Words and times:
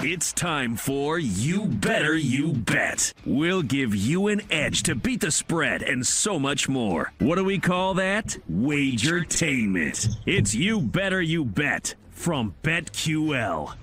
It's 0.00 0.32
time 0.32 0.76
for 0.76 1.18
You 1.18 1.64
Better 1.64 2.14
You 2.14 2.52
Bet. 2.52 3.12
We'll 3.26 3.62
give 3.62 3.96
you 3.96 4.28
an 4.28 4.42
edge 4.48 4.84
to 4.84 4.94
beat 4.94 5.22
the 5.22 5.32
spread 5.32 5.82
and 5.82 6.06
so 6.06 6.38
much 6.38 6.68
more. 6.68 7.12
What 7.18 7.34
do 7.34 7.44
we 7.44 7.58
call 7.58 7.94
that? 7.94 8.36
Wagertainment. 8.48 10.18
It's 10.24 10.54
You 10.54 10.80
Better 10.80 11.20
You 11.20 11.44
Bet 11.44 11.96
from 12.12 12.54
BetQL. 12.62 13.74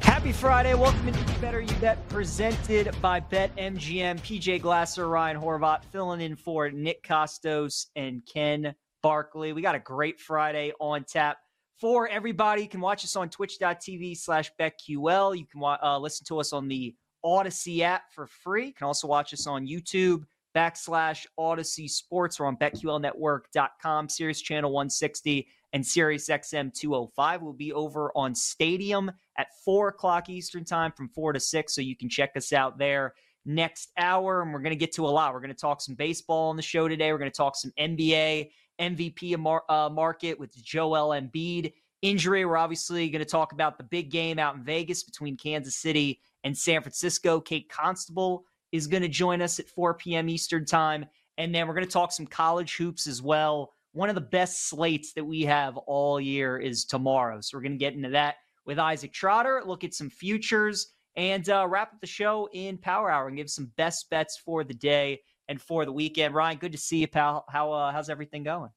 Happy 0.00 0.32
Friday. 0.32 0.74
Welcome 0.74 1.14
to 1.14 1.18
You 1.18 1.38
Better 1.40 1.62
You 1.62 1.74
Bet, 1.76 2.06
presented 2.10 2.94
by 3.00 3.20
BetMGM. 3.20 4.20
PJ 4.20 4.60
Glasser, 4.60 5.08
Ryan 5.08 5.40
Horvat, 5.40 5.82
filling 5.86 6.20
in 6.20 6.36
for 6.36 6.70
Nick 6.70 7.02
Kostos 7.02 7.86
and 7.96 8.20
Ken 8.30 8.74
Barkley. 9.02 9.54
We 9.54 9.62
got 9.62 9.76
a 9.76 9.80
great 9.80 10.20
Friday 10.20 10.72
on 10.78 11.04
tap 11.04 11.38
for 11.80 12.08
everybody. 12.08 12.62
You 12.62 12.68
can 12.68 12.80
watch 12.80 13.04
us 13.04 13.16
on 13.16 13.28
twitch.tv 13.28 14.16
slash 14.16 14.50
BetQL. 14.60 15.38
You 15.38 15.46
can 15.46 15.62
uh, 15.62 15.98
listen 15.98 16.26
to 16.26 16.40
us 16.40 16.52
on 16.52 16.68
the 16.68 16.94
Audacy 17.24 17.80
app 17.80 18.12
for 18.12 18.26
free. 18.26 18.66
You 18.66 18.74
can 18.74 18.86
also 18.86 19.06
watch 19.08 19.32
us 19.32 19.46
on 19.46 19.66
YouTube 19.66 20.24
backslash 20.56 21.26
Audacy 21.38 21.88
Sports 21.88 22.40
or 22.40 22.46
on 22.46 22.56
BetQLNetwork.com, 22.56 24.08
Sirius 24.08 24.40
Channel 24.40 24.72
160 24.72 25.46
and 25.72 25.86
Sirius 25.86 26.28
XM 26.28 26.72
205. 26.72 27.42
We'll 27.42 27.52
be 27.52 27.72
over 27.72 28.10
on 28.16 28.34
Stadium 28.34 29.10
at 29.36 29.48
4 29.64 29.88
o'clock 29.88 30.28
Eastern 30.28 30.64
Time 30.64 30.92
from 30.92 31.08
4 31.08 31.34
to 31.34 31.40
6, 31.40 31.74
so 31.74 31.80
you 31.80 31.96
can 31.96 32.08
check 32.08 32.30
us 32.36 32.52
out 32.52 32.78
there 32.78 33.14
next 33.44 33.92
hour. 33.98 34.42
And 34.42 34.52
we're 34.52 34.60
going 34.60 34.70
to 34.70 34.76
get 34.76 34.92
to 34.94 35.06
a 35.06 35.08
lot. 35.08 35.32
We're 35.32 35.40
going 35.40 35.54
to 35.54 35.60
talk 35.60 35.80
some 35.80 35.94
baseball 35.94 36.50
on 36.50 36.56
the 36.56 36.62
show 36.62 36.88
today. 36.88 37.12
We're 37.12 37.18
going 37.18 37.30
to 37.30 37.36
talk 37.36 37.56
some 37.56 37.72
NBA 37.78 38.50
MVP 38.80 39.36
mar- 39.38 39.64
uh, 39.68 39.88
market 39.88 40.38
with 40.38 40.54
Joel 40.62 41.10
Embiid 41.10 41.72
injury. 42.02 42.44
We're 42.44 42.56
obviously 42.56 43.08
going 43.10 43.24
to 43.24 43.30
talk 43.30 43.52
about 43.52 43.78
the 43.78 43.84
big 43.84 44.10
game 44.10 44.38
out 44.38 44.56
in 44.56 44.62
Vegas 44.62 45.02
between 45.02 45.36
Kansas 45.36 45.76
City 45.76 46.20
and 46.44 46.56
San 46.56 46.82
Francisco. 46.82 47.40
Kate 47.40 47.68
Constable 47.68 48.44
is 48.72 48.86
going 48.86 49.02
to 49.02 49.08
join 49.08 49.42
us 49.42 49.58
at 49.58 49.68
4 49.68 49.94
p.m. 49.94 50.28
Eastern 50.28 50.64
Time. 50.64 51.06
And 51.36 51.54
then 51.54 51.66
we're 51.66 51.74
going 51.74 51.86
to 51.86 51.92
talk 51.92 52.12
some 52.12 52.26
college 52.26 52.76
hoops 52.76 53.06
as 53.06 53.22
well. 53.22 53.72
One 53.92 54.08
of 54.08 54.14
the 54.14 54.20
best 54.20 54.68
slates 54.68 55.12
that 55.14 55.24
we 55.24 55.42
have 55.42 55.76
all 55.76 56.20
year 56.20 56.58
is 56.58 56.84
tomorrow. 56.84 57.40
So 57.40 57.56
we're 57.56 57.62
going 57.62 57.72
to 57.72 57.78
get 57.78 57.94
into 57.94 58.10
that 58.10 58.36
with 58.66 58.78
Isaac 58.78 59.12
Trotter, 59.12 59.62
look 59.64 59.82
at 59.82 59.94
some 59.94 60.10
futures, 60.10 60.88
and 61.16 61.48
uh, 61.48 61.66
wrap 61.68 61.94
up 61.94 62.00
the 62.00 62.06
show 62.06 62.48
in 62.52 62.76
Power 62.76 63.10
Hour 63.10 63.28
and 63.28 63.36
give 63.36 63.50
some 63.50 63.72
best 63.76 64.10
bets 64.10 64.36
for 64.36 64.62
the 64.62 64.74
day 64.74 65.20
and 65.48 65.60
for 65.60 65.84
the 65.84 65.92
weekend. 65.92 66.34
Ryan, 66.34 66.58
good 66.58 66.72
to 66.72 66.78
see 66.78 66.98
you, 66.98 67.08
pal. 67.08 67.44
How 67.48 67.72
uh, 67.72 67.92
how's 67.92 68.10
everything 68.10 68.42
going? 68.42 68.70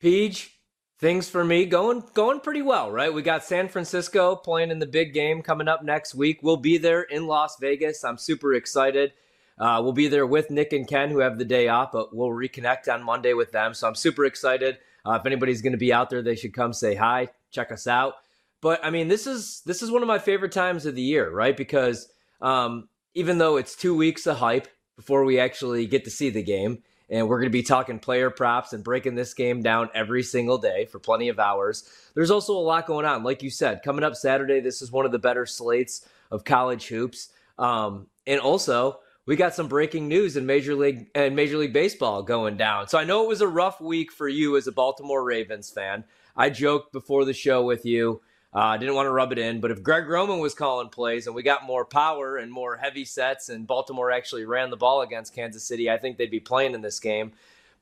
Peach, 0.00 0.58
things 0.98 1.28
for 1.28 1.44
me 1.44 1.66
going 1.66 2.02
going 2.14 2.40
pretty 2.40 2.62
well, 2.62 2.90
right? 2.90 3.12
We 3.12 3.22
got 3.22 3.44
San 3.44 3.68
Francisco 3.68 4.36
playing 4.36 4.70
in 4.70 4.78
the 4.78 4.86
big 4.86 5.14
game 5.14 5.42
coming 5.42 5.68
up 5.68 5.82
next 5.82 6.14
week. 6.14 6.40
We'll 6.42 6.56
be 6.56 6.78
there 6.78 7.02
in 7.02 7.26
Las 7.26 7.56
Vegas. 7.60 8.04
I'm 8.04 8.18
super 8.18 8.54
excited. 8.54 9.12
Uh, 9.58 9.80
we'll 9.82 9.92
be 9.92 10.08
there 10.08 10.26
with 10.26 10.50
Nick 10.50 10.72
and 10.72 10.86
Ken, 10.86 11.10
who 11.10 11.20
have 11.20 11.38
the 11.38 11.44
day 11.44 11.68
off, 11.68 11.90
but 11.92 12.14
we'll 12.14 12.28
reconnect 12.28 12.92
on 12.92 13.02
Monday 13.02 13.32
with 13.32 13.52
them. 13.52 13.72
So 13.72 13.88
I'm 13.88 13.94
super 13.94 14.26
excited. 14.26 14.78
Uh, 15.06 15.12
if 15.12 15.24
anybody's 15.24 15.62
going 15.62 15.72
to 15.72 15.78
be 15.78 15.92
out 15.92 16.10
there, 16.10 16.20
they 16.20 16.34
should 16.34 16.52
come 16.52 16.72
say 16.72 16.94
hi, 16.94 17.28
check 17.50 17.72
us 17.72 17.86
out. 17.86 18.14
But 18.60 18.84
I 18.84 18.90
mean, 18.90 19.08
this 19.08 19.26
is 19.26 19.62
this 19.64 19.82
is 19.82 19.90
one 19.90 20.02
of 20.02 20.08
my 20.08 20.18
favorite 20.18 20.52
times 20.52 20.86
of 20.86 20.94
the 20.94 21.02
year, 21.02 21.30
right? 21.30 21.56
Because 21.56 22.08
um, 22.40 22.88
even 23.14 23.38
though 23.38 23.56
it's 23.56 23.76
two 23.76 23.96
weeks 23.96 24.26
of 24.26 24.38
hype, 24.38 24.68
before 24.96 25.24
we 25.24 25.38
actually 25.38 25.86
get 25.86 26.04
to 26.04 26.10
see 26.10 26.30
the 26.30 26.42
game. 26.42 26.82
And 27.08 27.28
we're 27.28 27.38
going 27.38 27.50
to 27.50 27.56
be 27.56 27.62
talking 27.62 28.00
player 28.00 28.30
props 28.30 28.72
and 28.72 28.82
breaking 28.82 29.14
this 29.14 29.32
game 29.32 29.62
down 29.62 29.90
every 29.94 30.24
single 30.24 30.58
day 30.58 30.86
for 30.86 30.98
plenty 30.98 31.28
of 31.28 31.38
hours. 31.38 31.88
There's 32.14 32.32
also 32.32 32.56
a 32.56 32.58
lot 32.58 32.86
going 32.86 33.06
on. 33.06 33.22
Like 33.22 33.44
you 33.44 33.50
said, 33.50 33.82
coming 33.84 34.02
up 34.02 34.16
Saturday, 34.16 34.58
this 34.58 34.82
is 34.82 34.90
one 34.90 35.06
of 35.06 35.12
the 35.12 35.18
better 35.18 35.46
slates 35.46 36.08
of 36.32 36.44
college 36.44 36.88
hoops. 36.88 37.28
Um, 37.58 38.08
and 38.26 38.40
also, 38.40 38.98
we 39.26 39.36
got 39.36 39.54
some 39.54 39.68
breaking 39.68 40.08
news 40.08 40.36
in 40.36 40.46
Major 40.46 40.74
League 40.74 41.08
and 41.14 41.36
Major 41.36 41.58
League 41.58 41.72
Baseball 41.72 42.22
going 42.22 42.56
down. 42.56 42.88
So 42.88 42.98
I 42.98 43.04
know 43.04 43.22
it 43.24 43.28
was 43.28 43.40
a 43.40 43.48
rough 43.48 43.80
week 43.80 44.10
for 44.10 44.28
you 44.28 44.56
as 44.56 44.66
a 44.66 44.72
Baltimore 44.72 45.24
Ravens 45.24 45.70
fan. 45.70 46.04
I 46.36 46.50
joked 46.50 46.92
before 46.92 47.24
the 47.24 47.32
show 47.32 47.64
with 47.64 47.84
you 47.84 48.20
I 48.56 48.74
uh, 48.74 48.76
didn't 48.78 48.94
want 48.94 49.04
to 49.04 49.10
rub 49.10 49.32
it 49.32 49.38
in, 49.38 49.60
but 49.60 49.70
if 49.70 49.82
Greg 49.82 50.08
Roman 50.08 50.38
was 50.38 50.54
calling 50.54 50.88
plays 50.88 51.26
and 51.26 51.36
we 51.36 51.42
got 51.42 51.66
more 51.66 51.84
power 51.84 52.38
and 52.38 52.50
more 52.50 52.74
heavy 52.74 53.04
sets, 53.04 53.50
and 53.50 53.66
Baltimore 53.66 54.10
actually 54.10 54.46
ran 54.46 54.70
the 54.70 54.78
ball 54.78 55.02
against 55.02 55.34
Kansas 55.34 55.62
City, 55.62 55.90
I 55.90 55.98
think 55.98 56.16
they'd 56.16 56.30
be 56.30 56.40
playing 56.40 56.72
in 56.72 56.80
this 56.80 56.98
game. 56.98 57.32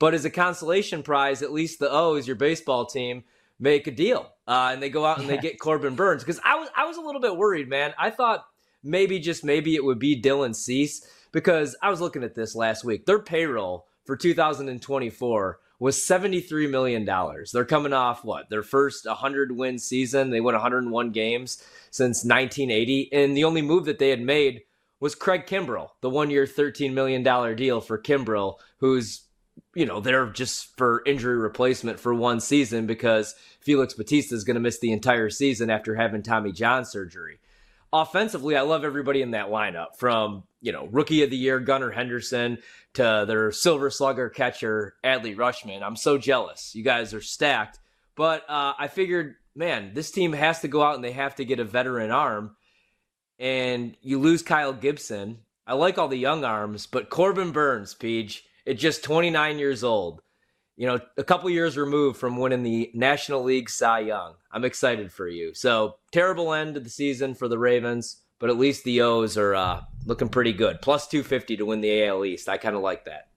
But 0.00 0.14
as 0.14 0.24
a 0.24 0.30
consolation 0.30 1.04
prize, 1.04 1.42
at 1.42 1.52
least 1.52 1.78
the 1.78 1.88
O's, 1.88 2.26
your 2.26 2.34
baseball 2.34 2.86
team, 2.86 3.22
make 3.60 3.86
a 3.86 3.92
deal 3.92 4.32
uh, 4.46 4.70
and 4.72 4.82
they 4.82 4.90
go 4.90 5.06
out 5.06 5.20
and 5.20 5.28
they 5.28 5.38
get 5.38 5.60
Corbin 5.60 5.94
Burnes 5.94 6.22
Because 6.24 6.40
I 6.44 6.56
was 6.56 6.68
I 6.76 6.86
was 6.86 6.96
a 6.96 7.00
little 7.00 7.20
bit 7.20 7.36
worried, 7.36 7.68
man. 7.68 7.94
I 7.98 8.10
thought 8.10 8.46
maybe 8.82 9.18
just 9.18 9.44
maybe 9.44 9.74
it 9.74 9.84
would 9.84 9.98
be 9.98 10.20
Dylan 10.20 10.54
Cease 10.54 11.06
because 11.32 11.76
I 11.82 11.90
was 11.90 12.00
looking 12.00 12.24
at 12.24 12.34
this 12.34 12.54
last 12.54 12.84
week. 12.84 13.06
Their 13.06 13.20
payroll 13.20 13.86
for 14.04 14.16
2024 14.16 15.58
was 15.84 15.98
$73 15.98 16.70
million. 16.70 17.04
They're 17.52 17.66
coming 17.66 17.92
off 17.92 18.24
what? 18.24 18.48
Their 18.48 18.62
first 18.62 19.04
100 19.04 19.52
win 19.52 19.78
season. 19.78 20.30
They 20.30 20.40
won 20.40 20.54
101 20.54 21.10
games 21.10 21.62
since 21.90 22.24
1980. 22.24 23.10
And 23.12 23.36
the 23.36 23.44
only 23.44 23.60
move 23.60 23.84
that 23.84 23.98
they 23.98 24.08
had 24.08 24.22
made 24.22 24.62
was 24.98 25.14
Craig 25.14 25.44
Kimbrel, 25.44 25.90
the 26.00 26.08
one 26.08 26.30
year, 26.30 26.46
$13 26.46 26.94
million 26.94 27.22
deal 27.54 27.82
for 27.82 27.98
Kimbrel, 27.98 28.54
who's, 28.78 29.24
you 29.74 29.84
know, 29.84 30.00
there 30.00 30.24
just 30.30 30.74
for 30.78 31.02
injury 31.04 31.36
replacement 31.36 32.00
for 32.00 32.14
one 32.14 32.40
season 32.40 32.86
because 32.86 33.34
Felix 33.60 33.92
Bautista 33.92 34.34
is 34.34 34.44
going 34.44 34.54
to 34.54 34.60
miss 34.60 34.78
the 34.78 34.90
entire 34.90 35.28
season 35.28 35.68
after 35.68 35.96
having 35.96 36.22
Tommy 36.22 36.52
John 36.52 36.86
surgery. 36.86 37.40
Offensively, 37.94 38.56
I 38.56 38.62
love 38.62 38.84
everybody 38.84 39.22
in 39.22 39.30
that 39.30 39.50
lineup 39.50 39.94
from, 39.98 40.42
you 40.60 40.72
know, 40.72 40.88
rookie 40.90 41.22
of 41.22 41.30
the 41.30 41.36
year, 41.36 41.60
Gunnar 41.60 41.92
Henderson, 41.92 42.58
to 42.94 43.24
their 43.24 43.52
silver 43.52 43.88
slugger 43.88 44.28
catcher, 44.28 44.96
Adley 45.04 45.36
Rutschman. 45.36 45.80
I'm 45.80 45.94
so 45.94 46.18
jealous. 46.18 46.74
You 46.74 46.82
guys 46.82 47.14
are 47.14 47.20
stacked. 47.20 47.78
But 48.16 48.50
uh, 48.50 48.72
I 48.76 48.88
figured, 48.88 49.36
man, 49.54 49.92
this 49.94 50.10
team 50.10 50.32
has 50.32 50.58
to 50.62 50.68
go 50.68 50.82
out 50.82 50.96
and 50.96 51.04
they 51.04 51.12
have 51.12 51.36
to 51.36 51.44
get 51.44 51.60
a 51.60 51.64
veteran 51.64 52.10
arm. 52.10 52.56
And 53.38 53.96
you 54.02 54.18
lose 54.18 54.42
Kyle 54.42 54.72
Gibson. 54.72 55.38
I 55.64 55.74
like 55.74 55.96
all 55.96 56.08
the 56.08 56.16
young 56.16 56.42
arms, 56.44 56.88
but 56.88 57.10
Corbin 57.10 57.52
Burnes, 57.52 57.94
Peach, 57.94 58.44
at 58.66 58.76
just 58.76 59.04
29 59.04 59.60
years 59.60 59.84
old, 59.84 60.20
you 60.76 60.86
know, 60.86 60.98
a 61.16 61.24
couple 61.24 61.48
years 61.50 61.76
removed 61.76 62.18
from 62.18 62.36
winning 62.36 62.62
the 62.62 62.90
National 62.94 63.42
League 63.42 63.70
Cy 63.70 64.00
Young. 64.00 64.34
I'm 64.50 64.64
excited 64.64 65.12
for 65.12 65.28
you. 65.28 65.54
So, 65.54 65.96
terrible 66.12 66.52
end 66.52 66.76
of 66.76 66.84
the 66.84 66.90
season 66.90 67.34
for 67.34 67.48
the 67.48 67.58
Ravens 67.58 68.24
but 68.44 68.50
at 68.50 68.58
least 68.58 68.84
the 68.84 69.00
O's 69.00 69.38
are 69.38 69.54
uh, 69.54 69.80
looking 70.04 70.28
pretty 70.28 70.52
good. 70.52 70.82
Plus 70.82 71.08
250 71.08 71.56
to 71.56 71.64
win 71.64 71.80
the 71.80 72.04
AL 72.04 72.26
East. 72.26 72.46
I 72.46 72.58
kind 72.58 72.76
of 72.76 72.82
like 72.82 73.06
that. 73.06 73.28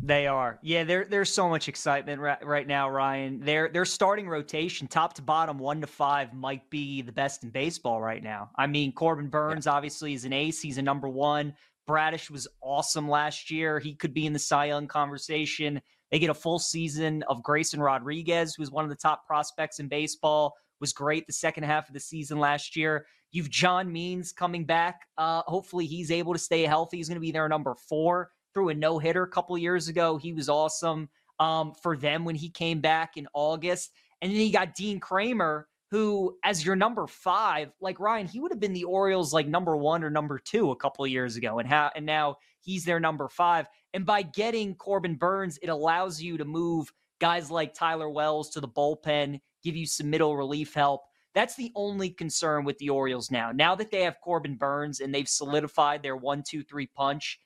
They 0.00 0.28
are. 0.28 0.60
Yeah, 0.62 0.84
there, 0.84 1.06
there's 1.06 1.32
so 1.32 1.48
much 1.48 1.68
excitement 1.68 2.20
right, 2.20 2.46
right 2.46 2.66
now, 2.66 2.88
Ryan. 2.88 3.40
Their 3.40 3.68
their 3.68 3.84
starting 3.84 4.28
rotation, 4.28 4.86
top 4.86 5.14
to 5.14 5.22
bottom, 5.22 5.58
one 5.58 5.80
to 5.80 5.88
five, 5.88 6.32
might 6.34 6.70
be 6.70 7.02
the 7.02 7.10
best 7.10 7.42
in 7.42 7.50
baseball 7.50 8.00
right 8.00 8.22
now. 8.22 8.50
I 8.54 8.68
mean, 8.68 8.92
Corbin 8.92 9.28
Burnes 9.28 9.66
yeah. 9.66 9.72
obviously 9.72 10.14
is 10.14 10.24
an 10.24 10.32
ace. 10.32 10.62
He's 10.62 10.78
a 10.78 10.82
number 10.82 11.08
one. 11.08 11.54
Bradish 11.86 12.30
was 12.30 12.46
awesome 12.60 13.08
last 13.08 13.50
year. 13.50 13.80
He 13.80 13.94
could 13.94 14.14
be 14.14 14.24
in 14.24 14.34
the 14.34 14.38
Cy 14.38 14.66
Young 14.66 14.86
conversation. 14.86 15.80
They 16.10 16.18
get 16.18 16.30
a 16.30 16.34
full 16.34 16.58
season 16.58 17.22
of 17.28 17.42
Grayson 17.42 17.80
Rodriguez, 17.80 18.54
who's 18.54 18.70
one 18.70 18.84
of 18.84 18.90
the 18.90 18.96
top 18.96 19.26
prospects 19.26 19.78
in 19.78 19.88
baseball. 19.88 20.54
Was 20.80 20.92
great 20.92 21.26
the 21.26 21.32
second 21.32 21.64
half 21.64 21.88
of 21.88 21.94
the 21.94 22.00
season 22.00 22.38
last 22.38 22.76
year. 22.76 23.06
You've 23.32 23.50
John 23.50 23.92
Means 23.92 24.32
coming 24.32 24.64
back. 24.64 25.00
Uh, 25.18 25.42
hopefully, 25.46 25.86
he's 25.86 26.10
able 26.10 26.32
to 26.32 26.38
stay 26.38 26.62
healthy. 26.62 26.98
He's 26.98 27.08
going 27.08 27.16
to 27.16 27.20
be 27.20 27.32
their 27.32 27.48
number 27.48 27.74
four. 27.74 28.30
Threw 28.54 28.68
a 28.68 28.74
no 28.74 28.98
hitter 28.98 29.24
a 29.24 29.28
couple 29.28 29.58
years 29.58 29.88
ago. 29.88 30.16
He 30.16 30.32
was 30.32 30.48
awesome 30.48 31.08
um, 31.40 31.72
for 31.82 31.96
them 31.96 32.24
when 32.24 32.34
he 32.34 32.48
came 32.48 32.80
back 32.80 33.16
in 33.16 33.26
August. 33.34 33.90
And 34.22 34.32
then 34.32 34.40
you 34.40 34.52
got 34.52 34.74
Dean 34.74 34.98
Kremer, 35.00 35.68
who, 35.90 36.36
as 36.44 36.64
your 36.64 36.76
number 36.76 37.06
five, 37.06 37.70
like 37.80 38.00
Ryan, 38.00 38.26
he 38.26 38.40
would 38.40 38.52
have 38.52 38.60
been 38.60 38.72
the 38.72 38.84
Orioles 38.84 39.32
like 39.32 39.46
number 39.46 39.76
one 39.76 40.04
or 40.04 40.10
number 40.10 40.38
two 40.38 40.70
a 40.70 40.76
couple 40.76 41.06
years 41.06 41.36
ago, 41.36 41.58
and 41.58 41.68
how 41.68 41.90
and 41.94 42.04
now 42.04 42.36
he's 42.60 42.84
their 42.84 43.00
number 43.00 43.28
five. 43.28 43.66
And 43.94 44.04
by 44.04 44.22
getting 44.22 44.74
Corbin 44.74 45.14
Burnes, 45.14 45.58
it 45.62 45.68
allows 45.68 46.20
you 46.20 46.36
to 46.38 46.44
move 46.44 46.92
guys 47.20 47.50
like 47.50 47.74
Tyler 47.74 48.08
Wells 48.08 48.50
to 48.50 48.60
the 48.60 48.68
bullpen, 48.68 49.40
give 49.62 49.76
you 49.76 49.86
some 49.86 50.10
middle 50.10 50.36
relief 50.36 50.74
help. 50.74 51.02
That's 51.34 51.56
the 51.56 51.72
only 51.74 52.10
concern 52.10 52.64
with 52.64 52.78
the 52.78 52.90
Orioles 52.90 53.30
now. 53.30 53.52
Now 53.52 53.74
that 53.74 53.90
they 53.90 54.02
have 54.02 54.20
Corbin 54.20 54.56
Burnes 54.56 55.00
and 55.00 55.14
they've 55.14 55.28
solidified 55.28 56.02
their 56.02 56.16
one, 56.16 56.42
two, 56.42 56.62
three 56.62 56.86
punch, 56.86 57.38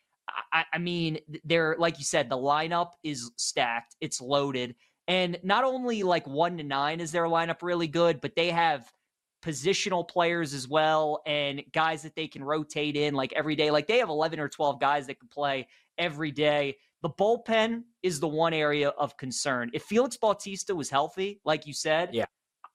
I, 0.52 0.64
I 0.72 0.78
mean, 0.78 1.18
they're 1.44 1.76
like 1.78 1.98
you 1.98 2.04
said, 2.04 2.28
the 2.28 2.36
lineup 2.36 2.90
is 3.02 3.30
stacked, 3.36 3.96
it's 4.00 4.20
loaded. 4.20 4.74
And 5.08 5.38
not 5.42 5.64
only 5.64 6.02
like 6.04 6.26
one 6.26 6.56
to 6.58 6.62
nine 6.62 7.00
is 7.00 7.12
their 7.12 7.24
lineup 7.24 7.62
really 7.62 7.88
good, 7.88 8.20
but 8.20 8.36
they 8.36 8.50
have 8.50 8.90
positional 9.42 10.06
players 10.08 10.54
as 10.54 10.68
well 10.68 11.20
and 11.26 11.62
guys 11.72 12.02
that 12.02 12.14
they 12.14 12.28
can 12.28 12.44
rotate 12.44 12.96
in 12.96 13.14
like 13.14 13.32
every 13.32 13.56
day. 13.56 13.70
Like 13.70 13.86
they 13.86 13.98
have 13.98 14.08
11 14.08 14.40
or 14.40 14.48
12 14.48 14.80
guys 14.80 15.06
that 15.08 15.18
can 15.18 15.28
play 15.28 15.66
every 15.98 16.30
day. 16.30 16.76
The 17.02 17.10
bullpen 17.10 17.82
is 18.02 18.20
the 18.20 18.28
one 18.28 18.54
area 18.54 18.90
of 18.90 19.16
concern. 19.16 19.70
If 19.74 19.82
Felix 19.82 20.16
Bautista 20.16 20.74
was 20.74 20.88
healthy, 20.88 21.40
like 21.44 21.66
you 21.66 21.72
said, 21.72 22.10
yeah. 22.12 22.26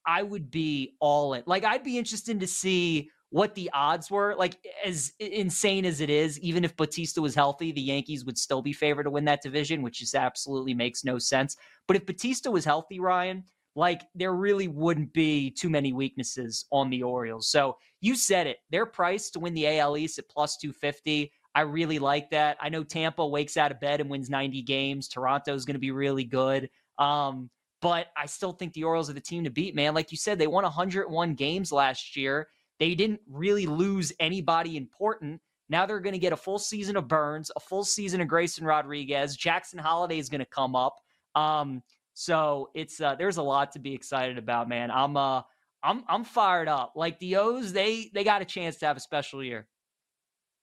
I 0.06 0.22
would 0.22 0.50
be 0.50 0.96
all 1.00 1.34
in. 1.34 1.42
Like, 1.46 1.64
I'd 1.64 1.82
be 1.82 1.98
interested 1.98 2.40
to 2.40 2.46
see 2.46 3.10
what 3.30 3.54
the 3.54 3.70
odds 3.72 4.10
were. 4.10 4.34
Like, 4.36 4.56
as 4.84 5.12
insane 5.18 5.84
as 5.84 6.00
it 6.00 6.10
is, 6.10 6.38
even 6.40 6.64
if 6.64 6.76
Bautista 6.76 7.20
was 7.20 7.34
healthy, 7.34 7.72
the 7.72 7.80
Yankees 7.80 8.24
would 8.24 8.38
still 8.38 8.62
be 8.62 8.72
favored 8.72 9.04
to 9.04 9.10
win 9.10 9.24
that 9.26 9.42
division, 9.42 9.82
which 9.82 9.98
just 9.98 10.14
absolutely 10.14 10.74
makes 10.74 11.04
no 11.04 11.18
sense. 11.18 11.56
But 11.86 11.96
if 11.96 12.06
Bautista 12.06 12.50
was 12.50 12.64
healthy, 12.64 13.00
Ryan, 13.00 13.44
like 13.74 14.02
there 14.14 14.34
really 14.34 14.68
wouldn't 14.68 15.12
be 15.12 15.50
too 15.50 15.70
many 15.70 15.92
weaknesses 15.92 16.66
on 16.72 16.90
the 16.90 17.02
Orioles. 17.02 17.48
So 17.48 17.76
you 18.00 18.16
said 18.16 18.46
it. 18.46 18.58
Their 18.70 18.86
price 18.86 19.30
to 19.30 19.40
win 19.40 19.54
the 19.54 19.78
AL 19.78 19.96
East 19.96 20.18
at 20.18 20.28
plus 20.28 20.56
250. 20.56 21.30
I 21.54 21.60
really 21.62 21.98
like 21.98 22.30
that. 22.30 22.56
I 22.60 22.68
know 22.68 22.84
Tampa 22.84 23.26
wakes 23.26 23.56
out 23.56 23.72
of 23.72 23.80
bed 23.80 24.00
and 24.00 24.10
wins 24.10 24.30
90 24.30 24.62
games. 24.62 25.08
Toronto 25.08 25.54
is 25.54 25.64
going 25.64 25.74
to 25.74 25.80
be 25.80 25.90
really 25.90 26.24
good. 26.24 26.70
Um, 26.98 27.50
but 27.80 28.08
I 28.16 28.26
still 28.26 28.52
think 28.52 28.72
the 28.72 28.84
Orioles 28.84 29.08
are 29.08 29.14
the 29.14 29.20
team 29.20 29.44
to 29.44 29.50
beat, 29.50 29.74
man. 29.74 29.94
Like 29.94 30.10
you 30.10 30.16
said, 30.18 30.38
they 30.38 30.46
won 30.46 30.64
101 30.64 31.34
games 31.34 31.70
last 31.70 32.16
year. 32.16 32.48
They 32.78 32.94
didn't 32.94 33.20
really 33.28 33.66
lose 33.66 34.12
anybody 34.20 34.76
important. 34.76 35.40
Now 35.68 35.86
they're 35.86 36.00
going 36.00 36.14
to 36.14 36.18
get 36.18 36.32
a 36.32 36.36
full 36.36 36.58
season 36.58 36.96
of 36.96 37.08
Burnes, 37.08 37.50
a 37.54 37.60
full 37.60 37.84
season 37.84 38.20
of 38.20 38.28
Grayson 38.28 38.64
Rodriguez. 38.64 39.36
Jackson 39.36 39.78
Holliday 39.78 40.18
is 40.18 40.28
going 40.28 40.40
to 40.40 40.46
come 40.46 40.74
up. 40.74 40.96
Um, 41.34 41.82
so 42.18 42.70
it's 42.74 43.00
uh, 43.00 43.14
there's 43.14 43.36
a 43.36 43.42
lot 43.42 43.70
to 43.72 43.78
be 43.78 43.94
excited 43.94 44.38
about, 44.38 44.68
man. 44.68 44.90
I'm 44.90 45.16
uh 45.16 45.42
I'm 45.84 46.02
I'm 46.08 46.24
fired 46.24 46.66
up. 46.66 46.94
Like 46.96 47.20
the 47.20 47.36
O's, 47.36 47.72
they 47.72 48.10
they 48.12 48.24
got 48.24 48.42
a 48.42 48.44
chance 48.44 48.76
to 48.78 48.86
have 48.86 48.96
a 48.96 49.00
special 49.00 49.40
year. 49.40 49.68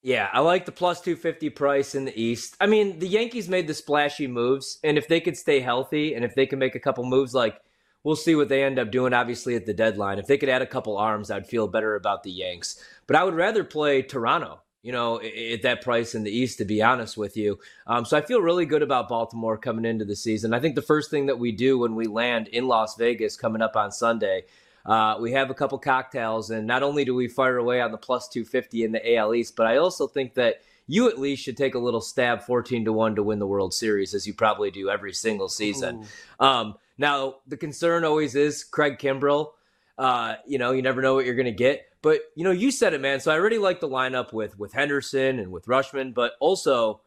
Yeah, 0.02 0.30
I 0.34 0.42
like 0.42 0.66
the 0.66 0.74
plus 0.74 1.00
250 1.00 1.50
price 1.52 1.96
in 1.96 2.04
the 2.04 2.22
East. 2.22 2.58
I 2.60 2.68
mean, 2.68 3.00
the 3.00 3.08
Yankees 3.08 3.48
made 3.48 3.68
the 3.68 3.74
splashy 3.74 4.28
moves, 4.28 4.80
and 4.84 4.98
if 4.98 5.08
they 5.08 5.22
could 5.22 5.38
stay 5.38 5.62
healthy 5.62 6.14
and 6.14 6.26
if 6.26 6.36
they 6.36 6.46
can 6.46 6.60
make 6.60 6.76
a 6.76 6.80
couple 6.80 7.06
moves 7.06 7.34
like 7.34 7.58
we'll 8.04 8.18
see 8.18 8.36
what 8.36 8.50
they 8.50 8.64
end 8.64 8.78
up 8.78 8.92
doing 8.92 9.14
obviously 9.14 9.56
at 9.56 9.66
the 9.66 9.74
deadline. 9.74 10.20
If 10.20 10.28
they 10.28 10.38
could 10.38 10.50
add 10.50 10.62
a 10.62 10.68
couple 10.68 10.98
arms, 10.98 11.32
I'd 11.32 11.48
feel 11.48 11.68
better 11.68 11.96
about 11.96 12.24
the 12.24 12.32
Yanks. 12.32 12.84
But 13.08 13.16
I 13.16 13.24
would 13.24 13.34
rather 13.34 13.64
play 13.64 14.02
Toronto, 14.02 14.62
you 14.86 14.92
know, 14.92 15.20
at 15.20 15.64
that 15.64 15.82
price 15.82 16.14
in 16.16 16.24
the 16.24 16.32
East, 16.32 16.60
to 16.60 16.66
be 16.66 16.82
honest 16.82 17.18
with 17.18 17.36
you. 17.36 17.60
Um, 17.88 18.06
so 18.06 18.16
I 18.16 18.22
feel 18.22 18.42
really 18.42 18.66
good 18.66 18.84
about 18.84 19.10
Baltimore 19.10 19.58
coming 19.58 19.84
into 19.84 20.06
the 20.06 20.16
season. 20.16 20.54
I 20.54 20.60
think 20.60 20.76
the 20.76 20.82
first 20.82 21.10
thing 21.10 21.26
that 21.26 21.40
we 21.40 21.52
do 21.52 21.80
when 21.80 21.96
we 21.96 22.06
land 22.06 22.48
in 22.50 22.68
Las 22.68 22.96
Vegas 22.96 23.36
coming 23.36 23.62
up 23.62 23.76
on 23.76 23.92
Sunday 23.92 24.46
uh, 24.86 25.18
we 25.20 25.32
have 25.32 25.50
a 25.50 25.54
couple 25.54 25.78
cocktails, 25.80 26.52
and 26.52 26.68
not 26.68 26.84
only 26.84 27.06
do 27.06 27.16
we 27.16 27.28
fire 27.28 27.58
away 27.58 27.82
on 27.82 27.92
the 27.92 27.98
plus 27.98 28.28
250 28.30 28.84
in 28.84 28.92
the 28.92 29.16
AL 29.16 29.34
East, 29.34 29.56
but 29.56 29.66
I 29.66 29.78
also 29.78 30.08
think 30.08 30.36
that 30.36 30.62
you 30.88 31.10
at 31.10 31.18
least 31.18 31.44
should 31.44 31.58
take 31.58 31.74
a 31.74 31.80
little 31.80 32.02
stab 32.02 32.44
14 32.44 32.86
to 32.86 32.94
1 32.94 33.16
to 33.16 33.24
win 33.24 33.40
the 33.40 33.48
World 33.48 33.74
Series, 33.74 34.14
as 34.14 34.28
you 34.28 34.34
probably 34.36 34.70
do 34.70 34.90
every 34.90 35.14
single 35.14 35.50
season. 35.50 36.06
Um, 36.40 36.76
now, 37.00 37.38
the 37.48 37.58
concern 37.58 38.04
always 38.04 38.36
is 38.36 38.64
Craig 38.64 39.00
Kimbrel. 39.00 39.54
Uh, 39.98 40.36
you 40.46 40.58
know, 40.58 40.72
you 40.72 40.82
never 40.82 41.02
know 41.02 41.14
what 41.14 41.26
you're 41.26 41.36
going 41.36 41.46
to 41.46 41.52
get. 41.52 41.86
But, 42.02 42.22
you 42.36 42.44
know, 42.44 42.52
you 42.52 42.70
said 42.70 42.94
it, 42.94 43.02
man. 43.02 43.20
So 43.20 43.32
I 43.32 43.36
really 43.36 43.58
like 43.58 43.80
the 43.80 43.90
lineup 43.90 44.34
with 44.34 44.60
with 44.60 44.74
Henderson 44.74 45.40
and 45.40 45.52
with 45.52 45.66
Rutschman, 45.66 46.14
but 46.14 46.34
also 46.40 47.02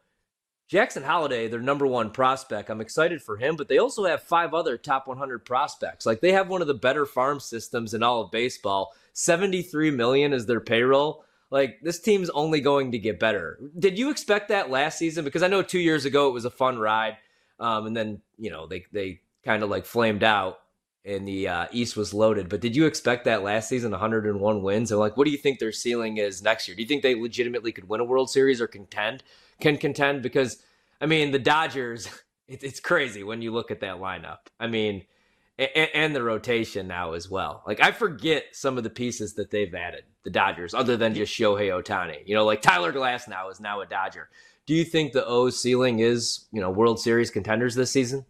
Jackson 0.68 1.02
Holliday, 1.02 1.48
their 1.48 1.60
number 1.60 1.86
one 1.86 2.10
prospect. 2.10 2.68
I'm 2.68 2.82
excited 2.82 3.22
for 3.22 3.38
him, 3.38 3.56
but 3.56 3.68
they 3.68 3.78
also 3.78 4.04
have 4.04 4.22
five 4.22 4.52
other 4.52 4.76
top 4.76 5.06
100 5.06 5.44
prospects. 5.44 6.04
Like 6.04 6.20
they 6.20 6.32
have 6.32 6.48
one 6.48 6.60
of 6.60 6.68
the 6.68 6.74
better 6.74 7.06
farm 7.06 7.40
systems 7.40 7.94
in 7.94 8.02
all 8.02 8.20
of 8.20 8.30
baseball. 8.30 8.92
73 9.14 9.90
million 9.90 10.34
is 10.34 10.44
their 10.44 10.60
payroll. 10.60 11.24
Like 11.50 11.78
this 11.82 12.00
team's 12.00 12.28
only 12.30 12.60
going 12.60 12.92
to 12.92 12.98
get 12.98 13.18
better. 13.18 13.58
Did 13.78 13.98
you 13.98 14.10
expect 14.10 14.48
that 14.48 14.68
last 14.68 14.98
season? 14.98 15.24
Because 15.24 15.42
I 15.42 15.48
know 15.48 15.62
two 15.62 15.78
years 15.78 16.04
ago 16.04 16.28
it 16.28 16.34
was 16.34 16.44
a 16.44 16.50
fun 16.50 16.78
ride, 16.78 17.16
um, 17.58 17.86
and 17.86 17.96
then 17.96 18.20
you 18.36 18.50
know 18.50 18.66
they 18.66 18.84
they 18.92 19.20
kind 19.44 19.62
of 19.62 19.70
like 19.70 19.86
flamed 19.86 20.22
out 20.22 20.58
and 21.04 21.26
the 21.26 21.48
uh, 21.48 21.66
East 21.72 21.96
was 21.96 22.12
loaded. 22.12 22.48
But 22.48 22.60
did 22.60 22.76
you 22.76 22.86
expect 22.86 23.24
that 23.24 23.42
last 23.42 23.68
season, 23.68 23.92
101 23.92 24.62
wins? 24.62 24.90
And 24.90 25.00
like, 25.00 25.16
what 25.16 25.24
do 25.24 25.30
you 25.30 25.38
think 25.38 25.58
their 25.58 25.72
ceiling 25.72 26.18
is 26.18 26.42
next 26.42 26.68
year? 26.68 26.74
Do 26.74 26.82
you 26.82 26.88
think 26.88 27.02
they 27.02 27.14
legitimately 27.14 27.72
could 27.72 27.88
win 27.88 28.00
a 28.00 28.04
World 28.04 28.30
Series 28.30 28.60
or 28.60 28.66
contend? 28.66 29.22
can 29.60 29.76
contend 29.76 30.22
because 30.22 30.62
I 31.00 31.06
mean 31.06 31.30
the 31.30 31.38
Dodgers. 31.38 32.08
It, 32.50 32.64
it's 32.64 32.80
crazy 32.80 33.22
when 33.22 33.42
you 33.42 33.52
look 33.52 33.70
at 33.70 33.80
that 33.80 33.96
lineup. 33.96 34.38
I 34.58 34.68
mean, 34.68 35.04
and, 35.58 35.90
and, 35.92 36.16
the 36.16 36.22
rotation 36.22 36.88
now 36.88 37.12
as 37.12 37.28
well. 37.28 37.62
Like 37.66 37.82
I 37.82 37.92
forget 37.92 38.44
some 38.52 38.78
of 38.78 38.84
the 38.84 38.88
pieces 38.88 39.34
that 39.34 39.50
they've 39.50 39.74
added. 39.74 40.04
The 40.24 40.30
Dodgers, 40.30 40.72
other 40.72 40.96
than 40.96 41.14
just 41.14 41.30
Shohei 41.30 41.68
Ohtani. 41.68 42.22
You 42.24 42.34
know, 42.34 42.46
like 42.46 42.62
Tyler 42.62 42.90
Glasnow 42.90 43.52
is 43.52 43.60
now 43.60 43.82
a 43.82 43.86
Dodger. 43.86 44.30
Do 44.64 44.72
you 44.72 44.84
think 44.84 45.12
the 45.12 45.26
O 45.26 45.50
ceiling 45.50 45.98
is 45.98 46.46
you 46.50 46.62
know 46.62 46.70
World 46.70 47.00
Series 47.00 47.30
contenders 47.30 47.74
this 47.74 47.90
season? 47.90 48.24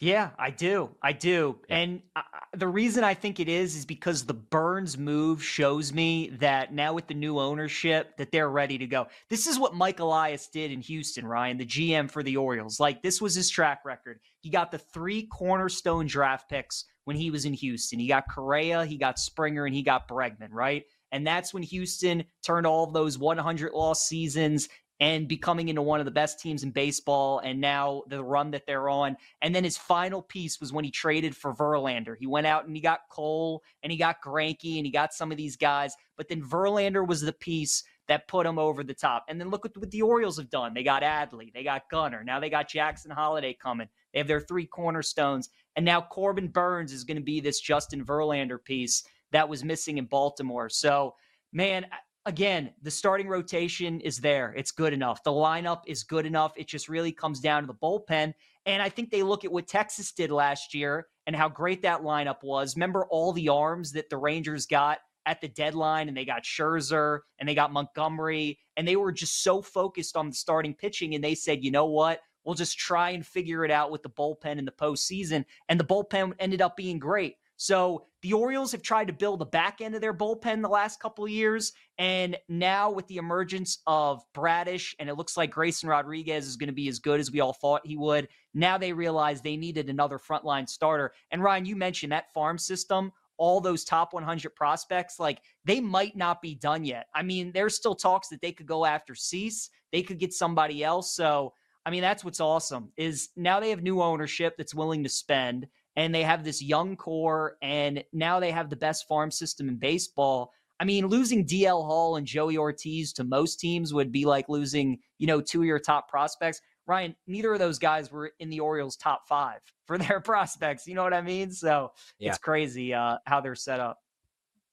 Yeah, 0.00 0.30
I 0.38 0.48
do. 0.48 0.90
I 1.02 1.12
do. 1.12 1.58
Yeah. 1.68 1.76
And 1.76 2.02
uh, 2.16 2.22
the 2.54 2.66
reason 2.66 3.04
I 3.04 3.12
think 3.12 3.38
it 3.38 3.50
is 3.50 3.76
is 3.76 3.84
because 3.84 4.24
the 4.24 4.32
Burnes 4.32 4.96
move 4.96 5.44
shows 5.44 5.92
me 5.92 6.30
that 6.40 6.72
now 6.72 6.94
with 6.94 7.06
the 7.06 7.14
new 7.14 7.38
ownership 7.38 8.16
that 8.16 8.32
they're 8.32 8.48
ready 8.48 8.78
to 8.78 8.86
go. 8.86 9.08
This 9.28 9.46
is 9.46 9.58
what 9.58 9.74
Mike 9.74 10.00
Elias 10.00 10.48
did 10.48 10.72
in 10.72 10.80
Houston, 10.80 11.26
Ryan, 11.26 11.58
the 11.58 11.66
GM 11.66 12.10
for 12.10 12.22
the 12.22 12.38
Orioles. 12.38 12.80
Like 12.80 13.02
this 13.02 13.20
was 13.20 13.34
his 13.34 13.50
track 13.50 13.82
record. 13.84 14.20
He 14.40 14.48
got 14.48 14.70
the 14.70 14.78
three 14.78 15.26
cornerstone 15.26 16.06
draft 16.06 16.48
picks 16.48 16.86
when 17.04 17.16
he 17.16 17.30
was 17.30 17.44
in 17.44 17.52
Houston. 17.52 17.98
He 17.98 18.08
got 18.08 18.28
Correa, 18.28 18.86
he 18.86 18.96
got 18.96 19.18
Springer, 19.18 19.66
and 19.66 19.74
he 19.74 19.82
got 19.82 20.08
Bregman, 20.08 20.50
right? 20.50 20.84
And 21.12 21.26
that's 21.26 21.52
when 21.52 21.62
Houston 21.64 22.24
turned 22.42 22.66
all 22.66 22.84
of 22.84 22.94
those 22.94 23.18
100 23.18 23.72
loss 23.72 24.06
seasons 24.06 24.68
and 25.00 25.26
becoming 25.26 25.68
into 25.68 25.80
one 25.80 25.98
of 25.98 26.04
the 26.04 26.12
best 26.12 26.38
teams 26.38 26.62
in 26.62 26.70
baseball 26.70 27.38
and 27.40 27.58
now 27.58 28.02
the 28.08 28.22
run 28.22 28.50
that 28.50 28.66
they're 28.66 28.90
on. 28.90 29.16
And 29.40 29.54
then 29.54 29.64
his 29.64 29.78
final 29.78 30.20
piece 30.20 30.60
was 30.60 30.72
when 30.72 30.84
he 30.84 30.90
traded 30.90 31.34
for 31.34 31.54
Verlander. 31.54 32.14
He 32.18 32.26
went 32.26 32.46
out 32.46 32.66
and 32.66 32.76
he 32.76 32.82
got 32.82 33.08
Cole 33.10 33.62
and 33.82 33.90
he 33.90 33.96
got 33.96 34.22
Greinke 34.22 34.76
and 34.76 34.84
he 34.84 34.92
got 34.92 35.14
some 35.14 35.32
of 35.32 35.38
these 35.38 35.56
guys, 35.56 35.96
but 36.16 36.28
then 36.28 36.42
Verlander 36.42 37.06
was 37.06 37.22
the 37.22 37.32
piece 37.32 37.82
that 38.08 38.28
put 38.28 38.44
him 38.44 38.58
over 38.58 38.84
the 38.84 38.92
top. 38.92 39.24
And 39.28 39.40
then 39.40 39.50
look 39.50 39.64
at 39.64 39.76
what 39.76 39.90
the 39.90 40.02
Orioles 40.02 40.36
have 40.36 40.50
done. 40.50 40.74
They 40.74 40.82
got 40.82 41.02
Adley, 41.02 41.52
they 41.52 41.64
got 41.64 41.88
Gunnar, 41.90 42.22
now 42.22 42.38
they 42.38 42.50
got 42.50 42.68
Jackson 42.68 43.10
Holliday 43.10 43.54
coming. 43.54 43.88
They 44.12 44.18
have 44.18 44.28
their 44.28 44.40
three 44.40 44.66
cornerstones, 44.66 45.48
and 45.76 45.84
now 45.84 46.00
Corbin 46.00 46.48
Burnes 46.48 46.92
is 46.92 47.04
going 47.04 47.16
to 47.16 47.22
be 47.22 47.40
this 47.40 47.60
Justin 47.60 48.04
Verlander 48.04 48.62
piece 48.62 49.04
that 49.30 49.48
was 49.48 49.64
missing 49.64 49.98
in 49.98 50.06
Baltimore. 50.06 50.68
So, 50.68 51.14
man, 51.52 51.86
again, 52.30 52.70
the 52.80 52.90
starting 52.92 53.26
rotation 53.26 54.00
is 54.02 54.18
there. 54.18 54.54
It's 54.56 54.70
good 54.70 54.92
enough. 54.92 55.24
The 55.24 55.32
lineup 55.32 55.80
is 55.88 56.04
good 56.04 56.26
enough. 56.26 56.52
It 56.56 56.68
just 56.68 56.88
really 56.88 57.10
comes 57.10 57.40
down 57.40 57.64
to 57.64 57.66
the 57.66 57.74
bullpen. 57.74 58.32
And 58.66 58.80
I 58.80 58.88
think 58.88 59.10
they 59.10 59.24
look 59.24 59.44
at 59.44 59.50
what 59.50 59.66
Texas 59.66 60.12
did 60.12 60.30
last 60.30 60.72
year 60.72 61.08
and 61.26 61.34
how 61.34 61.48
great 61.48 61.82
that 61.82 62.02
lineup 62.02 62.44
was. 62.44 62.76
Remember 62.76 63.04
all 63.06 63.32
the 63.32 63.48
arms 63.48 63.90
that 63.92 64.10
the 64.10 64.16
Rangers 64.16 64.64
got 64.64 64.98
at 65.26 65.40
the 65.40 65.48
deadline, 65.48 66.06
and 66.06 66.16
they 66.16 66.24
got 66.24 66.44
Scherzer 66.44 67.20
and 67.40 67.48
they 67.48 67.54
got 67.54 67.72
Montgomery, 67.72 68.60
and 68.76 68.86
they 68.86 68.94
were 68.94 69.10
just 69.10 69.42
so 69.42 69.60
focused 69.60 70.16
on 70.16 70.28
the 70.28 70.34
starting 70.34 70.72
pitching. 70.72 71.16
And 71.16 71.24
they 71.24 71.34
said, 71.34 71.64
you 71.64 71.72
know 71.72 71.86
what? 71.86 72.20
We'll 72.44 72.54
just 72.54 72.78
try 72.78 73.10
and 73.10 73.26
figure 73.26 73.64
it 73.64 73.72
out 73.72 73.90
with 73.90 74.04
the 74.04 74.08
bullpen 74.08 74.58
in 74.58 74.64
the 74.64 74.70
postseason. 74.70 75.44
And 75.68 75.80
the 75.80 75.84
bullpen 75.84 76.34
ended 76.38 76.62
up 76.62 76.76
being 76.76 77.00
great. 77.00 77.34
So 77.62 78.06
the 78.22 78.32
Orioles 78.32 78.72
have 78.72 78.80
tried 78.80 79.08
to 79.08 79.12
build 79.12 79.38
the 79.38 79.44
back 79.44 79.82
end 79.82 79.94
of 79.94 80.00
their 80.00 80.14
bullpen 80.14 80.62
the 80.62 80.68
last 80.68 80.98
couple 80.98 81.24
of 81.24 81.30
years. 81.30 81.74
And 81.98 82.38
now 82.48 82.90
with 82.90 83.06
the 83.08 83.18
emergence 83.18 83.80
of 83.86 84.22
Bradish, 84.32 84.96
and 84.98 85.10
it 85.10 85.16
looks 85.16 85.36
like 85.36 85.50
Grayson 85.50 85.86
Rodriguez 85.86 86.46
is 86.46 86.56
going 86.56 86.68
to 86.68 86.74
be 86.74 86.88
as 86.88 86.98
good 86.98 87.20
as 87.20 87.30
we 87.30 87.40
all 87.40 87.52
thought 87.52 87.86
he 87.86 87.98
would. 87.98 88.28
Now 88.54 88.78
they 88.78 88.94
realize 88.94 89.42
they 89.42 89.58
needed 89.58 89.90
another 89.90 90.18
frontline 90.18 90.70
starter. 90.70 91.12
And 91.32 91.42
Ryan, 91.42 91.66
you 91.66 91.76
mentioned 91.76 92.12
that 92.12 92.32
farm 92.32 92.56
system 92.56 93.12
all 93.36 93.60
those 93.60 93.84
top 93.84 94.14
100 94.14 94.54
prospects, 94.54 95.18
like 95.18 95.42
they 95.66 95.80
might 95.80 96.16
not 96.16 96.40
be 96.40 96.54
done 96.54 96.82
yet. 96.84 97.08
I 97.14 97.22
mean, 97.22 97.52
there's 97.52 97.74
still 97.74 97.94
talks 97.94 98.28
that 98.28 98.40
they 98.40 98.52
could 98.52 98.66
go 98.66 98.86
after 98.86 99.14
Cease, 99.14 99.68
they 99.92 100.02
could 100.02 100.18
get 100.18 100.32
somebody 100.32 100.82
else. 100.82 101.14
So, 101.14 101.52
I 101.84 101.90
mean, 101.90 102.02
that's 102.02 102.24
what's 102.24 102.40
awesome 102.40 102.92
is 102.96 103.30
now 103.36 103.60
they 103.60 103.70
have 103.70 103.82
new 103.82 104.00
ownership 104.02 104.56
that's 104.56 104.74
willing 104.74 105.02
to 105.04 105.10
spend 105.10 105.66
and 106.00 106.14
they 106.14 106.22
have 106.22 106.44
this 106.44 106.62
young 106.62 106.96
core, 106.96 107.58
and 107.60 108.02
now 108.10 108.40
they 108.40 108.50
have 108.50 108.70
the 108.70 108.76
best 108.76 109.06
farm 109.06 109.30
system 109.30 109.68
in 109.68 109.76
baseball. 109.76 110.50
I 110.80 110.84
mean, 110.86 111.06
losing 111.08 111.46
DL 111.46 111.84
Hall 111.84 112.16
and 112.16 112.26
Joey 112.26 112.56
Ortiz 112.56 113.12
to 113.12 113.24
most 113.24 113.60
teams 113.60 113.92
would 113.92 114.10
be 114.10 114.24
like 114.24 114.48
losing, 114.48 115.00
you 115.18 115.26
know, 115.26 115.42
two 115.42 115.60
of 115.60 115.66
your 115.66 115.78
top 115.78 116.08
prospects. 116.08 116.62
Ryan, 116.86 117.14
neither 117.26 117.52
of 117.52 117.58
those 117.58 117.78
guys 117.78 118.10
were 118.10 118.32
in 118.38 118.48
the 118.48 118.60
Orioles' 118.60 118.96
top 118.96 119.28
five 119.28 119.60
for 119.84 119.98
their 119.98 120.20
prospects. 120.20 120.86
You 120.86 120.94
know 120.94 121.02
what 121.02 121.12
I 121.12 121.20
mean? 121.20 121.52
So 121.52 121.92
yeah. 122.18 122.30
it's 122.30 122.38
crazy 122.38 122.94
uh, 122.94 123.18
how 123.26 123.42
they're 123.42 123.54
set 123.54 123.78
up. 123.78 123.98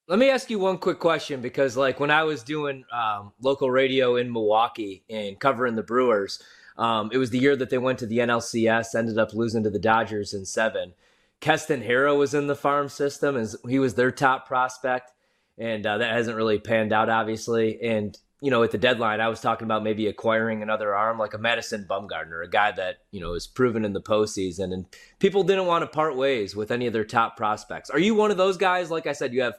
Let 0.08 0.20
me 0.20 0.30
ask 0.30 0.50
you 0.50 0.60
one 0.60 0.78
quick 0.78 1.00
question 1.00 1.42
because, 1.42 1.76
like, 1.76 2.00
when 2.00 2.10
I 2.10 2.24
was 2.24 2.42
doing 2.42 2.86
um, 2.94 3.34
local 3.42 3.70
radio 3.70 4.16
in 4.16 4.32
Milwaukee 4.32 5.04
and 5.10 5.38
covering 5.38 5.76
the 5.76 5.84
Brewers, 5.84 6.42
um, 6.78 7.10
it 7.12 7.18
was 7.18 7.32
the 7.32 7.40
year 7.40 7.58
that 7.58 7.70
they 7.70 7.78
went 7.78 8.00
to 8.00 8.06
the 8.06 8.20
NLCS, 8.20 8.96
ended 8.96 9.18
up 9.18 9.34
losing 9.34 9.64
to 9.64 9.70
the 9.70 9.78
Dodgers 9.78 10.34
in 10.34 10.46
seven. 10.46 10.94
Keston 11.40 11.82
Hiura 11.82 12.18
was 12.18 12.34
in 12.34 12.48
the 12.48 12.56
farm 12.56 12.90
system, 12.90 13.36
and 13.36 13.48
he 13.68 13.80
was 13.80 13.94
their 13.94 14.12
top 14.12 14.48
prospect, 14.48 15.12
and 15.58 15.86
uh, 15.86 16.00
that 16.00 16.14
hasn't 16.14 16.38
really 16.38 16.60
panned 16.60 16.94
out, 16.94 17.10
obviously. 17.10 17.82
And 17.82 18.18
you 18.42 18.52
know, 18.52 18.62
at 18.62 18.72
the 18.72 18.78
deadline, 18.78 19.20
I 19.20 19.30
was 19.30 19.42
talking 19.42 19.66
about 19.66 19.84
maybe 19.84 20.08
acquiring 20.08 20.62
another 20.62 20.94
arm 20.96 21.18
like 21.18 21.34
a 21.34 21.40
Madison 21.40 21.88
Bumgarner, 21.90 22.46
a 22.46 22.48
guy 22.48 22.72
that, 22.72 22.98
you 23.12 23.20
know, 23.20 23.34
is 23.34 23.48
proven 23.48 23.84
in 23.84 23.94
the 23.94 24.02
postseason. 24.02 24.74
And 24.74 24.86
people 25.20 25.44
didn't 25.44 25.66
want 25.66 25.82
to 25.82 25.88
part 25.88 26.16
ways 26.16 26.56
with 26.56 26.70
any 26.70 26.86
of 26.86 26.94
their 26.94 27.04
top 27.04 27.36
prospects. 27.36 27.90
Are 27.90 28.00
you 28.00 28.14
one 28.14 28.30
of 28.30 28.38
those 28.38 28.58
guys? 28.58 28.92
Like 28.92 29.08
I 29.08 29.14
said, 29.14 29.34
you 29.34 29.42
have 29.42 29.58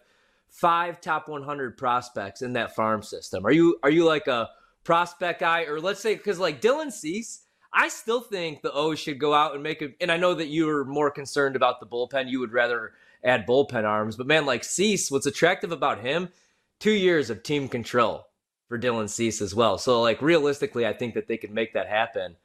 five 0.49 1.01
top 1.01 1.29
100 1.29 1.77
prospects 1.77 2.41
in 2.41 2.53
that 2.53 2.77
farm 2.77 3.03
system. 3.03 3.45
Are 3.45 3.51
you, 3.51 3.79
are 3.83 3.91
you 3.91 4.05
like 4.05 4.29
a 4.29 4.49
prospect 4.85 5.41
guy? 5.41 5.63
Or 5.63 5.81
let's 5.81 6.01
say, 6.01 6.15
because 6.15 6.39
like 6.39 6.61
Dylan 6.61 6.93
Cease, 6.93 7.41
I 7.73 7.89
still 7.89 8.21
think 8.21 8.63
the 8.63 8.73
O's 8.73 8.99
should 8.99 9.19
go 9.19 9.35
out 9.35 9.55
and 9.55 9.63
make 9.63 9.83
it. 9.83 9.97
And 10.01 10.11
I 10.11 10.17
know 10.17 10.35
that 10.35 10.49
you 10.49 10.69
are 10.71 10.85
more 10.85 11.11
concerned 11.11 11.57
about 11.57 11.81
the 11.81 11.87
bullpen. 11.87 12.31
You 12.31 12.41
would 12.41 12.53
rather 12.53 12.93
add 13.23 13.47
bullpen 13.47 13.85
arms. 13.85 14.17
But 14.17 14.27
man, 14.27 14.47
like 14.47 14.65
Cease, 14.65 15.11
what's 15.11 15.27
attractive 15.27 15.73
about 15.73 16.01
him, 16.01 16.31
two 16.79 16.93
years 16.93 17.31
of 17.31 17.43
team 17.43 17.69
control 17.69 18.27
for 18.69 18.79
Dylan 18.79 19.09
Cease 19.09 19.41
as 19.41 19.55
well. 19.55 19.79
So 19.79 20.01
like 20.01 20.23
realistically, 20.23 20.87
I 20.87 20.93
think 20.93 21.15
that 21.15 21.29
they 21.29 21.37
could 21.37 21.51
make 21.51 21.75
that 21.75 21.89
happen 21.89 22.37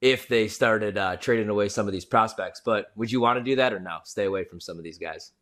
if 0.00 0.28
they 0.28 0.48
started 0.48 0.96
uh, 0.96 1.16
trading 1.16 1.48
away 1.48 1.68
some 1.68 1.86
of 1.86 1.92
these 1.92 2.04
prospects. 2.04 2.60
But 2.64 2.90
would 2.96 3.12
you 3.12 3.20
want 3.20 3.38
to 3.38 3.44
do 3.44 3.56
that 3.56 3.72
or 3.72 3.80
no? 3.80 3.98
Stay 4.04 4.24
away 4.24 4.44
from 4.44 4.60
some 4.60 4.78
of 4.78 4.84
these 4.84 4.98
guys. 4.98 5.32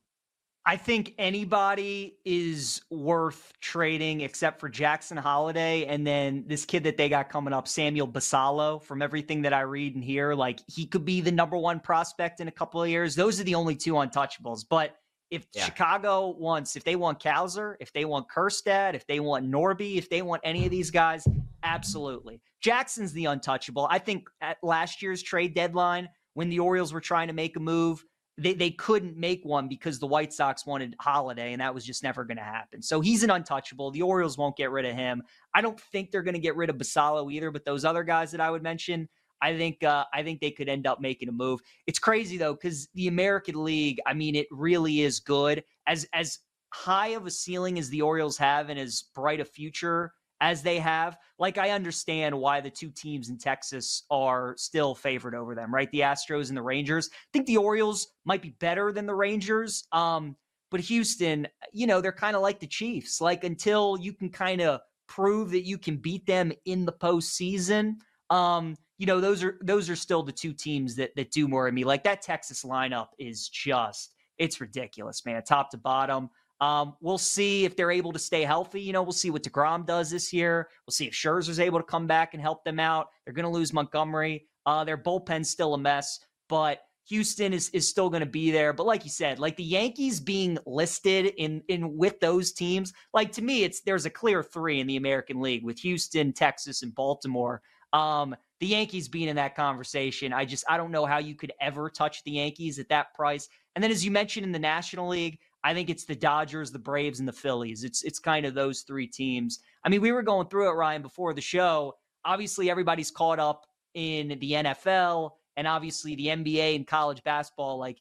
I 0.69 0.77
think 0.77 1.15
anybody 1.17 2.19
is 2.27 2.83
worth 2.91 3.55
trading 3.59 4.21
except 4.21 4.61
for 4.61 4.69
Jackson 4.69 5.17
Holliday 5.17 5.87
and 5.87 6.07
then 6.07 6.45
this 6.47 6.67
kid 6.67 6.85
that 6.85 6.99
they 6.99 7.09
got 7.09 7.31
coming 7.31 7.55
up, 7.55 7.67
Samuel 7.67 8.07
Basallo. 8.07 8.83
From 8.83 9.01
everything 9.01 9.41
that 9.43 9.55
I 9.55 9.63
read 9.63 9.95
and 9.95 10.05
hear, 10.05 10.35
like 10.35 10.61
he 10.67 10.85
could 10.85 11.07
be 11.07 11.23
the 11.23 11.33
number 11.33 11.57
one 11.57 11.81
prospect 11.81 12.41
in 12.41 12.49
a 12.49 12.51
couple 12.51 12.83
of 12.83 12.91
years. 12.91 13.15
Those 13.15 13.41
are 13.41 13.45
the 13.45 13.55
only 13.55 13.77
two 13.77 13.95
untouchables. 13.95 14.67
But 14.69 14.95
if 15.31 15.47
yeah. 15.55 15.65
Chicago 15.65 16.37
wants, 16.39 16.77
if 16.77 16.85
they 16.85 16.97
want 16.97 17.19
Cowser, 17.19 17.77
if 17.81 17.91
they 17.95 18.05
want 18.05 18.29
Kjerstad, 18.29 18.93
if 18.93 19.07
they 19.07 19.21
want 19.21 19.51
Norby, 19.51 19.97
if 19.97 20.11
they 20.11 20.21
want 20.21 20.43
any 20.45 20.67
of 20.67 20.71
these 20.71 20.91
guys, 20.91 21.27
absolutely. 21.63 22.43
Jackson's 22.61 23.15
the 23.15 23.25
untouchable. 23.25 23.89
I 23.91 24.01
think 24.01 24.29
at 24.43 24.59
last 24.63 25.01
year's 25.01 25.23
trade 25.23 25.55
deadline, 25.55 26.11
when 26.35 26.51
the 26.51 26.59
Orioles 26.59 26.93
were 26.93 27.01
trying 27.01 27.29
to 27.29 27.35
make 27.35 27.57
a 27.57 27.61
move, 27.61 28.05
they, 28.39 28.55
they 28.55 28.71
couldn't 28.71 29.17
make 29.17 29.45
one 29.45 29.67
because 29.69 29.99
the 29.99 30.07
White 30.07 30.33
Sox 30.33 30.65
wanted 30.65 30.95
Holliday, 31.01 31.53
and 31.53 31.61
that 31.61 31.75
was 31.75 31.85
just 31.85 32.05
never 32.05 32.25
going 32.25 32.37
to 32.37 32.43
happen. 32.43 32.81
So 32.81 33.01
he's 33.01 33.25
an 33.25 33.31
untouchable. 33.31 33.91
The 33.91 34.03
Orioles 34.03 34.39
won't 34.39 34.57
get 34.57 34.71
rid 34.71 34.85
of 34.85 34.95
him. 34.95 35.23
I 35.55 35.61
don't 35.61 35.79
think 35.79 36.13
they're 36.13 36.23
going 36.23 36.35
to 36.35 36.41
get 36.41 36.57
rid 36.57 36.71
of 36.71 36.77
Basallo 36.77 37.33
either, 37.33 37.51
but 37.51 37.65
those 37.65 37.85
other 37.85 38.05
guys 38.05 38.31
that 38.31 38.41
I 38.41 38.51
would 38.51 38.63
mention, 38.63 39.09
I 39.43 39.57
think 39.57 39.83
uh, 39.83 40.05
I 40.15 40.23
think 40.23 40.41
they 40.41 40.53
could 40.53 40.69
end 40.69 40.87
up 40.87 41.01
making 41.01 41.29
a 41.29 41.33
move. 41.33 41.61
It's 41.87 41.99
crazy 41.99 42.37
though 42.37 42.55
because 42.55 42.89
the 42.95 43.09
American 43.09 43.65
League, 43.65 44.01
I 44.07 44.15
mean, 44.15 44.37
it 44.37 44.47
really 44.51 45.03
is 45.03 45.21
good. 45.21 45.65
As 45.87 46.07
as 46.13 46.39
high 46.73 47.09
of 47.09 47.27
a 47.27 47.31
ceiling 47.31 47.79
as 47.79 47.89
the 47.89 48.03
Orioles 48.03 48.39
have 48.39 48.69
and 48.69 48.79
as 48.79 49.05
bright 49.15 49.41
a 49.41 49.45
future 49.45 50.13
as 50.41 50.63
they 50.63 50.79
have, 50.79 51.17
like 51.39 51.59
I 51.59 51.71
understand 51.71 52.39
why 52.39 52.61
the 52.61 52.71
two 52.71 52.91
teams 52.91 53.29
in 53.29 53.39
Texas 53.39 54.05
are 54.11 54.55
still 54.57 54.95
favored 54.95 55.35
over 55.35 55.55
them, 55.55 55.75
right? 55.75 55.91
The 55.91 56.01
Astros 56.01 56.49
and 56.49 56.57
the 56.57 56.63
Rangers. 56.63 57.11
I 57.13 57.17
think 57.33 57.47
the 57.47 57.57
Orioles 57.57 58.09
might 58.25 58.43
be 58.43 58.55
better 58.61 58.93
than 58.93 59.07
the 59.07 59.15
Rangers. 59.15 59.85
Um, 59.93 60.37
but 60.71 60.81
Houston, 60.81 61.49
you 61.73 61.87
know, 61.87 62.01
they're 62.01 62.13
kind 62.13 62.37
of 62.37 62.43
like 62.43 62.61
the 62.61 62.67
Chiefs. 62.67 63.21
Like 63.21 63.45
until 63.45 63.97
you 64.01 64.13
can 64.13 64.31
kind 64.31 64.61
of 64.61 64.81
prove 65.07 65.51
that 65.51 65.67
you 65.67 65.79
can 65.79 65.97
beat 65.97 66.27
them 66.27 66.53
in 66.67 66.85
the 66.85 66.93
postseason, 66.93 67.97
um, 68.31 68.77
you 68.99 69.07
know, 69.07 69.21
those 69.21 69.43
are 69.43 69.59
those 69.63 69.89
are 69.89 69.97
still 69.97 70.23
the 70.23 70.33
two 70.33 70.53
teams 70.53 70.97
that 70.97 71.15
that 71.17 71.31
do 71.31 71.49
more 71.49 71.69
of 71.69 71.75
me. 71.75 71.85
Like 71.85 72.05
that 72.05 72.21
Texas 72.21 72.65
lineup 72.65 73.09
is 73.19 73.49
just 73.49 74.15
it's 74.39 74.61
ridiculous, 74.61 75.25
man, 75.25 75.43
top 75.43 75.71
to 75.71 75.79
bottom. 75.79 76.31
Um, 76.61 76.97
we'll 77.01 77.19
see 77.19 77.65
if 77.65 77.77
they're 77.77 77.91
able 77.91 78.13
to 78.13 78.19
stay 78.19 78.43
healthy. 78.43 78.81
You 78.81 78.93
know, 78.93 79.03
we'll 79.03 79.13
see 79.13 79.31
what 79.31 79.43
DeGrom 79.43 79.87
does 79.87 80.11
this 80.11 80.33
year. 80.33 80.69
We'll 80.87 80.93
see 80.93 81.07
if 81.07 81.15
Scherzer's 81.15 81.61
able 81.61 81.79
to 81.79 81.85
come 81.85 82.07
back 82.07 82.35
and 82.35 82.43
help 82.43 82.65
them 82.65 82.81
out. 82.81 83.09
They're 83.25 83.35
going 83.35 83.45
to 83.45 83.51
lose 83.51 83.73
Montgomery. 83.73 84.47
Uh, 84.67 84.85
their 84.85 84.99
bullpen's 84.99 85.51
still 85.51 85.75
a 85.75 85.79
mess, 85.79 86.19
but 86.49 86.81
Houston 87.09 87.55
is 87.55 87.71
is 87.71 87.89
still 87.89 88.11
going 88.11 88.21
to 88.21 88.27
be 88.27 88.51
there. 88.51 88.73
But 88.73 88.87
like 88.87 89.05
you 89.05 89.11
said, 89.11 89.39
like 89.39 89.57
the 89.57 89.65
Yankees 89.65 90.21
being 90.21 90.59
listed 90.67 91.33
in 91.39 91.63
in 91.69 91.97
with 91.97 92.21
those 92.21 92.53
teams, 92.53 92.93
like 93.15 93.33
to 93.33 93.43
me, 93.43 93.65
it's 93.65 93.81
there's 93.81 94.05
a 94.05 94.11
clear 94.11 94.43
three 94.43 94.81
in 94.81 94.87
the 94.87 94.97
American 94.97 95.41
League 95.41 95.65
with 95.65 95.79
Houston, 95.81 96.33
Texas, 96.33 96.83
and 96.83 96.95
Baltimore. 96.95 97.63
Um, 97.95 98.37
the 98.61 98.67
Yankees 98.67 99.09
being 99.09 99.29
in 99.29 99.37
that 99.37 99.57
conversation, 99.57 100.35
I 100.35 100.45
just 100.45 100.65
I 100.69 100.77
don't 100.77 100.91
know 100.91 101.07
how 101.07 101.19
you 101.19 101.35
could 101.35 101.53
ever 101.61 101.89
touch 101.89 102.23
the 102.25 102.33
Yankees 102.33 102.79
at 102.79 102.91
that 102.91 103.15
price. 103.15 103.49
And 103.75 103.83
then 103.83 103.91
as 103.91 104.05
you 104.05 104.11
mentioned 104.11 104.45
in 104.45 104.53
the 104.53 104.59
National 104.59 105.09
League, 105.09 105.39
I 105.69 105.75
think 105.75 105.91
it's 105.91 106.05
the 106.05 106.17
Dodgers, 106.17 106.73
the 106.73 106.79
Braves, 106.79 107.19
and 107.19 107.29
the 107.29 107.33
Phillies. 107.33 107.85
It's 107.85 108.03
it's 108.03 108.19
kind 108.19 108.47
of 108.47 108.55
those 108.55 108.81
three 108.81 109.07
teams. 109.07 109.59
I 109.85 109.91
mean, 109.91 110.01
we 110.01 110.13
were 110.13 110.23
going 110.23 110.49
through 110.49 110.71
it, 110.71 110.73
Ryan, 110.73 111.03
before 111.03 111.35
the 111.35 111.43
show. 111.43 111.95
Obviously, 112.25 112.71
everybody's 112.71 113.11
caught 113.11 113.39
up 113.39 113.67
in 113.93 114.29
the 114.41 114.53
NFL 114.53 115.33
and 115.59 115.67
obviously 115.67 116.15
the 116.15 116.29
NBA 116.29 116.75
and 116.75 116.87
college 116.87 117.23
basketball. 117.23 117.79
Like 117.79 118.01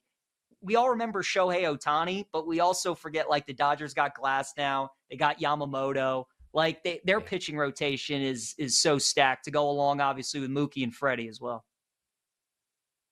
we 0.62 0.78
all 0.78 0.92
remember 0.92 1.22
Shohei 1.22 1.64
Ohtani, 1.64 2.28
but 2.32 2.48
we 2.48 2.62
also 2.62 2.96
forget 2.96 3.30
like 3.30 3.46
the 3.46 3.54
Dodgers 3.54 3.94
got 3.94 4.16
Glasnow. 4.16 4.88
they 5.10 5.18
got 5.18 5.42
Yamamoto. 5.42 6.24
Like 6.54 6.86
they, 6.86 7.02
their 7.04 7.20
pitching 7.20 7.58
rotation 7.58 8.22
is 8.22 8.56
is 8.58 8.80
so 8.80 8.98
stacked 8.98 9.44
to 9.44 9.52
go 9.52 9.70
along, 9.70 10.00
obviously 10.00 10.40
with 10.40 10.52
Mookie 10.52 10.84
and 10.84 10.96
Freddie 10.96 11.28
as 11.28 11.42
well. 11.42 11.66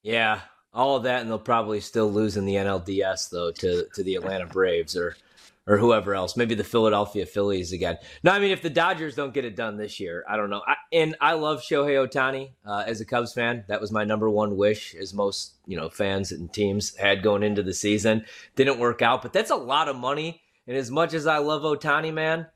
Yeah, 0.02 0.40
all 0.76 0.98
of 0.98 1.04
that, 1.04 1.22
and 1.22 1.30
they'll 1.30 1.40
probably 1.40 1.80
still 1.80 2.12
lose 2.12 2.38
in 2.38 2.46
the 2.46 2.56
NLDS 2.56 3.30
though 3.30 3.52
to 3.52 3.88
to 3.96 4.04
the 4.04 4.16
Atlanta 4.16 4.46
Braves 4.46 4.96
or 4.96 5.16
or 5.68 5.78
whoever 5.78 6.14
else, 6.14 6.38
maybe 6.38 6.54
the 6.54 6.64
Philadelphia 6.64 7.26
Phillies 7.26 7.72
again. 7.72 7.98
No, 8.24 8.32
I 8.32 8.40
mean 8.40 8.52
if 8.52 8.62
the 8.62 8.70
Dodgers 8.70 9.16
don't 9.16 9.34
get 9.34 9.46
it 9.46 9.56
done 9.56 9.78
this 9.78 10.00
year, 10.00 10.24
I 10.30 10.38
don't 10.38 10.52
know. 10.52 10.62
I, 10.68 10.76
and 10.92 11.16
I 11.20 11.34
love 11.34 11.62
Shohei 11.62 12.08
Ohtani 12.08 12.52
uh, 12.66 12.84
as 12.86 13.02
a 13.02 13.06
Cubs 13.06 13.34
fan. 13.34 13.64
That 13.68 13.82
was 13.82 13.92
my 13.92 14.04
number 14.04 14.30
one 14.30 14.58
wish, 14.58 14.94
as 14.94 15.14
most 15.14 15.56
you 15.66 15.78
know 15.78 15.90
fans 15.90 16.32
and 16.32 16.54
teams 16.54 16.96
had 16.96 17.24
going 17.24 17.42
into 17.42 17.64
the 17.64 17.74
season. 17.74 18.26
Didn't 18.56 18.78
work 18.78 19.02
out, 19.02 19.22
but 19.22 19.34
that's 19.34 19.52
a 19.52 19.56
lot 19.56 19.88
of 19.88 19.96
money. 19.96 20.42
And 20.68 20.76
as 20.76 20.92
much 20.92 21.14
as 21.14 21.26
I 21.26 21.38
love 21.38 21.62
Ohtani, 21.62 22.14
man, 22.14 22.48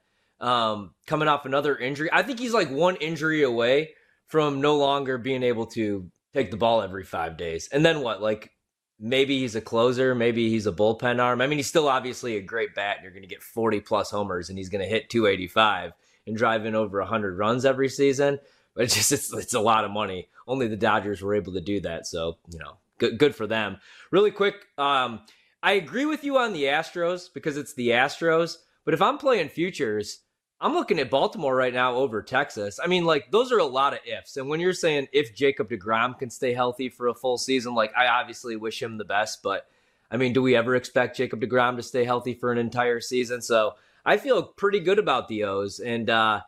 um, 0.41 0.93
coming 1.07 1.27
off 1.27 1.45
another 1.45 1.77
injury, 1.77 2.09
I 2.11 2.23
think 2.23 2.39
he's 2.39 2.53
like 2.53 2.69
one 2.69 2.95
injury 2.97 3.43
away 3.43 3.91
from 4.27 4.61
no 4.61 4.77
longer 4.77 5.17
being 5.17 5.41
able 5.41 5.65
to 5.67 6.09
take 6.33 6.51
the 6.51 6.57
ball 6.57 6.81
every 6.81 7.03
five 7.03 7.38
days. 7.38 7.69
And 7.71 7.86
then 7.86 8.01
what? 8.01 8.21
Like 8.21 8.51
maybe 9.00 9.39
he's 9.39 9.55
a 9.55 9.62
closer, 9.62 10.13
maybe 10.13 10.50
he's 10.50 10.67
a 10.67 10.71
bullpen 10.71 11.21
arm. 11.21 11.41
I 11.41 11.48
mean, 11.48 11.57
he's 11.57 11.67
still 11.67 11.88
obviously 11.88 12.36
a 12.36 12.41
great 12.41 12.75
bat, 12.75 12.98
and 12.98 13.03
you're 13.03 13.13
going 13.13 13.24
to 13.24 13.27
get 13.27 13.41
40 13.41 13.79
plus 13.81 14.12
homers, 14.12 14.50
and 14.50 14.57
he's 14.57 14.69
going 14.69 14.83
to 14.83 14.89
hit 14.89 15.09
285 15.09 15.93
and 16.27 16.38
drive 16.38 16.65
in 16.65 16.75
over 16.75 17.00
100 17.00 17.38
runs 17.38 17.65
every 17.65 17.89
season. 17.89 18.39
But 18.75 18.86
it's 18.86 18.95
just 18.95 19.12
it's, 19.12 19.33
it's 19.33 19.53
a 19.53 19.59
lot 19.59 19.86
of 19.86 19.91
money. 19.91 20.27
Only 20.48 20.67
the 20.67 20.77
Dodgers 20.77 21.21
were 21.21 21.36
able 21.36 21.53
to 21.53 21.62
do 21.62 21.79
that, 21.81 22.05
so 22.05 22.38
you 22.51 22.59
know, 22.59 22.77
good 22.98 23.17
good 23.17 23.36
for 23.36 23.48
them. 23.48 23.77
Really 24.12 24.31
quick, 24.31 24.55
um, 24.77 25.21
I 25.62 25.74
agree 25.74 26.05
with 26.05 26.24
you 26.24 26.38
on 26.38 26.53
the 26.53 26.63
Astros 26.63 27.27
because 27.33 27.57
it's 27.57 27.74
the 27.74 27.89
Astros. 27.89 28.57
But 28.86 28.93
if 28.93 29.01
I'm 29.01 29.17
playing 29.17 29.50
futures, 29.50 30.19
I'm 30.61 30.73
looking 30.73 30.99
at 30.99 31.09
Baltimore 31.09 31.55
right 31.55 31.73
now 31.73 31.95
over 31.95 32.21
Texas. 32.21 32.79
I 32.83 32.87
mean, 32.87 33.05
like 33.05 33.31
those 33.31 33.51
are 33.51 33.59
a 33.59 33.65
lot 33.65 33.93
of 33.93 33.99
ifs. 34.05 34.35
And 34.35 34.49
when 34.49 34.59
you're 34.59 34.73
saying 34.73 35.07
if 35.13 35.33
Jacob 35.33 35.69
DeGrom 35.69 36.19
can 36.19 36.29
stay 36.29 36.53
healthy 36.53 36.89
for 36.89 37.07
a 37.07 37.13
full 37.13 37.37
season, 37.37 37.75
like 37.75 37.95
I 37.95 38.07
obviously 38.07 38.55
wish 38.55 38.81
him 38.81 38.97
the 38.97 39.05
best, 39.05 39.41
but 39.41 39.67
I 40.11 40.17
mean, 40.17 40.33
do 40.33 40.41
we 40.41 40.55
ever 40.55 40.75
expect 40.75 41.17
Jacob 41.17 41.39
DeGrom 41.41 41.77
to 41.77 41.83
stay 41.83 42.03
healthy 42.03 42.33
for 42.33 42.51
an 42.51 42.57
entire 42.57 42.99
season? 42.99 43.41
So 43.41 43.75
I 44.05 44.17
feel 44.17 44.43
pretty 44.43 44.81
good 44.81 44.99
about 44.99 45.27
the 45.27 45.45
O's. 45.45 45.79
And 45.79 46.09
uh 46.09 46.41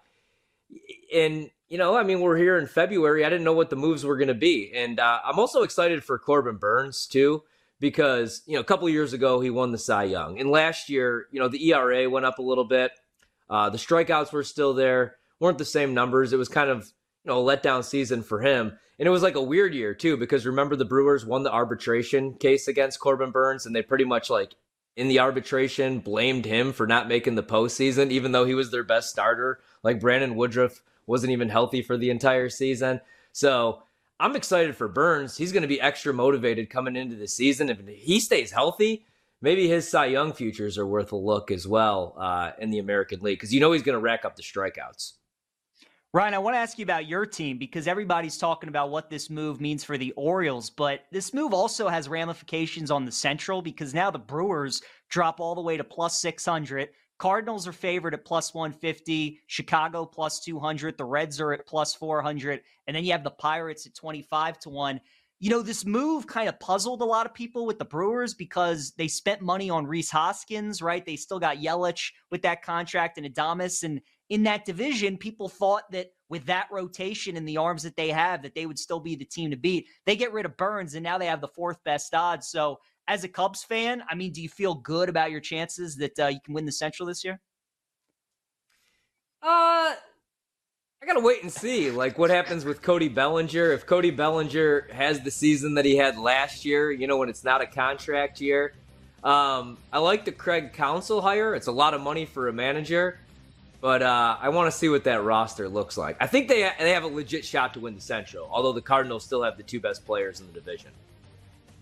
and 1.13 1.49
you 1.69 1.77
know, 1.77 1.95
I 1.95 2.03
mean, 2.03 2.19
we're 2.19 2.35
here 2.35 2.57
in 2.57 2.67
February. 2.67 3.23
I 3.23 3.29
didn't 3.29 3.45
know 3.45 3.53
what 3.53 3.69
the 3.69 3.77
moves 3.77 4.03
were 4.03 4.17
going 4.17 4.27
to 4.27 4.33
be, 4.33 4.73
and 4.75 4.99
uh, 4.99 5.21
I'm 5.23 5.39
also 5.39 5.63
excited 5.63 6.03
for 6.03 6.19
Corbin 6.19 6.57
Burnes 6.57 7.07
too 7.07 7.43
because 7.79 8.41
you 8.45 8.55
know 8.55 8.59
a 8.59 8.65
couple 8.65 8.89
years 8.89 9.13
ago 9.13 9.39
he 9.39 9.49
won 9.49 9.71
the 9.71 9.77
Cy 9.77 10.03
Young, 10.03 10.37
and 10.37 10.51
last 10.51 10.89
year 10.89 11.27
you 11.31 11.39
know 11.39 11.47
the 11.47 11.69
ERA 11.69 12.09
went 12.09 12.25
up 12.25 12.39
a 12.39 12.41
little 12.41 12.65
bit. 12.65 12.91
Uh, 13.51 13.69
the 13.69 13.77
strikeouts 13.77 14.31
were 14.31 14.43
still 14.43 14.73
there, 14.73 15.17
weren't 15.41 15.57
the 15.57 15.65
same 15.65 15.93
numbers. 15.93 16.31
It 16.31 16.37
was 16.37 16.47
kind 16.47 16.69
of 16.69 16.89
you 17.25 17.29
know 17.29 17.45
a 17.45 17.57
letdown 17.57 17.83
season 17.83 18.23
for 18.23 18.39
him, 18.39 18.79
and 18.97 19.07
it 19.07 19.11
was 19.11 19.21
like 19.21 19.35
a 19.35 19.41
weird 19.41 19.75
year 19.75 19.93
too 19.93 20.15
because 20.15 20.45
remember 20.45 20.77
the 20.77 20.85
Brewers 20.85 21.25
won 21.25 21.43
the 21.43 21.51
arbitration 21.51 22.33
case 22.35 22.69
against 22.69 23.01
Corbin 23.01 23.31
Burnes, 23.31 23.65
and 23.65 23.75
they 23.75 23.81
pretty 23.81 24.05
much 24.05 24.29
like 24.29 24.55
in 24.95 25.09
the 25.09 25.19
arbitration 25.19 25.99
blamed 25.99 26.45
him 26.45 26.71
for 26.71 26.87
not 26.87 27.09
making 27.09 27.35
the 27.35 27.43
postseason, 27.43 28.09
even 28.09 28.31
though 28.31 28.45
he 28.45 28.55
was 28.55 28.71
their 28.71 28.85
best 28.85 29.09
starter. 29.09 29.59
Like 29.83 29.99
Brandon 29.99 30.35
Woodruff 30.35 30.81
wasn't 31.05 31.33
even 31.33 31.49
healthy 31.49 31.81
for 31.81 31.97
the 31.97 32.09
entire 32.09 32.49
season, 32.49 33.01
so. 33.33 33.83
I'm 34.23 34.35
excited 34.35 34.75
for 34.75 34.87
Burnes. 34.87 35.35
He's 35.35 35.51
going 35.51 35.63
to 35.63 35.67
be 35.67 35.81
extra 35.81 36.13
motivated 36.13 36.69
coming 36.69 36.95
into 36.95 37.15
the 37.15 37.27
season. 37.27 37.71
If 37.71 37.79
he 37.87 38.19
stays 38.19 38.51
healthy, 38.51 39.03
maybe 39.41 39.67
his 39.67 39.89
Cy 39.89 40.07
Young 40.07 40.33
futures 40.33 40.77
are 40.77 40.85
worth 40.85 41.11
a 41.11 41.17
look 41.17 41.51
as 41.51 41.67
well 41.67 42.15
uh, 42.17 42.51
in 42.59 42.71
the 42.71 42.79
American 42.79 43.19
League 43.21 43.39
because 43.39 43.53
you 43.53 43.59
know 43.59 43.71
he's 43.71 43.83
going 43.83 43.97
to 43.97 43.99
rack 43.99 44.25
up 44.25 44.35
the 44.35 44.43
strikeouts. 44.43 45.13
Ryan, 46.13 46.33
I 46.33 46.39
want 46.39 46.55
to 46.55 46.59
ask 46.59 46.77
you 46.77 46.83
about 46.83 47.07
your 47.07 47.25
team 47.25 47.57
because 47.57 47.87
everybody's 47.87 48.37
talking 48.37 48.67
about 48.67 48.89
what 48.89 49.09
this 49.09 49.29
move 49.29 49.61
means 49.61 49.85
for 49.85 49.97
the 49.97 50.11
Orioles, 50.17 50.69
but 50.69 51.03
this 51.09 51.33
move 51.33 51.53
also 51.53 51.87
has 51.87 52.09
ramifications 52.09 52.91
on 52.91 53.05
the 53.05 53.11
Central 53.13 53.61
because 53.61 53.93
now 53.93 54.11
the 54.11 54.19
Brewers 54.19 54.81
drop 55.09 55.39
all 55.39 55.55
the 55.55 55.61
way 55.61 55.77
to 55.77 55.85
plus 55.85 56.19
600. 56.19 56.89
Cardinals 57.17 57.65
are 57.65 57.71
favored 57.71 58.13
at 58.13 58.25
plus 58.25 58.53
150, 58.53 59.39
Chicago 59.47 60.05
plus 60.05 60.41
200, 60.41 60.97
the 60.97 61.05
Reds 61.05 61.39
are 61.39 61.53
at 61.53 61.65
plus 61.65 61.93
400, 61.93 62.59
and 62.87 62.95
then 62.95 63.05
you 63.05 63.13
have 63.13 63.23
the 63.23 63.31
Pirates 63.31 63.85
at 63.85 63.95
25 63.95 64.59
to 64.59 64.69
1. 64.69 64.99
You 65.41 65.49
know, 65.49 65.63
this 65.63 65.87
move 65.87 66.27
kind 66.27 66.47
of 66.47 66.59
puzzled 66.59 67.01
a 67.01 67.05
lot 67.05 67.25
of 67.25 67.33
people 67.33 67.65
with 67.65 67.79
the 67.79 67.85
Brewers 67.85 68.35
because 68.35 68.91
they 68.91 69.07
spent 69.07 69.41
money 69.41 69.71
on 69.71 69.87
Rhys 69.87 70.11
Hoskins, 70.11 70.83
right? 70.83 71.03
They 71.03 71.15
still 71.15 71.39
got 71.39 71.57
Yelich 71.57 72.11
with 72.29 72.43
that 72.43 72.61
contract 72.61 73.17
and 73.17 73.25
Adames. 73.25 73.81
And 73.81 74.01
in 74.29 74.43
that 74.43 74.65
division, 74.65 75.17
people 75.17 75.49
thought 75.49 75.89
that 75.93 76.11
with 76.29 76.45
that 76.45 76.67
rotation 76.71 77.37
and 77.37 77.47
the 77.47 77.57
arms 77.57 77.81
that 77.81 77.97
they 77.97 78.09
have, 78.09 78.43
that 78.43 78.53
they 78.53 78.67
would 78.67 78.77
still 78.77 78.99
be 78.99 79.15
the 79.15 79.25
team 79.25 79.49
to 79.49 79.57
beat. 79.57 79.87
They 80.05 80.15
get 80.15 80.31
rid 80.31 80.45
of 80.45 80.57
Burnes 80.57 80.93
and 80.93 81.03
now 81.03 81.17
they 81.17 81.25
have 81.25 81.41
the 81.41 81.47
fourth 81.47 81.83
best 81.83 82.13
odds. 82.13 82.47
So 82.47 82.77
as 83.07 83.23
a 83.23 83.27
Cubs 83.27 83.63
fan, 83.63 84.03
I 84.11 84.13
mean, 84.13 84.33
do 84.33 84.43
you 84.43 84.49
feel 84.49 84.75
good 84.75 85.09
about 85.09 85.31
your 85.31 85.41
chances 85.41 85.95
that 85.95 86.19
uh, 86.19 86.27
you 86.27 86.39
can 86.45 86.53
win 86.53 86.65
the 86.65 86.71
Central 86.71 87.07
this 87.07 87.23
year? 87.23 87.41
Uh, 89.41 89.95
I 91.03 91.07
gotta 91.07 91.19
wait 91.19 91.41
and 91.41 91.51
see, 91.51 91.89
like 91.89 92.19
what 92.19 92.29
happens 92.29 92.63
with 92.63 92.83
Cody 92.83 93.09
Bellinger. 93.09 93.71
If 93.71 93.87
Cody 93.87 94.11
Bellinger 94.11 94.87
has 94.91 95.19
the 95.21 95.31
season 95.31 95.73
that 95.73 95.83
he 95.83 95.97
had 95.97 96.15
last 96.15 96.63
year, 96.63 96.91
you 96.91 97.07
know, 97.07 97.17
when 97.17 97.27
it's 97.27 97.43
not 97.43 97.59
a 97.59 97.65
contract 97.65 98.39
year. 98.39 98.73
Um, 99.23 99.79
I 99.91 99.97
like 99.97 100.25
the 100.25 100.31
Craig 100.31 100.73
Counsell 100.73 101.21
hire. 101.21 101.55
It's 101.55 101.65
a 101.65 101.71
lot 101.71 101.95
of 101.95 102.01
money 102.01 102.25
for 102.25 102.49
a 102.49 102.53
manager, 102.53 103.17
but 103.79 104.03
uh, 104.03 104.37
I 104.39 104.49
want 104.49 104.71
to 104.71 104.77
see 104.77 104.89
what 104.89 105.03
that 105.05 105.23
roster 105.23 105.67
looks 105.67 105.97
like. 105.97 106.17
I 106.19 106.27
think 106.27 106.47
they 106.47 106.69
they 106.79 106.91
have 106.91 107.03
a 107.03 107.07
legit 107.07 107.45
shot 107.45 107.73
to 107.73 107.79
win 107.79 107.95
the 107.95 108.01
Central, 108.01 108.47
although 108.51 108.73
the 108.73 108.81
Cardinals 108.81 109.23
still 109.23 109.41
have 109.41 109.57
the 109.57 109.63
two 109.63 109.79
best 109.79 110.05
players 110.05 110.39
in 110.39 110.45
the 110.45 110.53
division. 110.53 110.91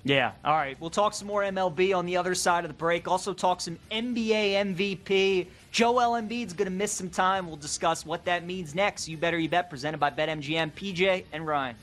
Yeah. 0.09 0.31
All 0.43 0.55
right. 0.55 0.75
We'll 0.81 0.89
talk 0.89 1.13
some 1.13 1.27
more 1.27 1.43
MLB 1.43 1.95
on 1.95 2.07
the 2.07 2.17
other 2.17 2.33
side 2.33 2.65
of 2.65 2.69
the 2.69 2.75
break. 2.75 3.07
Also, 3.07 3.31
talk 3.31 3.61
some 3.61 3.77
NBA 3.91 4.75
MVP. 4.75 5.45
Joel 5.71 6.19
Embiid's 6.19 6.53
going 6.53 6.65
to 6.65 6.71
miss 6.71 6.91
some 6.91 7.11
time. 7.11 7.45
We'll 7.45 7.57
discuss 7.57 8.07
what 8.07 8.25
that 8.25 8.43
means 8.43 8.73
next. 8.73 9.07
You 9.07 9.17
Better 9.17 9.37
You 9.37 9.49
Bet, 9.49 9.69
presented 9.69 9.99
by 9.99 10.09
BetMGM, 10.09 10.73
PJ, 10.73 11.25
and 11.31 11.45
Ryan. 11.45 11.75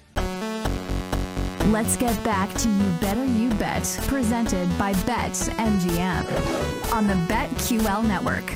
Let's 1.71 1.97
get 1.97 2.25
back 2.25 2.53
to 2.55 2.69
You 2.69 2.91
Better 3.01 3.25
You 3.25 3.51
Bet, 3.51 3.85
presented 4.09 4.77
by 4.77 4.93
BetMGM 4.93 6.93
on 6.93 7.07
the 7.07 7.15
BetQL 7.33 8.05
network. 8.05 8.53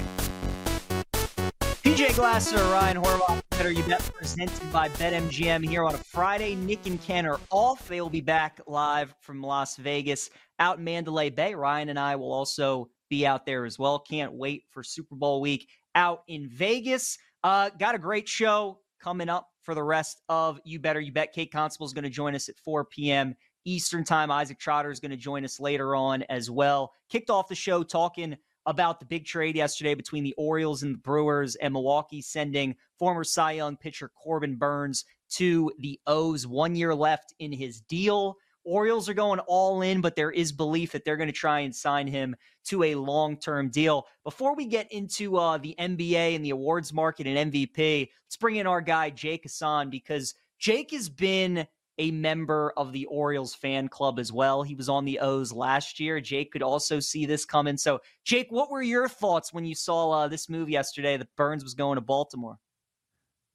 PJ 1.84 2.16
Glasser, 2.16 2.56
Ryan 2.56 2.96
Horvath, 2.96 3.40
Better 3.60 3.72
You 3.72 3.82
Bet, 3.82 4.10
presented 4.14 4.72
by 4.72 4.88
BetMGM 4.88 5.68
here 5.68 5.84
on 5.84 5.94
a 5.94 5.98
Friday. 5.98 6.54
Nick 6.54 6.86
and 6.86 6.98
Ken 7.02 7.26
are 7.26 7.38
off. 7.50 7.86
They 7.86 8.00
will 8.00 8.08
be 8.08 8.22
back 8.22 8.58
live 8.66 9.14
from 9.20 9.42
Las 9.42 9.76
Vegas 9.76 10.30
out 10.58 10.78
in 10.78 10.84
Mandalay 10.84 11.28
Bay. 11.28 11.54
Ryan 11.54 11.90
and 11.90 11.98
I 11.98 12.16
will 12.16 12.32
also 12.32 12.88
be 13.10 13.26
out 13.26 13.44
there 13.44 13.66
as 13.66 13.78
well. 13.78 13.98
Can't 13.98 14.32
wait 14.32 14.64
for 14.70 14.82
Super 14.82 15.14
Bowl 15.14 15.42
week 15.42 15.68
out 15.94 16.22
in 16.26 16.48
Vegas. 16.48 17.18
Uh, 17.44 17.68
got 17.78 17.94
a 17.94 17.98
great 17.98 18.26
show 18.26 18.78
coming 18.98 19.28
up 19.28 19.46
for 19.60 19.74
the 19.74 19.82
rest 19.82 20.22
of 20.30 20.58
You 20.64 20.78
Better 20.78 21.00
You 21.00 21.12
Bet. 21.12 21.34
Kate 21.34 21.52
Constable 21.52 21.84
is 21.84 21.92
going 21.92 22.04
to 22.04 22.08
join 22.08 22.34
us 22.34 22.48
at 22.48 22.56
4 22.64 22.86
p.m. 22.86 23.36
Eastern 23.66 24.04
Time. 24.04 24.30
Isaac 24.30 24.58
Trotter 24.58 24.90
is 24.90 25.00
going 25.00 25.10
to 25.10 25.18
join 25.18 25.44
us 25.44 25.60
later 25.60 25.94
on 25.94 26.22
as 26.30 26.50
well. 26.50 26.94
Kicked 27.10 27.28
off 27.28 27.46
the 27.46 27.54
show 27.54 27.82
talking 27.82 28.38
about 28.66 29.00
the 29.00 29.06
big 29.06 29.24
trade 29.24 29.56
yesterday 29.56 29.94
between 29.94 30.24
the 30.24 30.34
Orioles 30.36 30.82
and 30.82 30.94
the 30.94 30.98
Brewers 30.98 31.56
and 31.56 31.72
Milwaukee 31.72 32.22
sending 32.22 32.76
former 32.98 33.24
Cy 33.24 33.52
Young 33.52 33.76
pitcher 33.76 34.10
Corbin 34.14 34.56
Burnes 34.56 35.04
to 35.30 35.72
the 35.78 35.98
O's. 36.06 36.46
One 36.46 36.74
year 36.74 36.94
left 36.94 37.34
in 37.38 37.52
his 37.52 37.80
deal. 37.80 38.36
Orioles 38.64 39.08
are 39.08 39.14
going 39.14 39.40
all 39.40 39.80
in, 39.80 40.00
but 40.00 40.16
there 40.16 40.30
is 40.30 40.52
belief 40.52 40.92
that 40.92 41.04
they're 41.04 41.16
going 41.16 41.28
to 41.28 41.32
try 41.32 41.60
and 41.60 41.74
sign 41.74 42.06
him 42.06 42.36
to 42.64 42.82
a 42.82 42.94
long 42.94 43.38
term 43.38 43.70
deal. 43.70 44.06
Before 44.22 44.54
we 44.54 44.66
get 44.66 44.90
into 44.92 45.36
uh, 45.38 45.56
the 45.56 45.74
NBA 45.78 46.36
and 46.36 46.44
the 46.44 46.50
awards 46.50 46.92
market 46.92 47.26
and 47.26 47.52
MVP, 47.52 48.10
let's 48.26 48.36
bring 48.36 48.56
in 48.56 48.66
our 48.66 48.82
guy, 48.82 49.10
Jake 49.10 49.44
Hassan, 49.44 49.88
because 49.88 50.34
Jake 50.58 50.90
has 50.90 51.08
been 51.08 51.66
a 52.00 52.10
member 52.10 52.72
of 52.78 52.92
the 52.92 53.04
Orioles 53.04 53.54
fan 53.54 53.86
club 53.86 54.18
as 54.18 54.32
well. 54.32 54.62
He 54.62 54.74
was 54.74 54.88
on 54.88 55.04
the 55.04 55.20
O's 55.20 55.52
last 55.52 56.00
year. 56.00 56.18
Jake 56.18 56.50
could 56.50 56.62
also 56.62 56.98
see 56.98 57.26
this 57.26 57.44
coming. 57.44 57.76
So, 57.76 58.00
Jake, 58.24 58.46
what 58.50 58.70
were 58.70 58.80
your 58.80 59.06
thoughts 59.06 59.52
when 59.52 59.66
you 59.66 59.74
saw 59.74 60.10
uh, 60.10 60.28
this 60.28 60.48
move 60.48 60.70
yesterday 60.70 61.18
that 61.18 61.36
Burnes 61.36 61.62
was 61.62 61.74
going 61.74 61.96
to 61.96 62.00
Baltimore? 62.00 62.58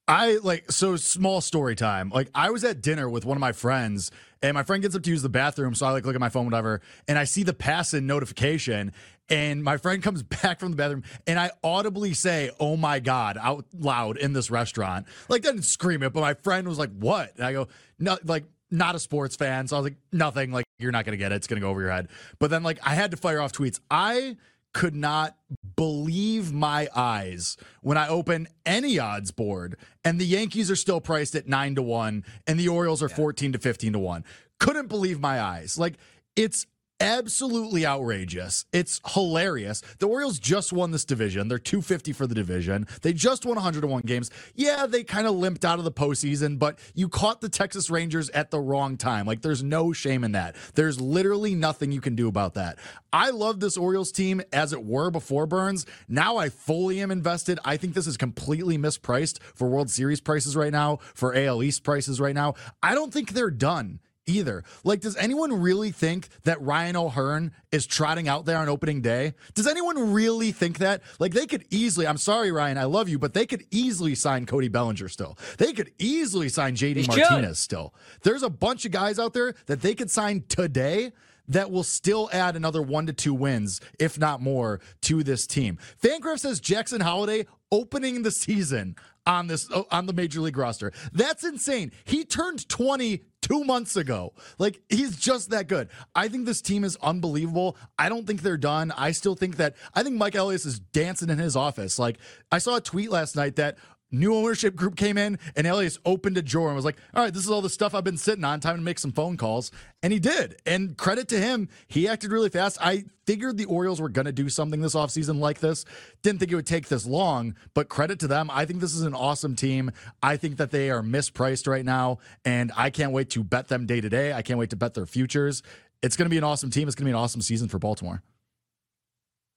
I 0.08 0.38
like 0.44 0.72
so 0.72 0.96
small 0.98 1.42
story 1.42 1.76
time. 1.76 2.10
Like 2.10 2.30
I 2.36 2.52
was 2.52 2.64
at 2.64 2.82
dinner 2.82 3.10
with 3.10 3.26
one 3.26 3.38
of 3.38 3.42
my 3.42 3.54
friends, 3.54 4.12
and 4.42 4.54
my 4.54 4.64
friend 4.64 4.82
gets 4.84 4.96
up 4.96 5.02
to 5.04 5.10
use 5.10 5.24
the 5.24 5.30
bathroom, 5.30 5.74
so 5.74 5.86
I 5.86 5.92
like 5.92 6.06
look 6.06 6.14
at 6.16 6.22
my 6.22 6.30
phone, 6.30 6.46
whatever, 6.46 6.82
and 7.08 7.18
I 7.18 7.24
see 7.24 7.44
the 7.44 7.54
pass 7.54 7.94
in 7.94 8.06
notification, 8.06 8.92
and 9.30 9.64
my 9.64 9.78
friend 9.78 10.04
comes 10.04 10.22
back 10.22 10.60
from 10.60 10.72
the 10.72 10.78
bathroom, 10.78 11.04
and 11.26 11.40
I 11.40 11.52
audibly 11.64 12.14
say, 12.14 12.52
"Oh 12.60 12.78
my 12.78 13.00
god!" 13.00 13.38
out 13.42 13.66
loud 13.78 14.18
in 14.18 14.34
this 14.34 14.52
restaurant. 14.52 15.08
Like 15.28 15.42
didn't 15.42 15.64
scream 15.64 16.04
it, 16.04 16.14
but 16.14 16.22
my 16.22 16.36
friend 16.36 16.68
was 16.68 16.78
like, 16.78 16.92
"What?" 16.92 17.36
And 17.36 17.46
I 17.46 17.54
go, 17.54 17.68
"No, 18.00 18.18
like." 18.24 18.46
Not 18.72 18.96
a 18.96 19.00
sports 19.00 19.36
fan, 19.36 19.68
so 19.68 19.78
I 19.78 19.80
was 19.80 19.84
like, 19.86 19.98
nothing. 20.12 20.52
Like, 20.52 20.66
you're 20.80 20.92
not 20.92 21.06
gonna 21.06 21.18
get 21.18 21.32
it. 21.32 21.36
It's 21.36 21.46
gonna 21.46 21.62
go 21.62 21.70
over 21.70 21.82
your 21.82 21.92
head. 21.92 22.10
But 22.40 22.50
then, 22.50 22.64
like, 22.64 22.80
I 22.82 22.96
had 22.96 23.12
to 23.12 23.18
fire 23.18 23.40
off 23.40 23.54
tweets. 23.54 23.80
I 23.92 24.38
could 24.76 24.94
not 24.94 25.38
believe 25.78 26.52
my 26.52 26.90
eyes 26.94 27.56
when 27.82 27.98
I 27.98 28.10
open 28.10 28.50
any 28.66 29.00
odds 29.00 29.32
board 29.32 29.78
and 30.04 30.20
the 30.20 30.26
Yankees 30.26 30.70
are 30.70 30.76
still 30.76 31.00
priced 31.00 31.34
at 31.34 31.48
9 31.48 31.76
to 31.76 31.82
1 31.82 32.26
and 32.46 32.60
the 32.60 32.68
Orioles 32.68 33.02
are 33.02 33.08
yeah. 33.08 33.16
14 33.16 33.54
to 33.54 33.58
15 33.58 33.94
to 33.94 34.00
1. 34.00 34.26
Couldn't 34.60 34.88
believe 34.88 35.22
my 35.22 35.40
eyes. 35.40 35.78
Like 35.78 35.94
it's 36.36 36.68
absolutely 37.06 37.86
outrageous. 37.86 38.66
It's 38.74 39.00
hilarious. 39.14 39.82
The 40.00 40.08
Orioles 40.08 40.40
just 40.40 40.74
won 40.74 40.92
this 40.92 41.06
division. 41.06 41.48
They're 41.48 41.60
250 41.60 42.12
for 42.14 42.26
the 42.26 42.34
division. 42.34 42.88
They 43.04 43.14
just 43.14 43.46
won 43.46 43.56
101 43.56 44.02
games. 44.02 44.32
Yeah, 44.56 44.88
they 44.88 45.04
kind 45.04 45.28
of 45.28 45.36
limped 45.36 45.64
out 45.64 45.78
of 45.78 45.86
the 45.86 45.92
postseason, 45.92 46.58
but 46.58 46.80
you 46.96 47.08
caught 47.08 47.42
the 47.42 47.50
Texas 47.50 47.90
Rangers 47.90 48.30
at 48.32 48.50
the 48.50 48.60
wrong 48.60 48.98
time. 48.98 49.28
Like, 49.28 49.42
there's 49.42 49.64
no 49.64 49.94
shame 49.94 50.24
in 50.24 50.32
that. 50.32 50.56
There's 50.74 51.00
literally 51.00 51.54
nothing 51.54 51.92
you 51.92 52.02
can 52.02 52.16
do 52.16 52.28
about 52.28 52.56
that. 52.56 52.80
I 53.14 53.30
love 53.30 53.60
this 53.60 53.78
Orioles 53.78 54.12
team 54.12 54.42
as 54.52 54.74
it 54.74 54.84
were 54.84 55.12
before 55.12 55.46
Burnes. 55.46 55.86
Now 56.10 56.38
I 56.38 56.50
fully 56.50 57.02
am 57.02 57.12
invested. 57.12 57.60
I 57.64 57.78
think 57.78 57.94
this 57.94 58.08
is 58.08 58.18
completely 58.18 58.78
mispriced 58.78 59.42
for 59.54 59.70
World 59.70 59.90
Series 59.90 60.22
prices 60.22 60.56
right 60.56 60.72
now, 60.72 60.98
for 61.14 61.36
AL 61.36 61.62
East 61.62 61.84
prices 61.84 62.20
right 62.20 62.36
now. 62.36 62.56
I 62.82 62.96
don't 62.96 63.14
think 63.14 63.32
they're 63.32 63.52
done 63.52 64.00
either. 64.28 64.64
Like, 64.84 65.02
does 65.02 65.16
anyone 65.16 65.62
really 65.62 65.92
think 65.92 66.30
that 66.44 66.62
Ryan 66.62 66.96
O'Hearn 66.96 67.52
is 67.72 67.86
trotting 67.86 68.28
out 68.28 68.46
there 68.46 68.58
on 68.58 68.70
opening 68.70 69.02
day? 69.02 69.34
Does 69.54 69.68
anyone 69.68 70.14
really 70.14 70.52
think 70.52 70.80
that? 70.80 71.02
Like, 71.20 71.34
they 71.34 71.46
could 71.46 71.66
easily, 71.70 72.08
I'm 72.08 72.18
sorry, 72.18 72.52
Ryan, 72.52 72.78
I 72.78 72.86
love 72.86 73.10
you, 73.10 73.20
but 73.20 73.34
they 73.34 73.46
could 73.46 73.66
easily 73.72 74.16
sign 74.16 74.46
Cody 74.46 74.68
Bellinger 74.68 75.10
still. 75.10 75.38
They 75.58 75.74
could 75.74 75.92
easily 76.00 76.50
sign 76.50 76.76
JD 76.76 77.08
Martinez 77.08 77.60
still. 77.60 77.94
There's 78.24 78.44
a 78.44 78.50
bunch 78.50 78.86
of 78.86 78.92
guys 78.92 79.20
out 79.20 79.34
there 79.34 79.54
that 79.68 79.82
they 79.82 79.96
could 79.96 80.12
sign 80.12 80.44
today 80.48 81.12
that 81.48 81.72
will 81.72 81.84
still 81.84 82.30
add 82.34 82.56
another 82.56 82.82
one 82.82 83.06
to 83.06 83.14
two 83.14 83.34
wins, 83.34 83.82
if 84.00 84.18
not 84.18 84.42
more, 84.42 84.80
to 85.02 85.24
this 85.24 85.46
team. 85.46 85.78
Fangraph 86.02 86.40
says 86.40 86.60
Jackson 86.60 87.02
Holliday 87.02 87.46
opening 87.72 88.24
the 88.24 88.32
season 88.32 88.96
on 89.26 89.48
this 89.48 89.70
on 89.92 90.06
the 90.06 90.14
major 90.14 90.40
league 90.42 90.58
roster. 90.58 90.92
That's 91.12 91.44
insane. 91.44 91.92
He 92.04 92.24
turned 92.26 92.68
20 92.70 93.24
two 93.42 93.64
months 93.64 93.96
ago. 93.96 94.34
Like 94.58 94.82
he's 94.90 95.18
just 95.18 95.52
that 95.52 95.68
good. 95.68 95.90
I 96.16 96.28
think 96.28 96.46
this 96.46 96.62
team 96.62 96.84
is 96.84 96.98
unbelievable. 97.02 97.78
I 97.98 98.10
don't 98.10 98.26
think 98.26 98.42
they're 98.42 98.58
done. 98.58 98.92
I 98.92 99.12
still 99.12 99.36
think 99.36 99.58
that 99.58 99.76
I 99.94 100.04
think 100.04 100.16
Mike 100.16 100.36
Elias 100.36 100.66
is 100.66 100.80
dancing 100.80 101.30
in 101.30 101.38
his 101.38 101.56
office. 101.56 102.00
Like 102.00 102.18
I 102.52 102.58
saw 102.58 102.78
a 102.78 102.82
tweet 102.82 103.12
last 103.12 103.36
night 103.36 103.56
that 103.58 103.78
new 104.20 104.34
ownership 104.36 104.76
group 104.76 104.96
came 104.96 105.18
in 105.18 105.38
and 105.56 105.68
Elias 105.68 106.00
opened 106.06 106.38
a 106.38 106.42
drawer 106.42 106.68
and 106.68 106.76
was 106.76 106.86
like, 106.86 106.98
all 107.14 107.24
right, 107.24 107.34
this 107.34 107.44
is 107.44 107.50
all 107.50 107.62
the 107.62 107.70
stuff 107.70 107.94
I've 107.94 108.04
been 108.04 108.18
sitting 108.18 108.44
on. 108.44 108.60
Time 108.60 108.78
to 108.78 108.82
make 108.82 109.00
some 109.00 109.12
phone 109.12 109.38
calls. 109.38 109.72
And 110.02 110.14
he 110.14 110.20
did. 110.20 110.56
And 110.66 110.98
credit 110.98 111.28
to 111.30 111.40
him, 111.40 111.70
he 111.88 112.08
acted 112.08 112.32
really 112.32 112.50
fast. 112.50 112.78
I 112.82 113.06
figured 113.26 113.58
the 113.58 113.66
Orioles 113.66 114.00
were 114.00 114.10
going 114.10 114.26
to 114.26 114.32
do 114.32 114.50
something 114.50 114.82
this 114.82 114.96
offseason 114.96 115.40
like 115.40 115.60
this. 115.60 115.86
Didn't 116.22 116.40
think 116.40 116.52
it 116.52 116.56
would 116.56 116.68
take 116.68 116.88
this 116.88 117.06
long, 117.06 117.56
but 117.74 117.90
credit 117.90 118.20
to 118.20 118.28
them. 118.28 118.50
I 118.52 118.66
think 118.66 118.82
this 118.82 118.94
is 118.94 119.02
an 119.02 119.14
awesome 119.14 119.56
team. 119.56 119.92
I 120.22 120.38
think 120.38 120.58
that 120.58 120.72
they 120.72 120.90
are 120.92 121.02
mispriced 121.02 121.68
right 121.68 121.86
now. 121.86 122.20
And 122.44 122.72
I 122.76 122.90
can't 122.90 123.12
wait 123.12 123.30
to 123.32 123.44
bet 123.44 123.68
them 123.68 123.86
day 123.86 124.02
to 124.02 124.10
day. 124.10 124.34
I 124.34 124.42
can't 124.42 124.60
wait 124.60 124.70
to 124.72 124.76
bet 124.76 124.94
their 124.94 125.06
futures. 125.06 125.64
It's 126.02 126.16
going 126.16 126.26
to 126.26 126.30
be 126.30 126.38
an 126.38 126.44
awesome 126.44 126.70
team. 126.70 126.88
It's 126.88 126.96
going 126.96 127.06
to 127.06 127.10
be 127.10 127.18
an 127.18 127.22
awesome 127.24 127.42
season 127.42 127.68
for 127.68 127.80
Baltimore. 127.80 128.22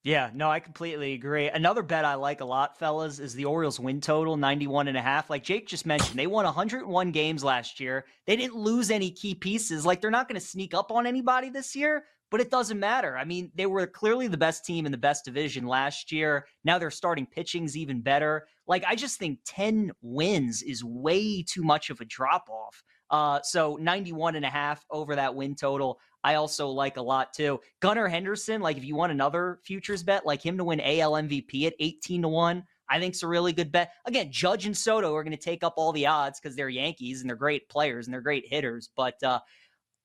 Yeah, 0.09 0.31
no, 0.33 0.51
I 0.51 0.59
completely 0.59 1.13
agree. 1.13 1.51
Another 1.51 1.83
bet 1.83 2.07
I 2.07 2.15
like 2.15 2.41
a 2.41 2.45
lot, 2.47 2.79
fellas, 2.79 3.19
is 3.19 3.35
the 3.35 3.45
Orioles 3.45 3.79
win 3.79 4.01
total 4.01 4.39
91 4.39 4.89
and 4.89 4.97
a 4.97 5.03
half. 5.03 5.29
Like 5.29 5.43
Jake 5.45 5.69
just 5.69 5.85
mentioned, 5.85 6.19
they 6.19 6.27
won 6.27 6.47
101 6.47 7.11
games 7.11 7.45
last 7.45 7.79
year. 7.79 8.07
They 8.27 8.35
didn't 8.35 8.57
lose 8.57 8.91
any 8.91 9.11
key 9.11 9.35
pieces. 9.35 9.85
Like 9.85 10.01
they're 10.01 10.11
not 10.11 10.27
going 10.27 10.41
to 10.41 10.47
sneak 10.47 10.73
up 10.73 10.91
on 10.91 11.07
anybody 11.07 11.51
this 11.51 11.77
year, 11.77 12.05
but 12.31 12.41
it 12.41 12.51
doesn't 12.51 12.81
matter. 12.81 13.19
I 13.19 13.27
mean, 13.27 13.53
they 13.55 13.67
were 13.67 13.87
clearly 13.87 14.29
the 14.29 14.39
best 14.39 14.65
team 14.65 14.87
in 14.87 14.93
the 14.93 14.97
best 14.97 15.27
division 15.27 15.67
last 15.67 16.11
year. 16.11 16.47
Now 16.65 16.79
they're 16.79 16.91
starting 16.91 17.27
pitching's 17.27 17.77
even 17.77 18.01
better. 18.01 18.47
Like 18.67 18.85
I 18.89 18.95
just 18.95 19.19
think 19.19 19.41
10 19.45 19.93
wins 20.01 20.63
is 20.63 20.83
way 20.83 21.43
too 21.43 21.63
much 21.63 21.91
of 21.91 22.01
a 22.01 22.07
drop 22.07 22.49
off 22.49 22.83
Uh, 23.11 23.41
so 23.43 23.77
91 23.81 24.37
and 24.37 24.45
a 24.45 24.51
half 24.51 24.85
over 24.91 25.15
that 25.17 25.35
win 25.35 25.55
total. 25.55 25.99
I 26.25 26.35
also 26.35 26.69
like 26.69 26.97
a 26.97 27.03
lot 27.03 27.33
too. 27.33 27.61
Gunnar 27.81 28.09
Henderson, 28.09 28.61
like 28.61 28.77
if 28.77 28.85
you 28.85 28.95
want 28.95 29.13
another 29.13 29.61
futures 29.65 30.03
bet, 30.03 30.27
like 30.27 30.45
him 30.45 30.59
to 30.59 30.65
win 30.65 30.81
AL 30.81 31.13
MVP 31.13 31.67
at 31.67 31.75
18 31.79 32.23
to 32.23 32.29
1, 32.29 32.65
I 32.91 32.99
think 32.99 33.15
it's 33.15 33.23
a 33.23 33.29
really 33.29 33.53
good 33.53 33.71
bet. 33.71 33.93
Again, 34.07 34.31
Judge 34.33 34.67
and 34.67 34.77
Soto 34.77 35.15
are 35.15 35.23
going 35.23 35.37
to 35.37 35.43
take 35.43 35.63
up 35.63 35.75
all 35.77 35.93
the 35.93 36.07
odds 36.07 36.41
because 36.41 36.57
they're 36.57 36.69
Yankees 36.69 37.21
and 37.21 37.29
they're 37.29 37.37
great 37.37 37.69
players 37.69 38.07
and 38.07 38.15
they're 38.15 38.21
great 38.21 38.47
hitters. 38.47 38.91
But 38.97 39.23
uh, 39.23 39.41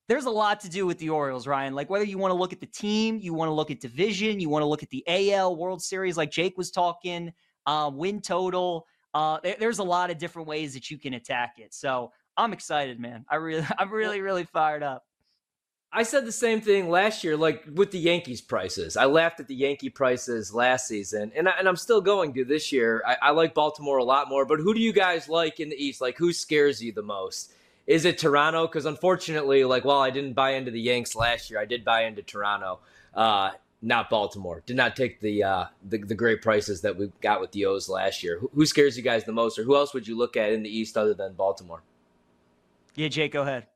there's 0.08 0.26
a 0.26 0.30
lot 0.30 0.60
to 0.60 0.68
do 0.68 0.86
with 0.86 0.98
the 0.98 1.10
Orioles, 1.10 1.46
Ryan. 1.46 1.74
Like 1.74 1.88
whether 1.88 2.04
you 2.04 2.18
want 2.18 2.32
to 2.32 2.38
look 2.38 2.52
at 2.52 2.60
the 2.60 2.66
team, 2.66 3.18
you 3.20 3.32
want 3.32 3.48
to 3.48 3.54
look 3.54 3.70
at 3.70 3.80
division, 3.80 4.38
you 4.38 4.48
want 4.48 4.62
to 4.62 4.66
look 4.66 4.82
at 4.82 4.90
the 4.90 5.04
AL 5.06 5.56
World 5.56 5.82
Series, 5.82 6.16
like 6.16 6.30
Jake 6.30 6.56
was 6.58 6.70
talking, 6.70 7.32
uh, 7.66 7.90
win 7.92 8.20
total. 8.20 8.86
Uh, 9.14 9.38
there, 9.42 9.56
there's 9.58 9.78
a 9.78 9.84
lot 9.84 10.10
of 10.10 10.18
different 10.18 10.48
ways 10.48 10.74
that 10.74 10.90
you 10.90 10.98
can 10.98 11.14
attack 11.14 11.54
it. 11.58 11.72
So 11.72 12.12
I'm 12.36 12.52
excited, 12.52 12.98
man. 13.00 13.24
I 13.28 13.36
really, 13.36 13.66
I'm 13.78 13.90
really, 13.90 14.20
really 14.20 14.44
fired 14.44 14.82
up. 14.82 15.04
I 15.96 16.02
said 16.02 16.26
the 16.26 16.32
same 16.32 16.60
thing 16.60 16.90
last 16.90 17.22
year, 17.22 17.36
like 17.36 17.62
with 17.72 17.92
the 17.92 18.00
Yankees 18.00 18.40
prices. 18.40 18.96
I 18.96 19.04
laughed 19.04 19.38
at 19.38 19.46
the 19.46 19.54
Yankee 19.54 19.90
prices 19.90 20.52
last 20.52 20.88
season, 20.88 21.30
and, 21.36 21.48
I, 21.48 21.52
and 21.56 21.68
I'm 21.68 21.76
still 21.76 22.00
going 22.00 22.34
to 22.34 22.44
this 22.44 22.72
year. 22.72 23.00
I, 23.06 23.16
I 23.22 23.30
like 23.30 23.54
Baltimore 23.54 23.98
a 23.98 24.04
lot 24.04 24.28
more, 24.28 24.44
but 24.44 24.58
who 24.58 24.74
do 24.74 24.80
you 24.80 24.92
guys 24.92 25.28
like 25.28 25.60
in 25.60 25.68
the 25.68 25.76
East? 25.76 26.00
Like, 26.00 26.18
who 26.18 26.32
scares 26.32 26.82
you 26.82 26.92
the 26.92 27.02
most? 27.02 27.52
Is 27.86 28.04
it 28.06 28.18
Toronto? 28.18 28.66
Because 28.66 28.86
unfortunately, 28.86 29.62
like, 29.62 29.84
while 29.84 30.00
I 30.00 30.10
didn't 30.10 30.32
buy 30.32 30.54
into 30.54 30.72
the 30.72 30.80
Yanks 30.80 31.14
last 31.14 31.48
year, 31.48 31.60
I 31.60 31.64
did 31.64 31.84
buy 31.84 32.06
into 32.06 32.22
Toronto, 32.22 32.80
uh, 33.14 33.52
not 33.80 34.10
Baltimore. 34.10 34.64
Did 34.66 34.76
not 34.76 34.96
take 34.96 35.20
the, 35.20 35.44
uh, 35.44 35.64
the 35.88 35.98
the 35.98 36.14
great 36.16 36.42
prices 36.42 36.80
that 36.80 36.96
we 36.96 37.12
got 37.20 37.40
with 37.40 37.52
the 37.52 37.66
O's 37.66 37.88
last 37.88 38.24
year. 38.24 38.40
Who, 38.40 38.50
who 38.52 38.66
scares 38.66 38.96
you 38.96 39.04
guys 39.04 39.22
the 39.22 39.32
most, 39.32 39.60
or 39.60 39.62
who 39.62 39.76
else 39.76 39.94
would 39.94 40.08
you 40.08 40.16
look 40.16 40.36
at 40.36 40.50
in 40.50 40.64
the 40.64 40.76
East 40.76 40.96
other 40.96 41.14
than 41.14 41.34
Baltimore? 41.34 41.82
Yeah, 42.96 43.08
Jake, 43.08 43.32
go 43.32 43.42
ahead. 43.42 43.66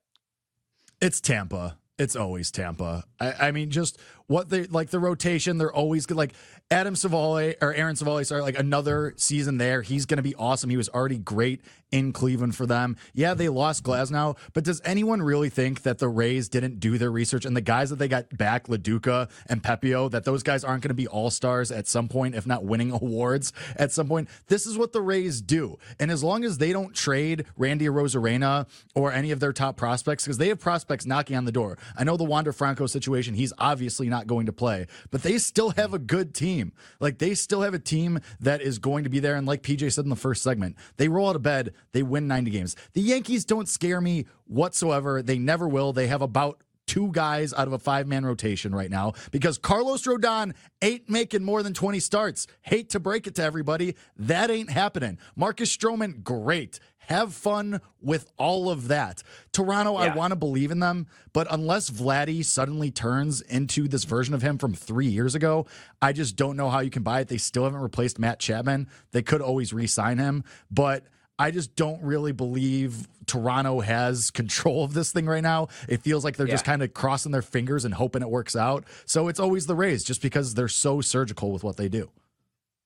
It's 1.01 1.21
Tampa. 1.21 1.79
It's 1.99 2.15
always 2.15 2.51
Tampa. 2.51 3.05
I, 3.19 3.49
I, 3.49 3.51
mean, 3.51 3.71
just 3.71 3.99
what 4.29 4.49
they 4.49 4.65
like 4.67 4.91
the 4.91 5.01
rotation. 5.01 5.59
They're 5.59 5.73
always 5.73 6.07
good. 6.07 6.17
Like 6.17 6.35
Adam 6.71 6.95
Civale 6.95 7.57
or 7.61 7.75
Aaron 7.75 7.97
Civale, 7.97 8.25
sorry, 8.25 8.43
like 8.43 8.59
another 8.59 9.15
season 9.17 9.59
there. 9.59 9.83
He's 9.83 10.07
going 10.07 10.19
to 10.19 10.23
be 10.23 10.35
awesome. 10.37 10.71
He 10.71 10.77
was 10.77 10.89
already 10.91 11.19
great 11.19 11.61
in 11.91 12.13
Cleveland 12.13 12.55
for 12.55 12.67
them. 12.67 12.97
Yeah, 13.15 13.35
they 13.35 13.49
lost 13.49 13.83
Glasnow, 13.83 14.37
but 14.53 14.65
does 14.65 14.81
anyone 14.85 15.23
really 15.23 15.49
think 15.49 15.83
that 15.83 15.99
the 15.99 16.09
Rays 16.09 16.49
didn't 16.49 16.81
do 16.81 16.99
their 16.99 17.11
research 17.11 17.45
and 17.47 17.57
the 17.57 17.63
guys 17.63 17.89
that 17.91 17.99
they 17.99 18.09
got 18.09 18.37
back, 18.37 18.67
DeLuca 18.67 19.31
and 19.47 19.63
Pepiot, 19.63 20.11
that 20.11 20.25
those 20.25 20.43
guys 20.43 20.65
aren't 20.65 20.83
going 20.83 20.91
to 20.91 20.95
be 20.95 21.07
all 21.07 21.31
stars 21.31 21.73
at 21.73 21.89
some 21.89 22.09
point, 22.09 22.35
if 22.35 22.47
not 22.47 22.65
winning 22.65 22.91
awards 23.03 23.53
at 23.77 23.93
some 23.93 24.07
point? 24.07 24.29
This 24.49 24.67
is 24.67 24.77
what 24.77 24.93
the 24.93 25.01
Rays 25.01 25.41
do. 25.41 25.79
And 25.99 26.11
as 26.11 26.23
long 26.23 26.45
as 26.45 26.59
they 26.59 26.73
don't 26.73 26.95
trade 26.95 27.47
Randy 27.57 27.87
Arozarena 27.87 28.67
or 28.95 29.13
any 29.13 29.31
of 29.31 29.41
their 29.41 29.53
top 29.53 29.77
prospects, 29.77 30.25
because 30.25 30.39
they 30.39 30.49
have 30.49 30.61
prospects 30.61 31.07
knocking 31.07 31.37
on 31.37 31.45
the 31.45 31.53
door. 31.53 31.79
I 31.97 32.05
know 32.05 32.17
the 32.17 32.25
Wander 32.25 32.53
Franco 32.53 32.87
situation, 32.87 33.35
he's 33.35 33.53
obviously 33.59 34.09
not 34.09 34.18
going 34.27 34.47
to 34.47 34.53
play, 34.53 34.87
but 35.11 35.23
they 35.23 35.39
still 35.39 35.71
have 35.71 35.95
a 35.95 35.99
good 35.99 36.35
team. 36.35 36.73
Like 37.01 37.19
they 37.19 37.35
still 37.35 37.63
have 37.63 37.75
a 37.75 37.79
team 37.79 38.21
that 38.41 38.61
is 38.61 38.79
going 38.79 39.05
to 39.05 39.11
be 39.11 39.21
there. 39.21 39.37
And 39.37 39.47
like 39.47 39.63
PJ 39.63 39.93
said 39.93 40.05
in 40.05 40.11
the 40.11 40.17
first 40.17 40.43
segment, 40.43 40.77
they 40.97 41.09
roll 41.09 41.29
out 41.29 41.37
of 41.37 41.43
bed 41.43 41.73
they 41.93 42.03
win 42.03 42.27
90 42.29 42.51
games. 42.51 42.77
The 42.93 43.01
Yankees 43.01 43.45
don't 43.45 43.69
scare 43.69 44.01
me 44.01 44.27
whatsoever. 44.47 45.23
They 45.23 45.39
never 45.39 45.69
will. 45.69 45.93
They 45.93 46.07
have 46.07 46.23
about 46.23 46.63
two 46.87 47.11
guys 47.13 47.53
out 47.53 47.67
of 47.67 47.73
a 47.73 47.79
five 47.79 48.09
man 48.09 48.25
rotation 48.25 48.75
right 48.75 48.91
now 48.91 49.13
because 49.31 49.59
Carlos 49.59 50.03
Rodon 50.05 50.55
ain't 50.83 51.09
making 51.09 51.45
more 51.45 51.63
than 51.63 51.75
20 51.75 52.01
starts. 52.01 52.47
Hate 52.63 52.91
to 52.91 53.01
break 53.01 53.27
it 53.27 53.35
to 53.37 53.43
everybody. 53.43 53.95
That 54.17 54.51
ain't 54.51 54.71
happening. 54.71 55.19
Marcus 55.37 55.75
Stroman, 55.75 56.23
great. 56.23 56.81
Have 57.09 57.33
fun 57.33 57.81
with 58.03 58.31
all 58.37 58.69
of 58.69 58.89
that. 58.89 59.23
Toronto, 59.51 59.95
yeah. 59.95 60.13
I 60.13 60.15
want 60.15 60.33
to 60.33 60.37
believe 60.37 60.71
in 60.71 60.79
them, 60.79 61.07
but 61.33 61.47
unless 61.51 61.89
Vladdy 61.89 62.45
suddenly 62.45 62.91
turns 62.91 63.41
into 63.41 63.89
this 63.89 64.05
version 64.05 64.35
of 64.35 64.43
him 64.43 64.59
from 64.59 64.75
three 64.75 65.07
years 65.07 65.35
ago, 65.35 65.67
I 66.03 66.13
just 66.13 66.37
don't 66.37 66.55
know 66.55 66.69
how 66.69 66.81
you 66.81 66.91
can 66.91 67.03
buy 67.03 67.21
it. 67.21 67.29
They 67.29 67.39
still 67.39 67.65
haven't 67.65 67.81
replaced 67.81 68.19
Matt 68.19 68.41
Chapman. 68.41 68.89
They 69.13 69.23
could 69.23 69.41
always 69.41 69.73
re 69.73 69.87
sign 69.87 70.19
him, 70.19 70.45
but 70.71 71.07
I 71.39 71.51
just 71.51 71.77
don't 71.77 72.03
really 72.03 72.33
believe 72.33 73.09
Toronto 73.25 73.81
has 73.81 74.31
control 74.33 74.85
of 74.85 74.93
this 74.93 75.11
thing 75.11 75.25
right 75.25 75.43
now. 75.43 75.69
It 75.89 76.03
feels 76.03 76.25
like 76.25 76.37
they're 76.37 76.47
yeah. 76.47 76.53
just 76.53 76.67
kind 76.67 76.83
of 76.83 76.93
crossing 76.93 77.33
their 77.33 77.41
fingers 77.41 77.87
and 77.87 77.95
hoping 77.95 78.21
it 78.21 78.29
works 78.29 78.55
out. 78.55 78.85
So 79.07 79.29
it's 79.29 79.41
always 79.41 79.65
the 79.65 79.75
Rays 79.75 80.05
just 80.05 80.21
because 80.21 80.53
they're 80.53 80.69
so 80.69 81.01
surgical 81.01 81.53
with 81.53 81.65
what 81.65 81.79
they 81.79 81.89
do. 81.89 82.11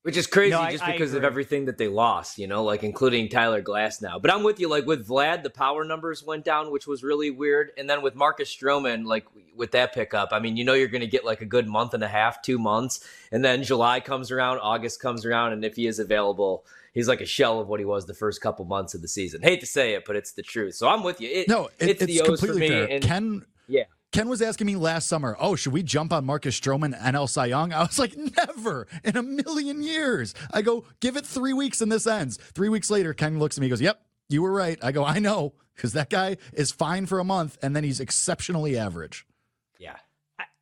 Which 0.03 0.17
is 0.17 0.27
crazy 0.27 0.51
no, 0.51 0.69
just 0.69 0.85
because 0.85 1.15
of 1.15 1.23
everything 1.23 1.67
that 1.67 1.79
they 1.79 1.87
lost, 1.87 2.37
you 2.37 2.49
know, 2.49 2.65
like 2.65 2.83
including 2.83 3.29
Tyler 3.29 3.63
Glasnow. 3.63 4.21
But 4.21 4.33
I'm 4.33 4.43
with 4.43 4.59
you. 4.59 4.69
Like 4.69 4.85
with 4.85 5.07
Vlad, 5.07 5.45
the 5.45 5.51
power 5.51 5.85
numbers 5.85 6.25
went 6.25 6.45
down, 6.45 6.73
which 6.73 6.89
was 6.89 7.05
really 7.05 7.31
weird. 7.31 7.71
And 7.79 7.89
then 7.89 8.03
with 8.03 8.17
Marcus 8.17 8.53
Stroman, 8.53 9.07
like 9.07 9.27
with 9.55 9.71
that 9.73 9.95
pickup, 9.95 10.31
I 10.33 10.41
mean, 10.41 10.57
you 10.57 10.65
know, 10.65 10.75
you're 10.75 10.89
going 10.89 11.03
to 11.03 11.07
get 11.07 11.25
like 11.25 11.41
a 11.41 11.45
good 11.47 11.69
month 11.69 11.95
and 11.95 12.03
a 12.03 12.09
half, 12.09 12.43
two 12.43 12.59
months. 12.59 13.07
And 13.31 13.45
then 13.45 13.63
July 13.63 14.01
comes 14.01 14.33
around, 14.33 14.59
August 14.59 15.01
comes 15.01 15.25
around. 15.25 15.53
And 15.53 15.65
if 15.65 15.77
he 15.77 15.87
is 15.87 16.01
available, 16.01 16.65
he's 16.93 17.07
like 17.07 17.21
a 17.21 17.27
shell 17.27 17.61
of 17.61 17.69
what 17.69 17.79
he 17.79 17.87
was 17.87 18.07
the 18.07 18.15
first 18.15 18.41
couple 18.41 18.65
months 18.65 18.95
of 18.95 19.03
the 19.03 19.09
season. 19.09 19.41
Hate 19.41 19.61
to 19.61 19.67
say 19.67 19.95
it, 19.95 20.05
but 20.05 20.17
it's 20.17 20.33
the 20.33 20.43
truth. 20.43 20.75
So 20.75 20.89
I'm 20.89 21.05
with 21.05 21.21
you. 21.21 21.29
It, 21.31 21.49
no, 21.49 21.67
it, 21.67 21.91
it's, 21.91 22.03
it's, 22.03 22.07
the 22.07 22.23
O's 22.23 22.41
completely 22.41 22.55
for 22.55 22.59
me. 22.59 22.69
Fair. 22.69 22.91
And, 22.91 23.05
Ken, 23.05 23.47
yeah. 23.69 23.85
Ken 24.13 24.29
was 24.29 24.43
asking 24.43 24.67
me 24.67 24.77
last 24.77 25.09
summer, 25.09 25.35
oh, 25.41 25.57
should 25.57 25.73
we 25.73 25.83
jump 25.83 26.13
on 26.13 26.27
Marcus 26.27 26.61
Stroman 26.61 26.95
and 27.01 27.17
El 27.17 27.27
Cy 27.27 27.47
Young? 27.47 27.73
I 27.73 27.81
was 27.81 27.99
like, 27.99 28.15
never 28.15 28.87
in 29.03 29.17
a 29.17 29.23
million 29.23 29.83
years. 29.83 30.35
I 30.53 30.61
go, 30.61 30.85
give 31.01 31.17
it 31.17 31.25
three 31.25 31.55
weeks 31.55 31.81
and 31.81 31.91
this 31.91 32.07
ends. 32.07 32.37
Three 32.37 32.69
weeks 32.69 32.91
later, 32.91 33.15
Ken 33.15 33.39
looks 33.39 33.57
at 33.57 33.63
me, 33.63 33.69
and 33.69 33.73
goes, 33.73 33.81
yep, 33.81 34.03
you 34.29 34.43
were 34.43 34.53
right. 34.53 34.79
I 34.83 34.93
go, 34.93 35.03
I 35.03 35.19
know, 35.19 35.55
because 35.75 35.95
that 35.95 36.11
guy 36.11 36.37
is 36.53 36.71
fine 36.71 37.07
for 37.07 37.21
a 37.21 37.25
month 37.25 37.57
and 37.63 37.75
then 37.75 37.85
he's 37.85 38.01
exceptionally 38.01 38.77
average. 38.77 39.27
Yeah 39.79 39.97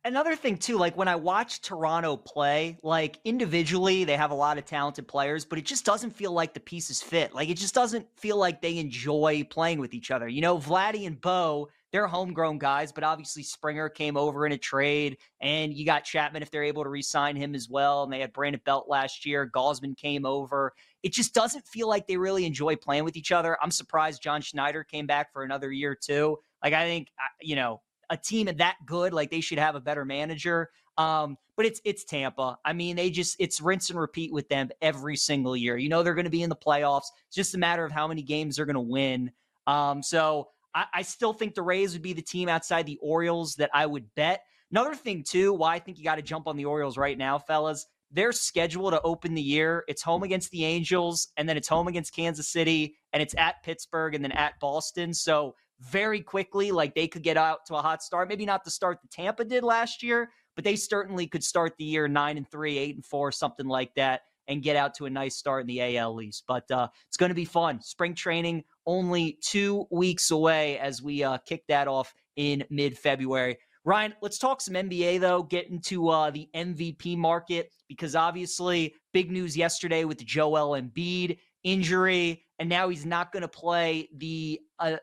another 0.03 0.35
thing 0.35 0.57
too 0.57 0.77
like 0.77 0.97
when 0.97 1.07
i 1.07 1.15
watch 1.15 1.61
toronto 1.61 2.17
play 2.17 2.77
like 2.81 3.19
individually 3.23 4.03
they 4.03 4.17
have 4.17 4.31
a 4.31 4.35
lot 4.35 4.57
of 4.57 4.65
talented 4.65 5.07
players 5.07 5.45
but 5.45 5.59
it 5.59 5.65
just 5.65 5.85
doesn't 5.85 6.11
feel 6.11 6.31
like 6.31 6.53
the 6.53 6.59
pieces 6.59 7.01
fit 7.01 7.33
like 7.35 7.49
it 7.49 7.57
just 7.57 7.75
doesn't 7.75 8.07
feel 8.15 8.37
like 8.37 8.61
they 8.61 8.77
enjoy 8.77 9.45
playing 9.49 9.79
with 9.79 9.93
each 9.93 10.09
other 10.09 10.27
you 10.27 10.41
know 10.41 10.57
vladdy 10.57 11.05
and 11.05 11.21
bo 11.21 11.69
they're 11.91 12.07
homegrown 12.07 12.57
guys 12.57 12.91
but 12.91 13.03
obviously 13.03 13.43
springer 13.43 13.89
came 13.89 14.17
over 14.17 14.45
in 14.45 14.51
a 14.51 14.57
trade 14.57 15.17
and 15.41 15.73
you 15.73 15.85
got 15.85 16.03
chapman 16.03 16.41
if 16.41 16.51
they're 16.51 16.63
able 16.63 16.83
to 16.83 16.89
re-sign 16.89 17.35
him 17.35 17.55
as 17.55 17.69
well 17.69 18.03
and 18.03 18.11
they 18.11 18.19
had 18.19 18.33
brandon 18.33 18.61
belt 18.65 18.87
last 18.87 19.25
year 19.25 19.49
gausman 19.53 19.95
came 19.95 20.25
over 20.25 20.73
it 21.03 21.11
just 21.11 21.33
doesn't 21.33 21.65
feel 21.67 21.87
like 21.87 22.07
they 22.07 22.17
really 22.17 22.45
enjoy 22.45 22.75
playing 22.75 23.03
with 23.03 23.15
each 23.15 23.31
other 23.31 23.57
i'm 23.61 23.71
surprised 23.71 24.21
john 24.21 24.41
schneider 24.41 24.83
came 24.83 25.07
back 25.07 25.31
for 25.31 25.43
another 25.43 25.71
year 25.71 25.95
too 25.95 26.37
like 26.63 26.73
i 26.73 26.85
think 26.85 27.09
you 27.41 27.55
know 27.55 27.81
a 28.11 28.17
team 28.17 28.47
that 28.57 28.75
good, 28.85 29.13
like 29.13 29.31
they 29.31 29.41
should 29.41 29.57
have 29.57 29.75
a 29.75 29.79
better 29.79 30.05
manager. 30.05 30.69
Um, 30.97 31.37
but 31.55 31.65
it's 31.65 31.81
it's 31.85 32.03
Tampa. 32.03 32.59
I 32.63 32.73
mean, 32.73 32.95
they 32.95 33.09
just 33.09 33.37
it's 33.39 33.61
rinse 33.61 33.89
and 33.89 33.97
repeat 33.97 34.31
with 34.31 34.47
them 34.49 34.69
every 34.81 35.15
single 35.15 35.55
year. 35.55 35.77
You 35.77 35.89
know 35.89 36.03
they're 36.03 36.13
going 36.13 36.25
to 36.25 36.31
be 36.31 36.43
in 36.43 36.49
the 36.49 36.55
playoffs. 36.55 37.05
It's 37.27 37.35
just 37.35 37.55
a 37.55 37.57
matter 37.57 37.85
of 37.85 37.91
how 37.91 38.07
many 38.07 38.21
games 38.21 38.57
they're 38.57 38.65
going 38.65 38.75
to 38.75 38.81
win. 38.81 39.31
Um, 39.65 40.03
so 40.03 40.49
I, 40.73 40.85
I 40.93 41.01
still 41.01 41.33
think 41.33 41.55
the 41.55 41.61
Rays 41.61 41.93
would 41.93 42.01
be 42.01 42.13
the 42.13 42.21
team 42.21 42.49
outside 42.49 42.85
the 42.85 42.99
Orioles 43.01 43.55
that 43.55 43.69
I 43.73 43.85
would 43.85 44.05
bet. 44.15 44.41
Another 44.71 44.95
thing 44.95 45.23
too, 45.23 45.53
why 45.53 45.75
I 45.75 45.79
think 45.79 45.97
you 45.97 46.03
got 46.03 46.15
to 46.15 46.21
jump 46.21 46.47
on 46.47 46.57
the 46.57 46.65
Orioles 46.65 46.97
right 46.97 47.17
now, 47.17 47.37
fellas. 47.37 47.85
Their 48.13 48.31
schedule 48.31 48.91
to 48.91 49.01
open 49.01 49.33
the 49.33 49.41
year, 49.41 49.85
it's 49.87 50.01
home 50.01 50.23
against 50.23 50.51
the 50.51 50.65
Angels, 50.65 51.29
and 51.37 51.47
then 51.47 51.55
it's 51.55 51.67
home 51.67 51.87
against 51.87 52.13
Kansas 52.13 52.49
City, 52.49 52.95
and 53.13 53.21
it's 53.21 53.35
at 53.37 53.63
Pittsburgh, 53.63 54.15
and 54.15 54.23
then 54.23 54.33
at 54.33 54.59
Boston. 54.59 55.13
So 55.13 55.55
very 55.81 56.21
quickly. 56.21 56.71
Like 56.71 56.95
they 56.95 57.07
could 57.07 57.23
get 57.23 57.37
out 57.37 57.65
to 57.67 57.75
a 57.75 57.81
hot 57.81 58.03
start. 58.03 58.29
Maybe 58.29 58.45
not 58.45 58.63
the 58.63 58.71
start 58.71 58.99
that 59.01 59.11
Tampa 59.11 59.43
did 59.43 59.63
last 59.63 60.03
year, 60.03 60.29
but 60.55 60.63
they 60.63 60.75
certainly 60.75 61.27
could 61.27 61.43
start 61.43 61.73
the 61.77 61.83
year 61.83 62.07
nine 62.07 62.37
and 62.37 62.49
three, 62.49 62.77
eight 62.77 62.95
and 62.95 63.05
four, 63.05 63.31
something 63.31 63.67
like 63.67 63.93
that, 63.95 64.21
and 64.47 64.63
get 64.63 64.75
out 64.75 64.93
to 64.95 65.05
a 65.05 65.09
nice 65.09 65.35
start 65.35 65.61
in 65.61 65.67
the 65.67 65.97
AL 65.97 66.21
East. 66.21 66.43
But 66.47 66.69
uh, 66.71 66.87
it's 67.07 67.17
going 67.17 67.29
to 67.29 67.35
be 67.35 67.45
fun. 67.45 67.81
Spring 67.81 68.15
training 68.15 68.63
only 68.85 69.37
two 69.41 69.85
weeks 69.91 70.31
away 70.31 70.79
as 70.79 71.01
we 71.01 71.23
uh, 71.23 71.37
kick 71.39 71.63
that 71.67 71.87
off 71.87 72.13
in 72.35 72.63
mid 72.69 72.97
February. 72.97 73.57
Ryan, 73.83 74.13
let's 74.21 74.37
talk 74.37 74.61
some 74.61 74.75
NBA 74.75 75.19
though. 75.19 75.43
Get 75.43 75.69
into 75.69 76.09
uh, 76.09 76.29
the 76.29 76.47
MVP 76.55 77.17
market 77.17 77.71
because 77.87 78.15
obviously 78.15 78.93
big 79.11 79.31
news 79.31 79.57
yesterday 79.57 80.05
with 80.05 80.23
Joel 80.23 80.79
Embiid 80.79 81.37
injury 81.63 82.43
and 82.61 82.69
now 82.69 82.89
he's 82.89 83.07
not 83.07 83.31
going 83.31 83.41
to 83.41 83.47
play 83.47 84.07
the 84.15 84.59
uh, 84.77 84.97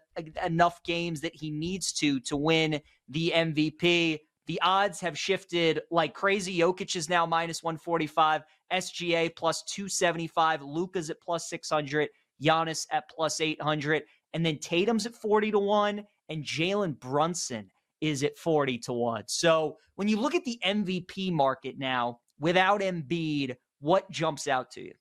enough 0.44 0.81
games 0.85 1.22
that 1.22 1.35
he 1.35 1.51
needs 1.51 1.92
to 1.94 2.20
to 2.20 2.37
win 2.37 2.81
the 3.09 3.33
MVP. 3.35 4.20
The 4.48 4.61
odds 4.62 4.98
have 5.00 5.16
shifted 5.16 5.82
like 5.90 6.14
crazy. 6.14 6.58
Jokic 6.58 6.96
is 6.96 7.11
now 7.11 7.26
minus 7.26 7.62
145, 7.62 8.42
SGA 8.72 9.37
plus 9.37 9.62
275, 9.64 10.62
Luka's 10.62 11.11
at 11.11 11.20
plus 11.20 11.50
600, 11.50 12.08
Giannis 12.42 12.87
at 12.90 13.11
plus 13.11 13.42
800, 13.42 14.04
and 14.32 14.44
then 14.44 14.56
Tatum's 14.56 15.04
at 15.04 15.14
40 15.14 15.50
to 15.52 15.58
1 15.58 16.04
and 16.30 16.44
Jalen 16.44 16.98
Brunson 16.98 17.70
is 18.00 18.22
at 18.22 18.38
40 18.38 18.78
to 18.78 18.92
1. 18.92 19.24
So, 19.26 19.76
when 19.96 20.08
you 20.08 20.18
look 20.18 20.34
at 20.34 20.44
the 20.44 20.58
MVP 20.64 21.32
market 21.32 21.76
now 21.78 22.20
without 22.38 22.80
Embiid, 22.80 23.56
what 23.80 24.11
jumps 24.11 24.48
out 24.48 24.70
to 24.72 24.80
you? 24.80 24.92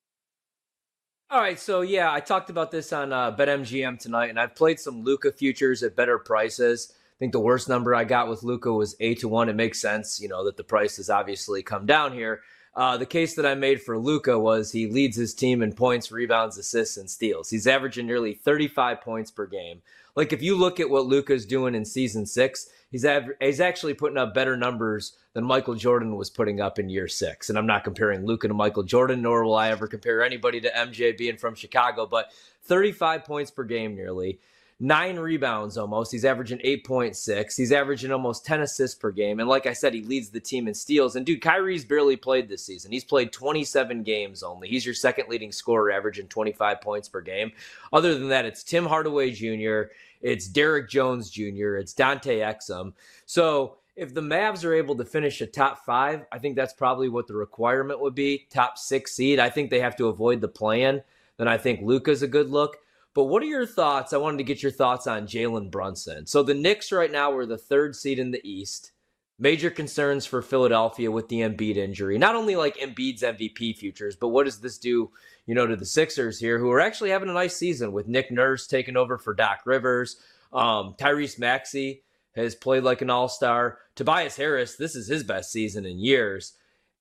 All 1.30 1.40
right, 1.40 1.60
so 1.60 1.82
yeah, 1.82 2.12
I 2.12 2.20
talked 2.20 2.50
about 2.50 2.72
this 2.72 2.92
on 2.92 3.14
uh, 3.14 3.36
BetMGM 3.36 4.00
tonight, 4.00 4.30
and 4.30 4.40
I've 4.40 4.56
played 4.56 4.80
some 4.80 5.04
Luka 5.04 5.32
futures 5.32 5.84
at 5.84 5.96
better 5.96 6.18
prices. 6.18 6.94
I 7.18 7.20
think 7.20 7.32
the 7.32 7.40
worst 7.40 7.68
number 7.68 7.96
I 7.96 8.04
got 8.04 8.30
with 8.30 8.44
Luka 8.44 8.72
was 8.72 8.96
eight 9.00 9.22
to 9.22 9.28
one. 9.28 9.50
It 9.50 9.56
makes 9.56 9.82
sense, 9.82 10.22
you 10.22 10.28
know, 10.28 10.46
that 10.46 10.56
the 10.56 10.64
price 10.64 10.98
has 10.98 11.10
obviously 11.10 11.64
come 11.64 11.88
down 11.88 12.14
here. 12.14 12.42
Uh, 12.76 12.96
the 12.96 13.08
case 13.08 13.34
that 13.34 13.46
I 13.46 13.56
made 13.56 13.82
for 13.82 13.98
Luka 13.98 14.38
was 14.38 14.72
he 14.72 14.86
leads 14.86 15.18
his 15.18 15.34
team 15.34 15.64
in 15.64 15.74
points, 15.74 16.12
rebounds, 16.12 16.60
assists, 16.60 16.96
and 16.96 17.10
steals. 17.10 17.50
He's 17.50 17.66
averaging 17.66 18.06
nearly 18.06 18.36
35 18.36 19.02
points 19.02 19.32
per 19.32 19.48
game. 19.48 19.82
Like 20.16 20.32
if 20.32 20.44
you 20.44 20.56
look 20.56 20.80
at 20.80 20.92
what 20.92 21.08
Luka's 21.08 21.48
doing 21.48 21.74
in 21.74 21.86
season 21.86 22.28
six, 22.28 22.70
he's 22.92 23.04
av- 23.04 23.32
he's 23.40 23.60
actually 23.60 23.96
putting 23.96 24.20
up 24.20 24.36
better 24.36 24.56
numbers 24.56 25.18
than 25.34 25.44
Michael 25.44 25.74
Jordan 25.74 26.18
was 26.18 26.30
putting 26.30 26.62
up 26.62 26.78
in 26.78 26.88
year 26.88 27.08
six. 27.08 27.50
And 27.50 27.58
I'm 27.58 27.66
not 27.66 27.84
comparing 27.84 28.28
Luka 28.28 28.48
to 28.48 28.54
Michael 28.54 28.84
Jordan, 28.84 29.24
nor 29.24 29.44
will 29.44 29.56
I 29.56 29.70
ever 29.70 29.88
compare 29.88 30.24
anybody 30.24 30.62
to 30.62 30.70
MJ 30.70 31.18
being 31.18 31.38
from 31.38 31.56
Chicago, 31.56 32.06
but 32.06 32.32
35 32.66 33.26
points 33.26 33.50
per 33.50 33.64
game 33.64 33.96
nearly 33.96 34.40
nine 34.80 35.18
rebounds 35.18 35.78
almost. 35.78 36.12
He's 36.12 36.26
averaging 36.26 36.60
8.6. 36.60 37.56
He's 37.56 37.72
averaging 37.72 38.12
almost 38.12 38.46
10 38.46 38.62
assists 38.62 38.98
per 38.98 39.12
game. 39.12 39.40
And 39.40 39.50
like 39.50 39.66
I 39.66 39.74
said, 39.74 39.94
he 39.94 40.04
leads 40.04 40.30
the 40.30 40.40
team 40.40 40.68
in 40.68 40.74
steals. 40.74 41.16
And 41.16 41.26
dude, 41.26 41.42
Kyrie's 41.42 41.86
barely 41.86 42.16
played 42.16 42.48
this 42.48 42.64
season. 42.64 42.92
He's 42.92 43.04
played 43.04 43.32
27 43.32 44.04
games 44.04 44.44
only. 44.44 44.68
He's 44.68 44.86
your 44.86 44.96
second 44.96 45.30
leading 45.30 45.52
scorer, 45.52 45.92
averaging 45.92 46.28
25 46.28 46.82
points 46.82 47.10
per 47.10 47.22
game. 47.22 47.52
Other 47.92 48.18
than 48.18 48.30
that, 48.30 48.46
it's 48.46 48.64
Tim 48.64 48.86
Hardaway 48.86 49.32
Jr., 49.32 49.92
it's 50.22 50.48
Derrick 50.48 50.90
Jones 50.90 51.30
Jr., 51.30 51.78
it's 51.78 51.94
Dante 51.94 52.40
Exum. 52.40 52.94
So 53.26 53.78
if 53.96 54.14
the 54.14 54.22
Mavs 54.22 54.64
are 54.64 54.74
able 54.74 54.96
to 54.98 55.06
finish 55.06 55.42
a 55.42 55.48
top 55.48 55.84
five, 55.84 56.26
I 56.32 56.38
think 56.38 56.56
that's 56.56 56.74
probably 56.74 57.10
what 57.10 57.28
the 57.28 57.36
requirement 57.36 58.00
would 58.00 58.14
be. 58.14 58.46
Top 58.52 58.78
six 58.78 59.14
seed. 59.14 59.40
I 59.40 59.50
think 59.50 59.70
they 59.70 59.80
have 59.80 59.96
to 59.98 60.08
avoid 60.08 60.40
the 60.42 60.48
plan. 60.48 61.02
Then 61.38 61.48
I 61.48 61.58
think 61.58 61.82
Luka's 61.82 62.22
a 62.22 62.28
good 62.28 62.50
look. 62.50 62.78
But 63.18 63.24
what 63.24 63.42
are 63.42 63.48
your 63.48 63.66
thoughts? 63.66 64.14
I 64.14 64.18
wanted 64.18 64.38
to 64.38 64.44
get 64.44 64.62
your 64.62 64.72
thoughts 64.72 65.08
on 65.08 65.26
Jalen 65.26 65.72
Brunson. 65.72 66.28
So 66.28 66.44
the 66.44 66.54
Knicks 66.54 66.92
right 66.92 67.12
now 67.12 67.32
are 67.32 67.48
the 67.48 67.58
third 67.58 67.96
seed 67.96 68.20
in 68.20 68.30
the 68.30 68.48
East. 68.48 68.92
Major 69.40 69.72
concerns 69.72 70.28
for 70.28 70.44
Philadelphia 70.44 71.10
with 71.10 71.28
the 71.28 71.40
Embiid 71.40 71.78
injury. 71.78 72.20
Not 72.20 72.36
only 72.36 72.56
like 72.56 72.78
Embiid's 72.78 73.24
MVP 73.24 73.76
futures, 73.76 74.16
but 74.16 74.28
what 74.28 74.44
does 74.44 74.60
this 74.60 74.78
do, 74.78 75.10
you 75.48 75.56
know, 75.56 75.66
to 75.66 75.76
the 75.76 75.84
Sixers 75.84 76.38
here, 76.38 76.60
who 76.60 76.70
are 76.70 76.80
actually 76.80 77.10
having 77.10 77.28
a 77.30 77.34
nice 77.34 77.56
season 77.56 77.92
with 77.92 78.08
Nick 78.08 78.30
Nurse 78.30 78.68
taking 78.68 78.96
over 78.96 79.18
for 79.18 79.34
Doc 79.34 79.62
Rivers. 79.66 80.22
Um, 80.54 80.94
Tyrese 81.00 81.40
Maxey 81.40 82.04
has 82.36 82.54
played 82.54 82.84
like 82.84 83.02
an 83.02 83.10
all-star. 83.10 83.80
Tobias 83.96 84.36
Harris, 84.36 84.76
this 84.76 84.96
is 84.96 85.08
his 85.08 85.24
best 85.24 85.52
season 85.52 85.88
in 85.88 85.98
years. 85.98 86.54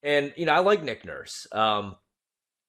And, 0.03 0.33
you 0.35 0.47
know, 0.47 0.55
I 0.55 0.61
like 0.61 0.83
Nick 0.83 1.05
Nurse. 1.05 1.47
Um, 1.53 1.97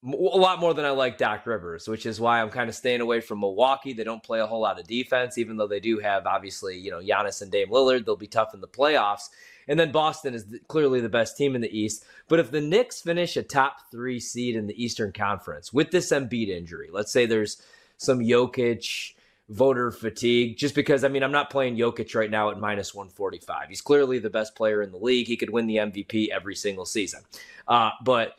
a 0.03 0.07
lot 0.10 0.60
more 0.60 0.73
than 0.73 0.86
I 0.86 0.91
like 0.91 1.17
Doc 1.17 1.45
Rivers, 1.45 1.88
which 1.88 2.05
is 2.05 2.19
why 2.19 2.41
I'm 2.41 2.49
kind 2.49 2.69
of 2.69 2.75
staying 2.75 3.01
away 3.01 3.19
from 3.19 3.39
Milwaukee. 3.39 3.93
They 3.93 4.03
don't 4.03 4.21
play 4.21 4.39
a 4.39 4.45
whole 4.45 4.62
lot 4.62 4.79
of 4.79 4.88
defense, 4.88 5.38
even 5.38 5.57
though 5.57 5.67
they 5.67 5.79
do 5.79 5.97
have 5.99 6.27
obviously, 6.27 6.77
you 6.77 6.91
know, 6.91 6.99
Giannis 6.99 7.41
and 7.41 7.51
Dame 7.51 7.69
Lillard. 7.69 8.05
They'll 8.05 8.15
be 8.15 8.27
tough 8.27 8.53
in 8.53 8.62
the 8.62 8.67
playoffs. 8.67 9.29
And 9.67 9.79
then 9.79 9.91
Boston 9.91 10.33
is 10.33 10.45
clearly 10.67 11.01
the 11.01 11.10
best 11.10 11.36
team 11.36 11.55
in 11.55 11.62
the 11.62 11.77
East. 11.77 12.05
But 12.29 12.39
if 12.39 12.51
the 12.51 12.62
Knicks 12.62 13.01
finish 13.01 13.36
a 13.36 13.43
top 13.43 13.91
three 13.91 14.19
seed 14.19 14.55
in 14.55 14.67
the 14.67 14.81
Eastern 14.81 15.12
Conference 15.12 15.73
with 15.73 15.91
this 15.91 16.12
Embiid 16.12 16.47
injury, 16.47 16.89
let's 16.91 17.12
say 17.12 17.25
there's 17.25 17.62
some 17.97 18.19
Jokic 18.19 19.13
voter 19.49 19.91
fatigue, 19.91 20.57
just 20.57 20.75
because, 20.75 21.03
I 21.03 21.07
mean, 21.07 21.23
I'm 21.23 21.31
not 21.31 21.49
playing 21.49 21.77
Jokic 21.77 22.15
right 22.15 22.29
now 22.29 22.49
at 22.49 22.60
minus 22.60 22.93
145. 22.93 23.69
He's 23.69 23.81
clearly 23.81 24.19
the 24.19 24.29
best 24.29 24.55
player 24.55 24.81
in 24.81 24.91
the 24.91 24.97
league. 24.97 25.27
He 25.27 25.38
could 25.38 25.49
win 25.49 25.67
the 25.67 25.77
MVP 25.77 26.29
every 26.29 26.55
single 26.55 26.86
season. 26.86 27.21
Uh, 27.67 27.91
but 28.03 28.36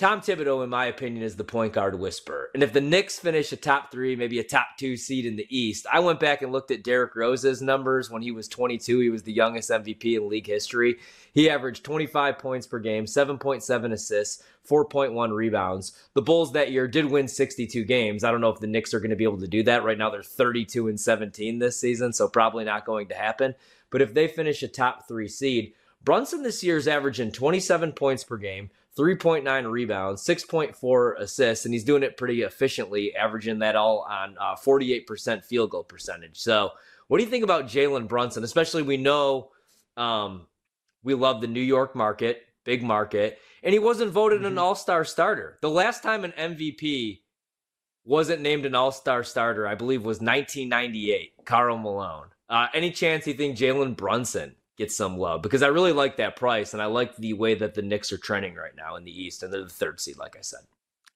Tom 0.00 0.22
Thibodeau, 0.22 0.64
in 0.64 0.70
my 0.70 0.86
opinion, 0.86 1.22
is 1.22 1.36
the 1.36 1.44
point 1.44 1.74
guard 1.74 2.00
whisperer. 2.00 2.48
And 2.54 2.62
if 2.62 2.72
the 2.72 2.80
Knicks 2.80 3.18
finish 3.18 3.52
a 3.52 3.56
top 3.56 3.92
three, 3.92 4.16
maybe 4.16 4.38
a 4.38 4.42
top 4.42 4.68
two 4.78 4.96
seed 4.96 5.26
in 5.26 5.36
the 5.36 5.46
East, 5.50 5.86
I 5.92 6.00
went 6.00 6.18
back 6.18 6.40
and 6.40 6.50
looked 6.50 6.70
at 6.70 6.82
Derrick 6.82 7.14
Rose's 7.14 7.60
numbers 7.60 8.10
when 8.10 8.22
he 8.22 8.30
was 8.30 8.48
22. 8.48 8.98
He 8.98 9.10
was 9.10 9.24
the 9.24 9.32
youngest 9.34 9.68
MVP 9.68 10.16
in 10.16 10.26
league 10.26 10.46
history. 10.46 10.96
He 11.34 11.50
averaged 11.50 11.84
25 11.84 12.38
points 12.38 12.66
per 12.66 12.78
game, 12.78 13.04
7.7 13.04 13.92
assists, 13.92 14.42
4.1 14.66 15.34
rebounds. 15.34 15.92
The 16.14 16.22
Bulls 16.22 16.54
that 16.54 16.72
year 16.72 16.88
did 16.88 17.04
win 17.04 17.28
62 17.28 17.84
games. 17.84 18.24
I 18.24 18.30
don't 18.30 18.40
know 18.40 18.48
if 18.48 18.60
the 18.60 18.68
Knicks 18.68 18.94
are 18.94 19.00
going 19.00 19.10
to 19.10 19.16
be 19.16 19.24
able 19.24 19.40
to 19.40 19.48
do 19.48 19.62
that. 19.64 19.84
Right 19.84 19.98
now, 19.98 20.08
they're 20.08 20.22
32 20.22 20.88
and 20.88 20.98
17 20.98 21.58
this 21.58 21.78
season, 21.78 22.14
so 22.14 22.26
probably 22.26 22.64
not 22.64 22.86
going 22.86 23.08
to 23.08 23.14
happen. 23.14 23.54
But 23.90 24.00
if 24.00 24.14
they 24.14 24.28
finish 24.28 24.62
a 24.62 24.68
top 24.68 25.06
three 25.06 25.28
seed, 25.28 25.74
Brunson 26.02 26.42
this 26.42 26.64
year 26.64 26.78
is 26.78 26.88
averaging 26.88 27.32
27 27.32 27.92
points 27.92 28.24
per 28.24 28.38
game. 28.38 28.70
3.9 28.98 29.70
rebounds, 29.70 30.24
6.4 30.24 31.20
assists, 31.20 31.64
and 31.64 31.72
he's 31.72 31.84
doing 31.84 32.02
it 32.02 32.16
pretty 32.16 32.42
efficiently, 32.42 33.14
averaging 33.14 33.60
that 33.60 33.76
all 33.76 34.06
on 34.08 34.36
uh, 34.38 34.56
48% 34.56 35.44
field 35.44 35.70
goal 35.70 35.84
percentage. 35.84 36.38
So, 36.38 36.70
what 37.08 37.18
do 37.18 37.24
you 37.24 37.30
think 37.30 37.44
about 37.44 37.66
Jalen 37.66 38.08
Brunson? 38.08 38.44
Especially, 38.44 38.82
we 38.82 38.96
know 38.96 39.50
um, 39.96 40.46
we 41.02 41.14
love 41.14 41.40
the 41.40 41.46
New 41.46 41.60
York 41.60 41.96
market, 41.96 42.42
big 42.64 42.82
market, 42.82 43.38
and 43.62 43.72
he 43.72 43.78
wasn't 43.78 44.12
voted 44.12 44.38
mm-hmm. 44.38 44.52
an 44.52 44.58
all 44.58 44.74
star 44.74 45.04
starter. 45.04 45.58
The 45.60 45.70
last 45.70 46.02
time 46.02 46.24
an 46.24 46.32
MVP 46.32 47.20
wasn't 48.04 48.42
named 48.42 48.66
an 48.66 48.74
all 48.74 48.92
star 48.92 49.22
starter, 49.22 49.66
I 49.66 49.74
believe, 49.74 50.04
was 50.04 50.18
1998, 50.18 51.32
Karl 51.44 51.78
Malone. 51.78 52.28
Uh, 52.48 52.66
any 52.74 52.90
chance 52.90 53.26
you 53.26 53.34
think 53.34 53.56
Jalen 53.56 53.96
Brunson 53.96 54.56
get 54.80 54.90
some 54.90 55.18
love 55.18 55.42
because 55.42 55.62
I 55.62 55.68
really 55.68 55.92
like 55.92 56.16
that 56.16 56.36
price 56.36 56.72
and 56.72 56.82
I 56.82 56.86
like 56.86 57.14
the 57.16 57.34
way 57.34 57.54
that 57.54 57.74
the 57.74 57.82
Knicks 57.82 58.12
are 58.12 58.18
trending 58.18 58.54
right 58.54 58.74
now 58.74 58.96
in 58.96 59.04
the 59.04 59.22
East 59.22 59.42
and 59.42 59.52
they're 59.52 59.62
the 59.62 59.68
third 59.68 60.00
seed, 60.00 60.16
like 60.16 60.36
I 60.36 60.40
said. 60.40 60.60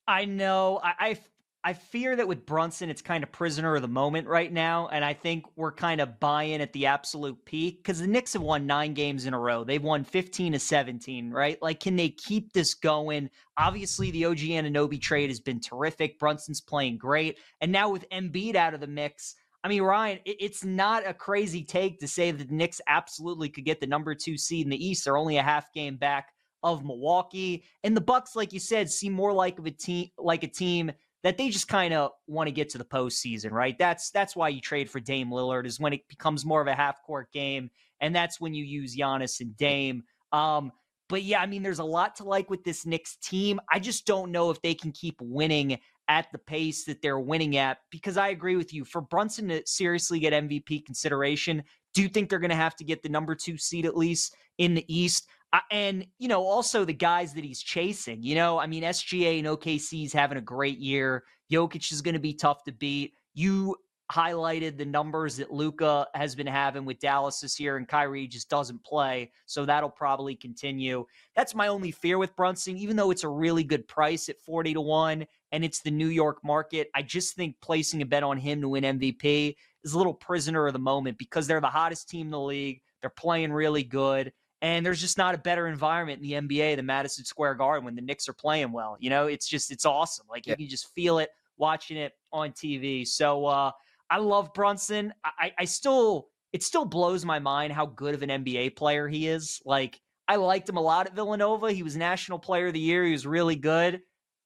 I 0.06 0.26
know. 0.26 0.80
I, 0.84 0.94
I, 0.98 1.18
I 1.66 1.72
fear 1.72 2.14
that 2.14 2.28
with 2.28 2.44
Brunson, 2.44 2.90
it's 2.90 3.00
kind 3.00 3.24
of 3.24 3.32
prisoner 3.32 3.74
of 3.74 3.80
the 3.80 3.88
moment 3.88 4.28
right 4.28 4.52
now, 4.52 4.88
and 4.88 5.02
I 5.02 5.14
think 5.14 5.46
we're 5.56 5.72
kind 5.72 6.02
of 6.02 6.20
buying 6.20 6.60
at 6.60 6.74
the 6.74 6.84
absolute 6.84 7.42
peak 7.46 7.78
because 7.78 8.00
the 8.00 8.06
Knicks 8.06 8.34
have 8.34 8.42
won 8.42 8.66
nine 8.66 8.92
games 8.92 9.24
in 9.24 9.32
a 9.32 9.38
row. 9.38 9.64
They've 9.64 9.82
won 9.82 10.04
15 10.04 10.52
to 10.52 10.58
17, 10.58 11.30
right? 11.30 11.56
Like, 11.62 11.80
can 11.80 11.96
they 11.96 12.10
keep 12.10 12.52
this 12.52 12.74
going? 12.74 13.30
Obviously, 13.56 14.10
the 14.10 14.26
OG 14.26 14.40
Anunoby 14.40 15.00
trade 15.00 15.30
has 15.30 15.40
been 15.40 15.58
terrific. 15.58 16.18
Brunson's 16.18 16.60
playing 16.60 16.98
great, 16.98 17.38
and 17.62 17.72
now 17.72 17.88
with 17.88 18.06
Embiid 18.10 18.56
out 18.56 18.74
of 18.74 18.80
the 18.80 18.86
mix 18.86 19.34
I 19.64 19.68
mean, 19.68 19.82
Ryan, 19.82 20.18
it's 20.26 20.62
not 20.62 21.08
a 21.08 21.14
crazy 21.14 21.64
take 21.64 21.98
to 22.00 22.06
say 22.06 22.30
that 22.30 22.48
the 22.48 22.54
Knicks 22.54 22.82
absolutely 22.86 23.48
could 23.48 23.64
get 23.64 23.80
the 23.80 23.86
number 23.86 24.14
two 24.14 24.36
seed 24.36 24.66
in 24.66 24.70
the 24.70 24.86
East. 24.86 25.04
They're 25.04 25.16
only 25.16 25.38
a 25.38 25.42
half 25.42 25.72
game 25.72 25.96
back 25.96 26.28
of 26.62 26.84
Milwaukee, 26.84 27.64
and 27.82 27.96
the 27.96 28.02
Bucks, 28.02 28.36
like 28.36 28.52
you 28.52 28.60
said, 28.60 28.90
seem 28.90 29.14
more 29.14 29.32
like 29.32 29.58
of 29.58 29.64
a 29.64 29.70
team, 29.70 30.10
like 30.18 30.42
a 30.42 30.48
team 30.48 30.92
that 31.22 31.38
they 31.38 31.48
just 31.48 31.68
kind 31.68 31.94
of 31.94 32.10
want 32.26 32.46
to 32.46 32.52
get 32.52 32.68
to 32.68 32.78
the 32.78 32.84
postseason, 32.84 33.52
right? 33.52 33.78
That's 33.78 34.10
that's 34.10 34.36
why 34.36 34.50
you 34.50 34.60
trade 34.60 34.90
for 34.90 35.00
Dame 35.00 35.30
Lillard 35.30 35.64
is 35.64 35.80
when 35.80 35.94
it 35.94 36.06
becomes 36.08 36.44
more 36.44 36.60
of 36.60 36.68
a 36.68 36.74
half 36.74 37.02
court 37.02 37.32
game, 37.32 37.70
and 38.00 38.14
that's 38.14 38.38
when 38.38 38.52
you 38.52 38.64
use 38.64 38.94
Giannis 38.94 39.40
and 39.40 39.56
Dame. 39.56 40.04
Um, 40.32 40.72
but 41.08 41.22
yeah, 41.22 41.40
I 41.40 41.46
mean, 41.46 41.62
there's 41.62 41.78
a 41.78 41.84
lot 41.84 42.16
to 42.16 42.24
like 42.24 42.50
with 42.50 42.64
this 42.64 42.84
Knicks 42.84 43.16
team. 43.16 43.60
I 43.70 43.78
just 43.78 44.06
don't 44.06 44.32
know 44.32 44.50
if 44.50 44.60
they 44.60 44.74
can 44.74 44.92
keep 44.92 45.16
winning 45.20 45.78
at 46.08 46.30
the 46.32 46.38
pace 46.38 46.84
that 46.84 47.00
they're 47.02 47.18
winning 47.18 47.56
at 47.56 47.78
because 47.90 48.16
I 48.16 48.28
agree 48.28 48.56
with 48.56 48.72
you. 48.72 48.84
For 48.84 49.00
Brunson 49.00 49.48
to 49.48 49.62
seriously 49.66 50.18
get 50.18 50.32
MVP 50.32 50.84
consideration, 50.84 51.62
do 51.94 52.02
you 52.02 52.08
think 52.08 52.28
they're 52.28 52.38
going 52.38 52.50
to 52.50 52.56
have 52.56 52.76
to 52.76 52.84
get 52.84 53.02
the 53.02 53.08
number 53.08 53.34
two 53.34 53.56
seed 53.56 53.86
at 53.86 53.96
least 53.96 54.34
in 54.58 54.74
the 54.74 54.84
East? 54.94 55.28
Uh, 55.52 55.60
and, 55.70 56.06
you 56.18 56.28
know, 56.28 56.42
also 56.42 56.84
the 56.84 56.92
guys 56.92 57.32
that 57.34 57.44
he's 57.44 57.62
chasing. 57.62 58.22
You 58.22 58.34
know, 58.34 58.58
I 58.58 58.66
mean, 58.66 58.82
SGA 58.82 59.38
and 59.38 59.46
OKC 59.46 60.04
is 60.04 60.12
having 60.12 60.38
a 60.38 60.42
great 60.42 60.78
year. 60.78 61.22
Jokic 61.52 61.92
is 61.92 62.02
going 62.02 62.14
to 62.14 62.20
be 62.20 62.34
tough 62.34 62.64
to 62.64 62.72
beat. 62.72 63.12
You 63.34 63.76
highlighted 64.12 64.76
the 64.76 64.84
numbers 64.84 65.36
that 65.36 65.50
Luka 65.50 66.06
has 66.14 66.34
been 66.34 66.46
having 66.46 66.84
with 66.84 66.98
Dallas 66.98 67.40
this 67.40 67.58
year, 67.58 67.76
and 67.76 67.88
Kyrie 67.88 68.26
just 68.26 68.50
doesn't 68.50 68.84
play. 68.84 69.30
So 69.46 69.64
that'll 69.64 69.90
probably 69.90 70.34
continue. 70.34 71.06
That's 71.34 71.54
my 71.54 71.68
only 71.68 71.90
fear 71.90 72.18
with 72.18 72.36
Brunson, 72.36 72.76
even 72.76 72.96
though 72.96 73.10
it's 73.10 73.24
a 73.24 73.28
really 73.28 73.64
good 73.64 73.86
price 73.88 74.28
at 74.28 74.40
40 74.40 74.74
to 74.74 74.80
1 74.80 75.24
and 75.54 75.64
it's 75.64 75.80
the 75.82 75.90
New 75.90 76.08
York 76.08 76.38
market. 76.42 76.88
I 76.96 77.02
just 77.02 77.36
think 77.36 77.54
placing 77.62 78.02
a 78.02 78.06
bet 78.06 78.24
on 78.24 78.38
him 78.38 78.60
to 78.60 78.68
win 78.68 78.82
MVP 78.82 79.54
is 79.84 79.92
a 79.92 79.96
little 79.96 80.12
prisoner 80.12 80.66
of 80.66 80.72
the 80.72 80.80
moment 80.80 81.16
because 81.16 81.46
they're 81.46 81.60
the 81.60 81.68
hottest 81.68 82.08
team 82.08 82.26
in 82.26 82.30
the 82.32 82.40
league. 82.40 82.80
They're 83.00 83.10
playing 83.10 83.52
really 83.52 83.84
good. 83.84 84.32
And 84.62 84.84
there's 84.84 85.00
just 85.00 85.16
not 85.16 85.32
a 85.32 85.38
better 85.38 85.68
environment 85.68 86.20
in 86.20 86.48
the 86.48 86.56
NBA 86.56 86.74
than 86.74 86.86
Madison 86.86 87.24
Square 87.24 87.54
Garden 87.54 87.84
when 87.84 87.94
the 87.94 88.02
Knicks 88.02 88.28
are 88.28 88.32
playing 88.32 88.72
well. 88.72 88.96
You 88.98 89.10
know, 89.10 89.28
it's 89.28 89.46
just, 89.46 89.70
it's 89.70 89.86
awesome. 89.86 90.26
Like 90.28 90.44
yeah. 90.44 90.54
you 90.54 90.64
can 90.64 90.68
just 90.68 90.92
feel 90.92 91.18
it 91.18 91.28
watching 91.56 91.98
it 91.98 92.14
on 92.32 92.50
TV. 92.50 93.06
So, 93.06 93.46
uh, 93.46 93.70
I 94.10 94.18
love 94.18 94.52
Brunson. 94.54 95.14
I, 95.24 95.52
I 95.56 95.66
still, 95.66 96.30
it 96.52 96.64
still 96.64 96.84
blows 96.84 97.24
my 97.24 97.38
mind 97.38 97.72
how 97.72 97.86
good 97.86 98.16
of 98.16 98.24
an 98.24 98.44
NBA 98.44 98.74
player 98.74 99.06
he 99.06 99.28
is. 99.28 99.62
Like, 99.64 100.00
I 100.26 100.36
liked 100.36 100.68
him 100.68 100.78
a 100.78 100.82
lot 100.82 101.06
at 101.06 101.14
Villanova. 101.14 101.70
He 101.70 101.84
was 101.84 101.96
National 101.96 102.40
Player 102.40 102.68
of 102.68 102.72
the 102.72 102.80
Year. 102.80 103.04
He 103.04 103.12
was 103.12 103.24
really 103.24 103.56
good. 103.56 104.00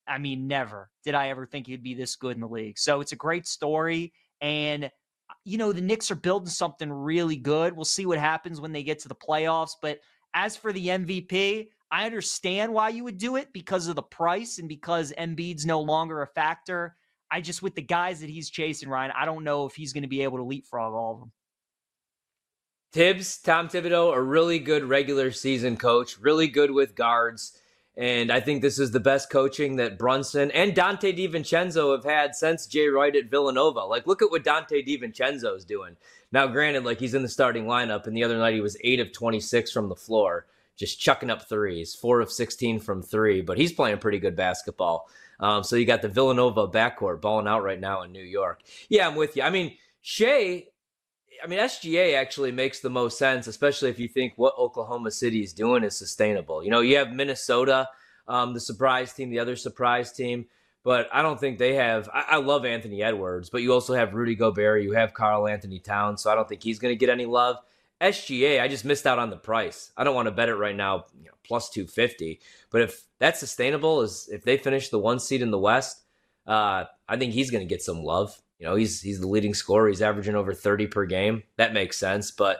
I 0.08 0.18
mean, 0.18 0.46
never 0.46 0.90
did 1.04 1.14
I 1.14 1.28
ever 1.28 1.46
think 1.46 1.66
he'd 1.66 1.82
be 1.82 1.94
this 1.94 2.16
good 2.16 2.34
in 2.36 2.40
the 2.40 2.48
league. 2.48 2.78
So 2.78 3.00
it's 3.00 3.12
a 3.12 3.16
great 3.16 3.46
story. 3.46 4.12
And, 4.40 4.84
uh, 4.84 4.88
you 5.44 5.58
know, 5.58 5.72
the 5.72 5.80
Knicks 5.80 6.10
are 6.10 6.16
building 6.16 6.48
something 6.48 6.90
really 6.90 7.36
good. 7.36 7.74
We'll 7.74 7.84
see 7.84 8.06
what 8.06 8.18
happens 8.18 8.60
when 8.60 8.72
they 8.72 8.82
get 8.82 9.00
to 9.00 9.08
the 9.08 9.14
playoffs. 9.14 9.72
But 9.80 10.00
as 10.34 10.56
for 10.56 10.72
the 10.72 10.86
MVP, 10.86 11.68
I 11.90 12.06
understand 12.06 12.72
why 12.72 12.90
you 12.90 13.04
would 13.04 13.18
do 13.18 13.36
it 13.36 13.52
because 13.52 13.88
of 13.88 13.96
the 13.96 14.02
price 14.02 14.58
and 14.58 14.68
because 14.68 15.12
Embiid's 15.18 15.64
no 15.64 15.80
longer 15.80 16.22
a 16.22 16.26
factor. 16.26 16.96
I 17.30 17.40
just 17.40 17.62
with 17.62 17.74
the 17.74 17.82
guys 17.82 18.20
that 18.20 18.30
he's 18.30 18.50
chasing, 18.50 18.88
Ryan, 18.88 19.12
I 19.16 19.24
don't 19.24 19.44
know 19.44 19.66
if 19.66 19.74
he's 19.74 19.92
going 19.92 20.02
to 20.02 20.08
be 20.08 20.22
able 20.22 20.38
to 20.38 20.44
leapfrog 20.44 20.94
all 20.94 21.14
of 21.14 21.20
them. 21.20 21.32
Thibs, 22.92 23.38
Tom 23.38 23.68
Thibodeau, 23.68 24.14
a 24.14 24.22
really 24.22 24.58
good 24.58 24.84
regular 24.84 25.30
season 25.30 25.76
coach, 25.76 26.18
really 26.18 26.48
good 26.48 26.70
with 26.70 26.94
guards. 26.94 27.58
And 27.98 28.30
I 28.30 28.38
think 28.38 28.62
this 28.62 28.78
is 28.78 28.92
the 28.92 29.00
best 29.00 29.28
coaching 29.28 29.74
that 29.76 29.98
Brunson 29.98 30.52
and 30.52 30.72
Donte 30.72 31.18
DiVincenzo 31.18 31.90
have 31.96 32.04
had 32.04 32.36
since 32.36 32.68
Jay 32.68 32.86
Wright 32.86 33.14
at 33.16 33.28
Villanova. 33.28 33.80
Like, 33.80 34.06
look 34.06 34.22
at 34.22 34.30
what 34.30 34.44
Donte 34.44 34.86
DiVincenzo 34.86 35.56
is 35.56 35.64
doing. 35.64 35.96
Now, 36.30 36.46
granted, 36.46 36.84
like 36.84 37.00
he's 37.00 37.14
in 37.14 37.22
the 37.22 37.28
starting 37.28 37.64
lineup, 37.64 38.06
and 38.06 38.16
the 38.16 38.22
other 38.22 38.38
night 38.38 38.54
he 38.54 38.60
was 38.60 38.76
8 38.84 39.00
of 39.00 39.12
26 39.12 39.72
from 39.72 39.88
the 39.88 39.96
floor, 39.96 40.46
just 40.76 41.00
chucking 41.00 41.28
up 41.28 41.48
threes, 41.48 41.96
4 41.96 42.20
of 42.20 42.30
16 42.30 42.78
from 42.78 43.02
three, 43.02 43.40
but 43.40 43.58
he's 43.58 43.72
playing 43.72 43.98
pretty 43.98 44.20
good 44.20 44.36
basketball. 44.36 45.08
Um, 45.40 45.64
so 45.64 45.74
you 45.74 45.84
got 45.84 46.00
the 46.00 46.08
Villanova 46.08 46.68
backcourt 46.68 47.20
balling 47.20 47.48
out 47.48 47.64
right 47.64 47.80
now 47.80 48.02
in 48.02 48.12
New 48.12 48.22
York. 48.22 48.60
Yeah, 48.88 49.08
I'm 49.08 49.16
with 49.16 49.36
you. 49.36 49.42
I 49.42 49.50
mean, 49.50 49.76
Shai, 50.02 50.66
I 51.42 51.46
mean, 51.46 51.58
SGA 51.58 52.14
actually 52.14 52.52
makes 52.52 52.80
the 52.80 52.90
most 52.90 53.18
sense, 53.18 53.46
especially 53.46 53.90
if 53.90 53.98
you 53.98 54.08
think 54.08 54.34
what 54.36 54.56
Oklahoma 54.58 55.10
City 55.10 55.42
is 55.42 55.52
doing 55.52 55.84
is 55.84 55.96
sustainable. 55.96 56.62
You 56.62 56.70
know, 56.70 56.80
you 56.80 56.96
have 56.96 57.12
Minnesota, 57.12 57.88
um, 58.26 58.54
the 58.54 58.60
surprise 58.60 59.12
team, 59.12 59.30
the 59.30 59.38
other 59.38 59.56
surprise 59.56 60.12
team, 60.12 60.46
but 60.84 61.08
I 61.12 61.22
don't 61.22 61.38
think 61.38 61.58
they 61.58 61.74
have. 61.74 62.08
I, 62.12 62.24
I, 62.28 62.36
love 62.36 62.64
Anthony 62.64 63.02
Edwards, 63.02 63.50
but 63.50 63.62
you 63.62 63.72
also 63.72 63.94
have 63.94 64.14
Rudy 64.14 64.34
Gobert, 64.34 64.82
you 64.82 64.92
have 64.92 65.14
Karl-Anthony 65.14 65.80
Towns, 65.80 66.22
so 66.22 66.30
I 66.30 66.34
don't 66.34 66.48
think 66.48 66.62
he's 66.62 66.78
going 66.78 66.92
to 66.92 66.98
get 66.98 67.10
any 67.10 67.26
love. 67.26 67.56
SGA, 68.00 68.60
I 68.60 68.68
just 68.68 68.84
missed 68.84 69.06
out 69.06 69.18
on 69.18 69.30
the 69.30 69.36
price. 69.36 69.90
I 69.96 70.04
don't 70.04 70.14
want 70.14 70.26
to 70.26 70.32
bet 70.32 70.48
it 70.48 70.54
right 70.54 70.76
now, 70.76 71.06
you 71.18 71.26
know, 71.26 71.34
plus 71.44 71.68
250. 71.70 72.40
But 72.70 72.82
if 72.82 73.04
that's 73.18 73.40
sustainable, 73.40 74.02
is 74.02 74.28
if 74.32 74.44
they 74.44 74.56
finish 74.56 74.88
the 74.88 74.98
one 74.98 75.18
seed 75.18 75.42
in 75.42 75.50
the 75.50 75.58
West, 75.58 76.02
uh, 76.46 76.84
I 77.08 77.16
think 77.16 77.32
he's 77.32 77.50
going 77.50 77.66
to 77.66 77.68
get 77.68 77.82
some 77.82 78.02
love. 78.02 78.40
You 78.58 78.66
know, 78.66 78.74
he's 78.74 79.00
he's 79.00 79.20
the 79.20 79.28
leading 79.28 79.54
scorer. 79.54 79.88
He's 79.88 80.02
averaging 80.02 80.34
over 80.34 80.52
30 80.52 80.88
per 80.88 81.06
game. 81.06 81.42
That 81.56 81.72
makes 81.72 81.96
sense. 81.98 82.30
But 82.30 82.58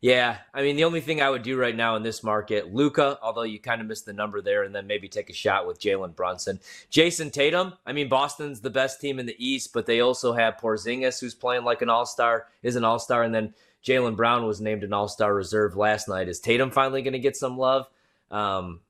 yeah, 0.00 0.38
I 0.54 0.62
mean, 0.62 0.76
the 0.76 0.84
only 0.84 1.00
thing 1.00 1.20
I 1.20 1.30
would 1.30 1.42
do 1.42 1.56
right 1.56 1.74
now 1.74 1.96
in 1.96 2.04
this 2.04 2.22
market, 2.22 2.72
Luka, 2.72 3.18
although 3.20 3.42
you 3.42 3.58
kind 3.58 3.80
of 3.80 3.88
missed 3.88 4.06
the 4.06 4.12
number 4.12 4.40
there, 4.40 4.62
and 4.62 4.72
then 4.72 4.86
maybe 4.86 5.08
take 5.08 5.28
a 5.28 5.32
shot 5.32 5.66
with 5.66 5.80
Jalen 5.80 6.14
Brunson. 6.14 6.60
Jayson 6.90 7.32
Tatum, 7.32 7.74
I 7.84 7.92
mean, 7.92 8.08
Boston's 8.08 8.60
the 8.60 8.70
best 8.70 9.00
team 9.00 9.18
in 9.18 9.26
the 9.26 9.34
East, 9.44 9.72
but 9.72 9.86
they 9.86 10.00
also 10.00 10.32
have 10.32 10.56
Porzingis, 10.56 11.20
who's 11.20 11.34
playing 11.34 11.64
like 11.64 11.82
an 11.82 11.88
all 11.88 12.06
star, 12.06 12.46
is 12.62 12.76
an 12.76 12.84
all 12.84 13.00
star, 13.00 13.24
and 13.24 13.34
then 13.34 13.54
Jaylen 13.84 14.16
Brown 14.16 14.46
was 14.46 14.60
named 14.60 14.84
an 14.84 14.92
all 14.92 15.08
star 15.08 15.34
reserve 15.34 15.76
last 15.76 16.08
night. 16.08 16.28
Is 16.28 16.38
Tatum 16.38 16.70
finally 16.70 17.02
going 17.02 17.12
to 17.12 17.18
get 17.18 17.36
some 17.36 17.58
love? 17.58 17.88
Um, 18.30 18.80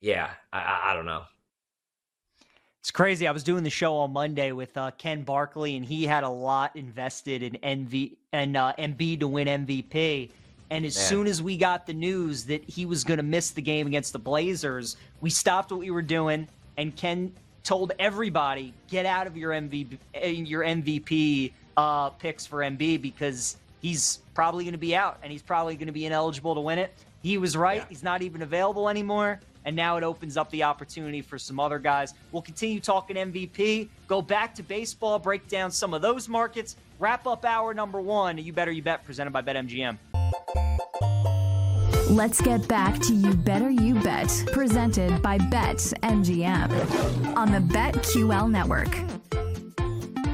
yeah, 0.00 0.30
I, 0.52 0.86
I 0.86 0.94
don't 0.94 1.06
know. 1.06 1.22
It's 2.88 2.96
crazy. 2.96 3.28
I 3.28 3.32
was 3.32 3.42
doing 3.42 3.64
the 3.64 3.68
show 3.68 3.96
on 3.96 4.14
Monday 4.14 4.50
with 4.52 4.74
uh, 4.74 4.92
Ken 4.92 5.22
Barkley, 5.22 5.76
and 5.76 5.84
he 5.84 6.06
had 6.06 6.24
a 6.24 6.28
lot 6.30 6.74
invested 6.74 7.42
in 7.42 7.58
NV 7.62 8.16
and 8.32 8.56
uh, 8.56 8.72
Embiid 8.78 9.20
to 9.20 9.28
win 9.28 9.46
MVP. 9.46 10.30
And 10.70 10.86
as 10.86 10.96
Man. 10.96 11.04
soon 11.04 11.26
as 11.26 11.42
we 11.42 11.58
got 11.58 11.86
the 11.86 11.92
news 11.92 12.44
that 12.44 12.64
he 12.64 12.86
was 12.86 13.04
going 13.04 13.18
to 13.18 13.22
miss 13.22 13.50
the 13.50 13.60
game 13.60 13.86
against 13.86 14.14
the 14.14 14.18
Blazers, 14.18 14.96
we 15.20 15.28
stopped 15.28 15.70
what 15.70 15.80
we 15.80 15.90
were 15.90 16.00
doing, 16.00 16.48
and 16.78 16.96
Ken 16.96 17.30
told 17.62 17.92
everybody, 17.98 18.72
"Get 18.88 19.04
out 19.04 19.26
of 19.26 19.36
your 19.36 19.52
MVP, 19.52 19.98
your 20.48 20.62
MVP 20.62 21.52
uh, 21.76 22.08
picks 22.08 22.46
for 22.46 22.60
Embiid 22.60 23.02
because 23.02 23.58
he's 23.82 24.20
probably 24.32 24.64
going 24.64 24.72
to 24.72 24.78
be 24.78 24.96
out, 24.96 25.18
and 25.22 25.30
he's 25.30 25.42
probably 25.42 25.76
going 25.76 25.88
to 25.88 25.92
be 25.92 26.06
ineligible 26.06 26.54
to 26.54 26.62
win 26.62 26.78
it." 26.78 26.94
He 27.22 27.36
was 27.36 27.54
right. 27.54 27.82
Yeah. 27.82 27.86
He's 27.90 28.02
not 28.02 28.22
even 28.22 28.40
available 28.40 28.88
anymore. 28.88 29.40
And 29.64 29.76
now 29.76 29.96
it 29.96 30.04
opens 30.04 30.36
up 30.36 30.50
the 30.50 30.62
opportunity 30.62 31.20
for 31.20 31.38
some 31.38 31.60
other 31.60 31.78
guys. 31.78 32.14
We'll 32.32 32.42
continue 32.42 32.80
talking 32.80 33.16
MVP, 33.16 33.88
go 34.06 34.22
back 34.22 34.54
to 34.56 34.62
baseball, 34.62 35.18
break 35.18 35.48
down 35.48 35.70
some 35.70 35.94
of 35.94 36.02
those 36.02 36.28
markets, 36.28 36.76
wrap 36.98 37.26
up 37.26 37.44
hour 37.44 37.74
number 37.74 38.00
one. 38.00 38.38
You 38.38 38.52
Better 38.52 38.72
You 38.72 38.82
Bet, 38.82 39.04
presented 39.04 39.32
by 39.32 39.42
BetMGM. 39.42 39.98
Let's 42.10 42.40
get 42.40 42.66
back 42.68 42.98
to 43.00 43.14
You 43.14 43.34
Better 43.34 43.68
You 43.68 43.94
Bet, 43.96 44.44
presented 44.52 45.20
by 45.20 45.36
BetMGM 45.38 47.36
on 47.36 47.52
the 47.52 47.58
BetQL 47.58 48.50
network. 48.50 49.17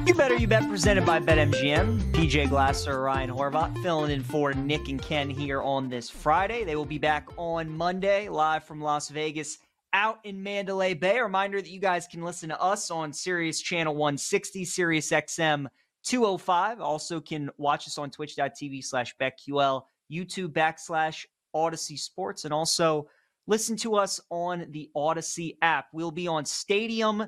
You 0.05 0.13
Better 0.13 0.35
You 0.35 0.47
Bet 0.47 0.69
presented 0.69 1.03
by 1.03 1.19
BetMGM. 1.19 2.11
PJ 2.11 2.49
Glasser, 2.49 3.01
Ryan 3.01 3.31
Horvat 3.31 3.81
filling 3.81 4.11
in 4.11 4.21
for 4.21 4.53
Nick 4.53 4.87
and 4.87 5.01
Ken 5.01 5.31
here 5.31 5.63
on 5.63 5.89
this 5.89 6.11
Friday. 6.11 6.63
They 6.63 6.75
will 6.75 6.85
be 6.85 6.99
back 6.99 7.27
on 7.37 7.75
Monday 7.75 8.29
live 8.29 8.63
from 8.65 8.79
Las 8.81 9.09
Vegas 9.09 9.57
out 9.93 10.19
in 10.23 10.43
Mandalay 10.43 10.93
Bay. 10.93 11.19
Reminder 11.19 11.59
that 11.59 11.71
you 11.71 11.79
guys 11.79 12.05
can 12.05 12.21
listen 12.21 12.49
to 12.49 12.61
us 12.61 12.91
on 12.91 13.13
Sirius 13.13 13.59
Channel 13.59 13.95
160, 13.95 14.63
Sirius 14.63 15.09
XM 15.09 15.65
205. 16.03 16.81
Also 16.81 17.19
can 17.19 17.49
watch 17.57 17.87
us 17.87 17.97
on 17.97 18.11
twitch.tv 18.11 18.83
slash 18.83 19.15
BetQL, 19.19 19.85
YouTube 20.13 20.49
backslash 20.49 21.25
Audacy 21.55 21.97
Sports, 21.97 22.45
and 22.45 22.53
also 22.53 23.07
listen 23.47 23.75
to 23.77 23.95
us 23.95 24.21
on 24.29 24.67
the 24.69 24.87
Audacy 24.95 25.57
app. 25.63 25.87
We'll 25.93 26.11
be 26.11 26.27
on 26.27 26.45
Stadium 26.45 27.27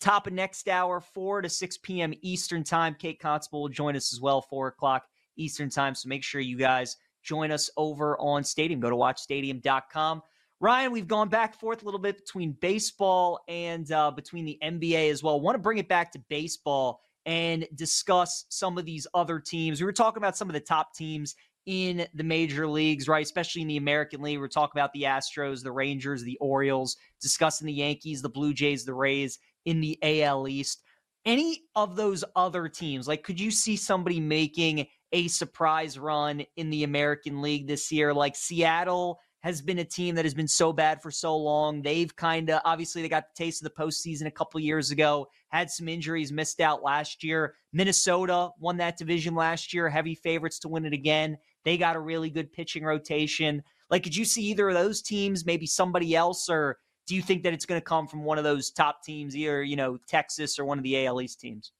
Top 0.00 0.26
of 0.26 0.32
next 0.32 0.68
hour, 0.68 1.00
4 1.00 1.42
to 1.42 1.48
6 1.48 1.78
p.m. 1.78 2.14
Eastern 2.22 2.64
Time. 2.64 2.96
Kate 2.98 3.20
Constable 3.20 3.62
will 3.62 3.68
join 3.68 3.96
us 3.96 4.12
as 4.12 4.20
well, 4.20 4.42
4 4.42 4.68
o'clock 4.68 5.04
Eastern 5.36 5.70
Time. 5.70 5.94
So 5.94 6.08
make 6.08 6.24
sure 6.24 6.40
you 6.40 6.56
guys 6.56 6.96
join 7.22 7.50
us 7.50 7.70
over 7.76 8.18
on 8.18 8.44
Stadium. 8.44 8.80
Go 8.80 8.90
to 8.90 8.96
watchstadium.com. 8.96 10.22
Ryan, 10.60 10.92
we've 10.92 11.06
gone 11.06 11.28
back 11.28 11.52
and 11.52 11.60
forth 11.60 11.82
a 11.82 11.84
little 11.84 12.00
bit 12.00 12.16
between 12.16 12.52
baseball 12.52 13.40
and 13.46 13.90
uh, 13.92 14.10
between 14.10 14.44
the 14.44 14.58
NBA 14.62 15.10
as 15.10 15.22
well. 15.22 15.40
Want 15.40 15.54
to 15.54 15.60
bring 15.60 15.78
it 15.78 15.88
back 15.88 16.10
to 16.12 16.18
baseball 16.28 17.00
and 17.26 17.68
discuss 17.74 18.46
some 18.48 18.76
of 18.76 18.84
these 18.84 19.06
other 19.14 19.38
teams. 19.38 19.80
We 19.80 19.84
were 19.84 19.92
talking 19.92 20.18
about 20.18 20.36
some 20.36 20.48
of 20.48 20.54
the 20.54 20.60
top 20.60 20.94
teams 20.94 21.36
in 21.66 22.06
the 22.14 22.24
major 22.24 22.66
leagues, 22.66 23.06
right? 23.06 23.24
Especially 23.24 23.62
in 23.62 23.68
the 23.68 23.76
American 23.76 24.22
League. 24.22 24.40
We're 24.40 24.48
talking 24.48 24.80
about 24.80 24.92
the 24.94 25.02
Astros, 25.02 25.62
the 25.62 25.70
Rangers, 25.70 26.22
the 26.22 26.38
Orioles, 26.40 26.96
discussing 27.20 27.66
the 27.66 27.72
Yankees, 27.74 28.22
the 28.22 28.30
Blue 28.30 28.54
Jays, 28.54 28.84
the 28.84 28.94
Rays 28.94 29.38
in 29.68 29.82
the 29.82 29.98
AL 30.02 30.48
East. 30.48 30.82
Any 31.26 31.64
of 31.76 31.94
those 31.94 32.24
other 32.34 32.68
teams, 32.68 33.06
like 33.06 33.22
could 33.22 33.38
you 33.38 33.50
see 33.50 33.76
somebody 33.76 34.18
making 34.18 34.86
a 35.12 35.28
surprise 35.28 35.98
run 35.98 36.42
in 36.56 36.70
the 36.70 36.84
American 36.84 37.42
League 37.42 37.66
this 37.66 37.92
year? 37.92 38.14
Like 38.14 38.34
Seattle 38.34 39.20
has 39.40 39.60
been 39.60 39.78
a 39.78 39.84
team 39.84 40.14
that 40.14 40.24
has 40.24 40.32
been 40.32 40.48
so 40.48 40.72
bad 40.72 41.02
for 41.02 41.10
so 41.10 41.36
long. 41.36 41.82
They've 41.82 42.14
kind 42.16 42.48
of 42.48 42.62
obviously 42.64 43.02
they 43.02 43.10
got 43.10 43.24
the 43.24 43.44
taste 43.44 43.62
of 43.62 43.70
the 43.70 43.82
postseason 43.82 44.26
a 44.26 44.30
couple 44.30 44.58
years 44.58 44.90
ago, 44.90 45.28
had 45.50 45.70
some 45.70 45.86
injuries, 45.86 46.32
missed 46.32 46.60
out 46.60 46.82
last 46.82 47.22
year. 47.22 47.54
Minnesota 47.74 48.48
won 48.58 48.78
that 48.78 48.96
division 48.96 49.34
last 49.34 49.74
year, 49.74 49.90
heavy 49.90 50.14
favorites 50.14 50.58
to 50.60 50.68
win 50.68 50.86
it 50.86 50.94
again. 50.94 51.36
They 51.64 51.76
got 51.76 51.94
a 51.94 52.00
really 52.00 52.30
good 52.30 52.52
pitching 52.52 52.84
rotation. 52.84 53.62
Like, 53.90 54.02
could 54.02 54.16
you 54.16 54.24
see 54.24 54.44
either 54.44 54.70
of 54.70 54.74
those 54.74 55.02
teams, 55.02 55.44
maybe 55.44 55.66
somebody 55.66 56.16
else, 56.16 56.48
or 56.48 56.78
do 57.08 57.16
you 57.16 57.22
think 57.22 57.42
that 57.42 57.54
it's 57.54 57.64
going 57.64 57.80
to 57.80 57.84
come 57.84 58.06
from 58.06 58.22
one 58.22 58.36
of 58.36 58.44
those 58.44 58.70
top 58.70 59.02
teams, 59.02 59.34
either 59.34 59.62
you 59.62 59.74
know 59.74 59.98
Texas 60.06 60.58
or 60.58 60.64
one 60.64 60.78
of 60.78 60.84
the 60.84 61.06
AL 61.06 61.20
East 61.20 61.40
teams? 61.40 61.72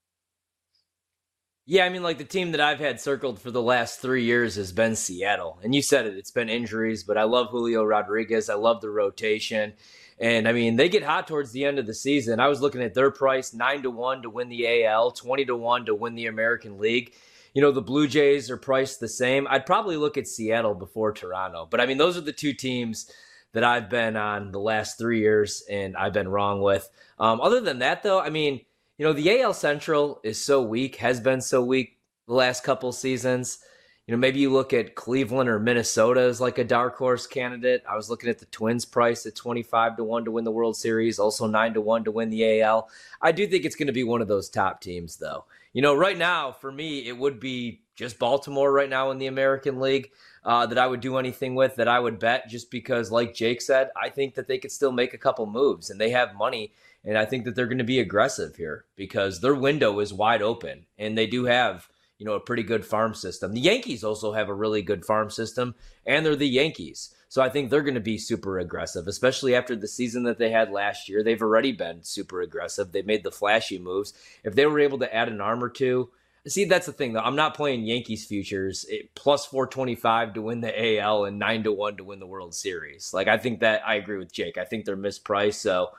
Yeah, 1.67 1.85
I 1.85 1.91
mean, 1.91 2.03
like 2.03 2.17
the 2.17 2.25
team 2.25 2.53
that 2.53 2.63
I've 2.63 2.81
had 2.81 2.99
circled 2.99 3.39
for 3.39 3.51
the 3.51 3.61
last 3.61 4.01
three 4.01 4.25
years 4.25 4.57
has 4.57 4.73
been 4.73 4.97
Seattle, 4.97 5.59
and 5.63 5.75
you 5.75 5.83
said 5.83 6.07
it. 6.07 6.17
It's 6.17 6.31
been 6.31 6.49
injuries, 6.49 7.05
but 7.05 7.19
I 7.19 7.25
love 7.25 7.51
Julio 7.51 7.85
Rodriguez. 7.85 8.49
I 8.49 8.55
love 8.55 8.81
the 8.81 8.89
rotation, 8.89 9.75
and 10.19 10.49
I 10.49 10.53
mean 10.53 10.77
they 10.77 10.89
get 10.89 11.05
hot 11.05 11.29
towards 11.29 11.53
the 11.53 11.67
end 11.67 11.79
of 11.79 11.87
the 11.87 11.95
season. 11.95 12.41
I 12.41 12.49
was 12.49 12.63
looking 12.63 12.83
at 12.83 12.95
their 12.95 13.11
price 13.11 13.53
nine 13.53 13.83
to 13.83 13.91
one 13.91 14.23
to 14.23 14.31
win 14.31 14.49
the 14.49 14.85
AL, 14.85 15.11
twenty 15.11 15.45
to 15.45 15.55
one 15.57 15.85
to 15.85 15.95
win 15.95 16.15
the 16.15 16.27
American 16.27 16.79
League. 16.79 17.13
You 17.53 17.61
know, 17.61 17.71
the 17.71 17.83
Blue 17.83 18.09
Jays 18.09 18.51
are 18.51 18.57
priced 18.57 19.01
the 19.01 19.09
same. 19.09 19.47
I'd 19.51 19.67
probably 19.67 19.99
look 19.99 20.17
at 20.17 20.27
Seattle 20.27 20.75
before 20.75 21.13
Toronto, 21.13 21.69
but 21.71 21.83
I 21.83 21.87
mean 21.87 21.99
those 21.99 22.17
are 22.17 22.23
the 22.23 22.33
two 22.33 22.55
teams 22.55 23.13
that 23.53 23.65
I've 23.65 23.89
been 23.89 24.17
on 24.17 24.53
the 24.53 24.61
last 24.61 24.99
three 24.99 25.21
years 25.21 25.63
and 25.71 25.97
I've 25.97 26.13
been 26.13 26.29
wrong 26.29 26.61
with. 26.61 26.89
Um, 27.19 27.41
other 27.41 27.61
than 27.61 27.81
that, 27.81 28.03
though, 28.03 28.21
I 28.21 28.31
mean, 28.31 28.61
you 28.99 29.07
know, 29.07 29.13
the 29.13 29.41
AL 29.41 29.55
Central 29.55 30.21
is 30.23 30.43
so 30.43 30.63
weak, 30.63 30.97
has 30.97 31.21
been 31.21 31.41
so 31.41 31.65
weak 31.65 31.99
the 32.27 32.35
last 32.35 32.65
couple 32.65 32.93
seasons. 32.93 33.59
You 34.07 34.13
know, 34.13 34.19
maybe 34.19 34.41
you 34.41 34.51
look 34.51 34.73
at 34.73 34.95
Cleveland 34.95 35.51
or 35.51 35.61
Minnesota 35.61 36.23
as 36.23 36.41
like 36.41 36.57
a 36.57 36.65
dark 36.65 36.97
horse 36.97 37.27
candidate. 37.27 37.83
I 37.89 37.95
was 37.95 38.09
looking 38.09 38.31
at 38.31 38.39
the 38.39 38.47
Twins 38.47 38.87
price 38.87 39.27
at 39.27 39.35
25 39.35 39.99
to 39.99 40.05
1 40.05 40.25
to 40.25 40.31
win 40.31 40.45
the 40.45 40.51
World 40.51 40.77
Series, 40.77 41.19
also 41.19 41.47
9 41.47 41.75
to 41.75 41.81
1 41.81 42.05
to 42.05 42.11
win 42.11 42.31
the 42.31 42.63
AL. 42.63 42.89
I 43.21 43.33
do 43.33 43.47
think 43.47 43.65
it's 43.65 43.77
going 43.77 43.89
to 43.89 43.93
be 43.93 44.05
one 44.05 44.23
of 44.23 44.29
those 44.29 44.49
top 44.49 44.81
teams, 44.81 45.17
though. 45.17 45.45
You 45.75 45.83
know, 45.83 45.95
right 45.95 46.17
now, 46.17 46.53
for 46.53 46.73
me, 46.73 47.07
it 47.07 47.19
would 47.19 47.39
be 47.39 47.83
just 47.97 48.19
Baltimore 48.19 48.73
right 48.73 48.89
now 48.89 49.11
in 49.11 49.19
the 49.19 49.27
American 49.27 49.79
League 49.79 50.11
uh, 50.49 50.65
that 50.65 50.79
I 50.79 50.87
would 50.87 51.01
do 51.01 51.19
anything 51.19 51.55
with 51.55 51.77
that 51.77 51.89
I 51.89 52.01
would 52.01 52.19
bet 52.19 52.49
just 52.49 52.71
because, 52.71 53.13
like 53.13 53.35
Jake 53.35 53.61
said, 53.61 53.91
I 53.95 54.09
think 54.09 54.35
that 54.35 54.49
they 54.49 54.57
could 54.57 54.73
still 54.73 54.93
make 54.93 55.13
a 55.13 55.19
couple 55.19 55.45
moves 55.45 55.91
and 55.91 56.01
they 56.01 56.09
have 56.09 56.35
money. 56.35 56.73
And 57.05 57.19
I 57.19 57.27
think 57.27 57.45
that 57.45 57.55
they're 57.55 57.67
going 57.67 57.77
to 57.77 57.85
be 57.85 58.01
aggressive 58.01 58.57
here 58.57 58.87
because 58.97 59.43
their 59.43 59.55
window 59.55 60.01
is 60.01 60.11
wide 60.15 60.41
open 60.41 60.87
and 60.97 61.19
they 61.19 61.27
do 61.27 61.45
have, 61.45 61.91
you 62.17 62.25
know, 62.25 62.33
a 62.33 62.41
pretty 62.41 62.63
good 62.63 62.87
farm 62.87 63.13
system. 63.13 63.53
The 63.53 63.61
Yankees 63.61 64.03
also 64.03 64.33
have 64.33 64.49
a 64.49 64.55
really 64.55 64.81
good 64.81 65.05
farm 65.05 65.29
system 65.29 65.75
and 66.07 66.25
they're 66.25 66.35
the 66.35 66.49
Yankees. 66.49 67.15
So 67.29 67.43
I 67.43 67.51
think 67.51 67.69
they're 67.69 67.83
going 67.83 67.93
to 67.93 68.01
be 68.01 68.17
super 68.17 68.59
aggressive, 68.59 69.07
especially 69.07 69.55
after 69.55 69.77
the 69.77 69.87
season 69.87 70.23
that 70.23 70.39
they 70.39 70.51
had 70.51 70.71
last 70.71 71.11
year. 71.11 71.23
They've 71.23 71.43
already 71.43 71.73
been 71.73 72.05
super 72.05 72.41
aggressive. 72.41 72.93
They 72.93 73.03
made 73.03 73.23
the 73.23 73.31
flashy 73.31 73.79
moves. 73.79 74.15
If 74.43 74.55
they 74.55 74.65
were 74.65 74.81
able 74.81 74.99
to 75.01 75.15
add 75.15 75.29
an 75.29 75.43
arm 75.43 75.63
or 75.63 75.69
two, 75.69 76.09
see 76.49 76.65
that's 76.65 76.87
the 76.87 76.93
thing 76.93 77.13
though. 77.13 77.21
I'm 77.21 77.37
not 77.37 77.55
playing 77.55 77.85
Yankees 77.85 78.25
futures 78.25 78.85
it, 78.89 79.15
plus 79.15 79.47
425 79.47 80.35
to 80.35 80.43
win 80.43 80.61
the 80.61 80.99
AL 80.99 81.25
and 81.25 81.39
nine 81.39 81.63
to 81.65 81.73
one 81.73 81.97
to 81.97 82.05
win 82.05 82.21
the 82.21 82.27
World 82.27 82.55
Series. 82.55 83.13
Like 83.13 83.29
I 83.29 83.39
think 83.39 83.61
that 83.61 83.83
I 83.87 83.97
agree 83.97 84.19
with 84.19 84.33
Jake. 84.33 84.59
I 84.59 84.65
think 84.65 84.85
they're 84.85 84.97
mispriced. 84.97 85.55
So 85.55 85.91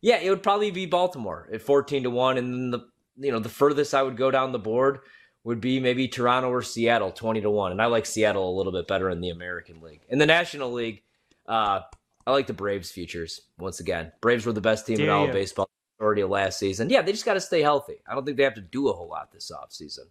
yeah, 0.00 0.18
it 0.18 0.30
would 0.30 0.42
probably 0.42 0.70
be 0.70 0.86
Baltimore 0.86 1.48
at 1.52 1.62
14 1.62 2.04
to 2.04 2.10
one, 2.10 2.38
and 2.38 2.52
then 2.52 2.70
the 2.70 2.88
you 3.16 3.32
know 3.32 3.40
the 3.40 3.48
furthest 3.48 3.94
I 3.94 4.02
would 4.02 4.16
go 4.16 4.30
down 4.30 4.52
the 4.52 4.58
board 4.58 5.00
would 5.44 5.60
be 5.60 5.80
maybe 5.80 6.08
Toronto 6.08 6.50
or 6.50 6.62
Seattle, 6.62 7.10
20 7.10 7.40
to 7.40 7.50
1. 7.50 7.72
And 7.72 7.80
I 7.80 7.86
like 7.86 8.04
Seattle 8.04 8.54
a 8.54 8.56
little 8.56 8.72
bit 8.72 8.86
better 8.86 9.08
in 9.08 9.20
the 9.20 9.30
American 9.30 9.80
League. 9.80 10.02
In 10.10 10.18
the 10.18 10.26
National 10.26 10.70
League, 10.70 11.02
uh, 11.46 11.80
I 12.26 12.32
like 12.32 12.46
the 12.46 12.52
Braves 12.52 12.90
futures 12.90 13.40
once 13.56 13.80
again. 13.80 14.12
Braves 14.20 14.44
were 14.44 14.52
the 14.52 14.60
best 14.60 14.86
team 14.86 15.00
in 15.00 15.08
all 15.08 15.24
of 15.24 15.32
baseball 15.32 15.67
already 16.00 16.24
last 16.24 16.58
season. 16.58 16.90
Yeah, 16.90 17.02
they 17.02 17.12
just 17.12 17.24
got 17.24 17.34
to 17.34 17.40
stay 17.40 17.62
healthy. 17.62 18.00
I 18.06 18.14
don't 18.14 18.24
think 18.24 18.36
they 18.36 18.44
have 18.44 18.54
to 18.54 18.60
do 18.60 18.88
a 18.88 18.92
whole 18.92 19.08
lot 19.08 19.32
this 19.32 19.50
offseason. 19.50 20.06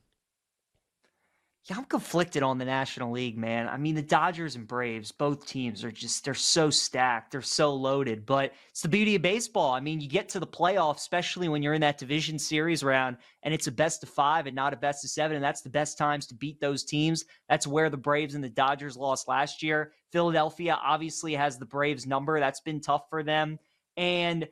Yeah, 1.70 1.76
I'm 1.76 1.84
conflicted 1.84 2.44
on 2.44 2.60
the 2.60 2.66
National 2.66 3.12
League, 3.12 3.38
man. 3.38 3.68
I 3.68 3.76
mean, 3.76 3.96
the 3.96 4.02
Dodgers 4.02 4.56
and 4.56 4.66
Braves, 4.66 5.12
both 5.12 5.46
teams 5.46 5.84
are 5.84 5.92
just, 5.92 6.24
they're 6.24 6.34
so 6.34 6.70
stacked. 6.70 7.32
They're 7.32 7.42
so 7.42 7.74
loaded, 7.76 8.26
but 8.26 8.54
it's 8.70 8.84
the 8.84 8.88
beauty 8.88 9.16
of 9.16 9.22
baseball. 9.22 9.74
I 9.74 9.82
mean, 9.82 10.00
you 10.00 10.08
get 10.08 10.30
to 10.30 10.40
the 10.40 10.48
playoffs, 10.48 11.00
especially 11.00 11.50
when 11.50 11.62
you're 11.62 11.74
in 11.74 11.82
that 11.82 11.98
division 11.98 12.40
series 12.40 12.86
round 12.86 13.18
and 13.44 13.54
it's 13.54 13.68
a 13.68 13.72
best 13.74 14.02
of 14.02 14.08
five 14.08 14.48
and 14.48 14.56
not 14.56 14.72
a 14.72 14.78
best 14.78 15.04
of 15.04 15.10
seven. 15.10 15.36
And 15.36 15.44
that's 15.44 15.62
the 15.62 15.70
best 15.70 15.98
times 15.98 16.26
to 16.28 16.36
beat 16.36 16.62
those 16.62 16.86
teams. 16.86 17.26
That's 17.50 17.68
where 17.68 17.90
the 17.90 17.98
Braves 17.98 18.34
and 18.34 18.44
the 18.44 18.50
Dodgers 18.50 18.96
lost 18.96 19.28
last 19.28 19.62
year. 19.62 19.92
Philadelphia 20.14 20.80
obviously 20.82 21.36
has 21.36 21.58
the 21.58 21.66
Braves 21.66 22.08
number. 22.08 22.40
That's 22.40 22.62
been 22.62 22.80
tough 22.80 23.10
for 23.10 23.24
them. 23.24 23.60
And 23.98 24.48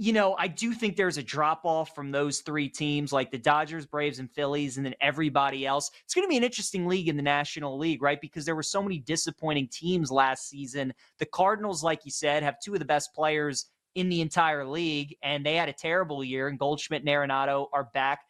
you 0.00 0.12
know, 0.12 0.36
I 0.38 0.46
do 0.46 0.74
think 0.74 0.94
there's 0.94 1.18
a 1.18 1.24
drop 1.24 1.62
off 1.64 1.92
from 1.92 2.12
those 2.12 2.38
three 2.38 2.68
teams, 2.68 3.12
like 3.12 3.32
the 3.32 3.38
Dodgers, 3.38 3.84
Braves, 3.84 4.20
and 4.20 4.30
Phillies, 4.30 4.76
and 4.76 4.86
then 4.86 4.94
everybody 5.00 5.66
else. 5.66 5.90
It's 6.04 6.14
going 6.14 6.24
to 6.24 6.28
be 6.30 6.36
an 6.36 6.44
interesting 6.44 6.86
league 6.86 7.08
in 7.08 7.16
the 7.16 7.22
National 7.22 7.76
League, 7.76 8.00
right? 8.00 8.20
Because 8.20 8.44
there 8.44 8.54
were 8.54 8.62
so 8.62 8.80
many 8.80 9.00
disappointing 9.00 9.66
teams 9.72 10.12
last 10.12 10.48
season. 10.48 10.94
The 11.18 11.26
Cardinals, 11.26 11.82
like 11.82 12.04
you 12.04 12.12
said, 12.12 12.44
have 12.44 12.60
two 12.60 12.74
of 12.74 12.78
the 12.78 12.84
best 12.84 13.12
players 13.12 13.66
in 13.96 14.08
the 14.08 14.20
entire 14.20 14.64
league, 14.64 15.16
and 15.24 15.44
they 15.44 15.56
had 15.56 15.68
a 15.68 15.72
terrible 15.72 16.22
year, 16.22 16.46
and 16.46 16.60
Goldschmidt 16.60 17.02
and 17.02 17.08
Arenado 17.08 17.66
are 17.72 17.88
back. 17.92 18.20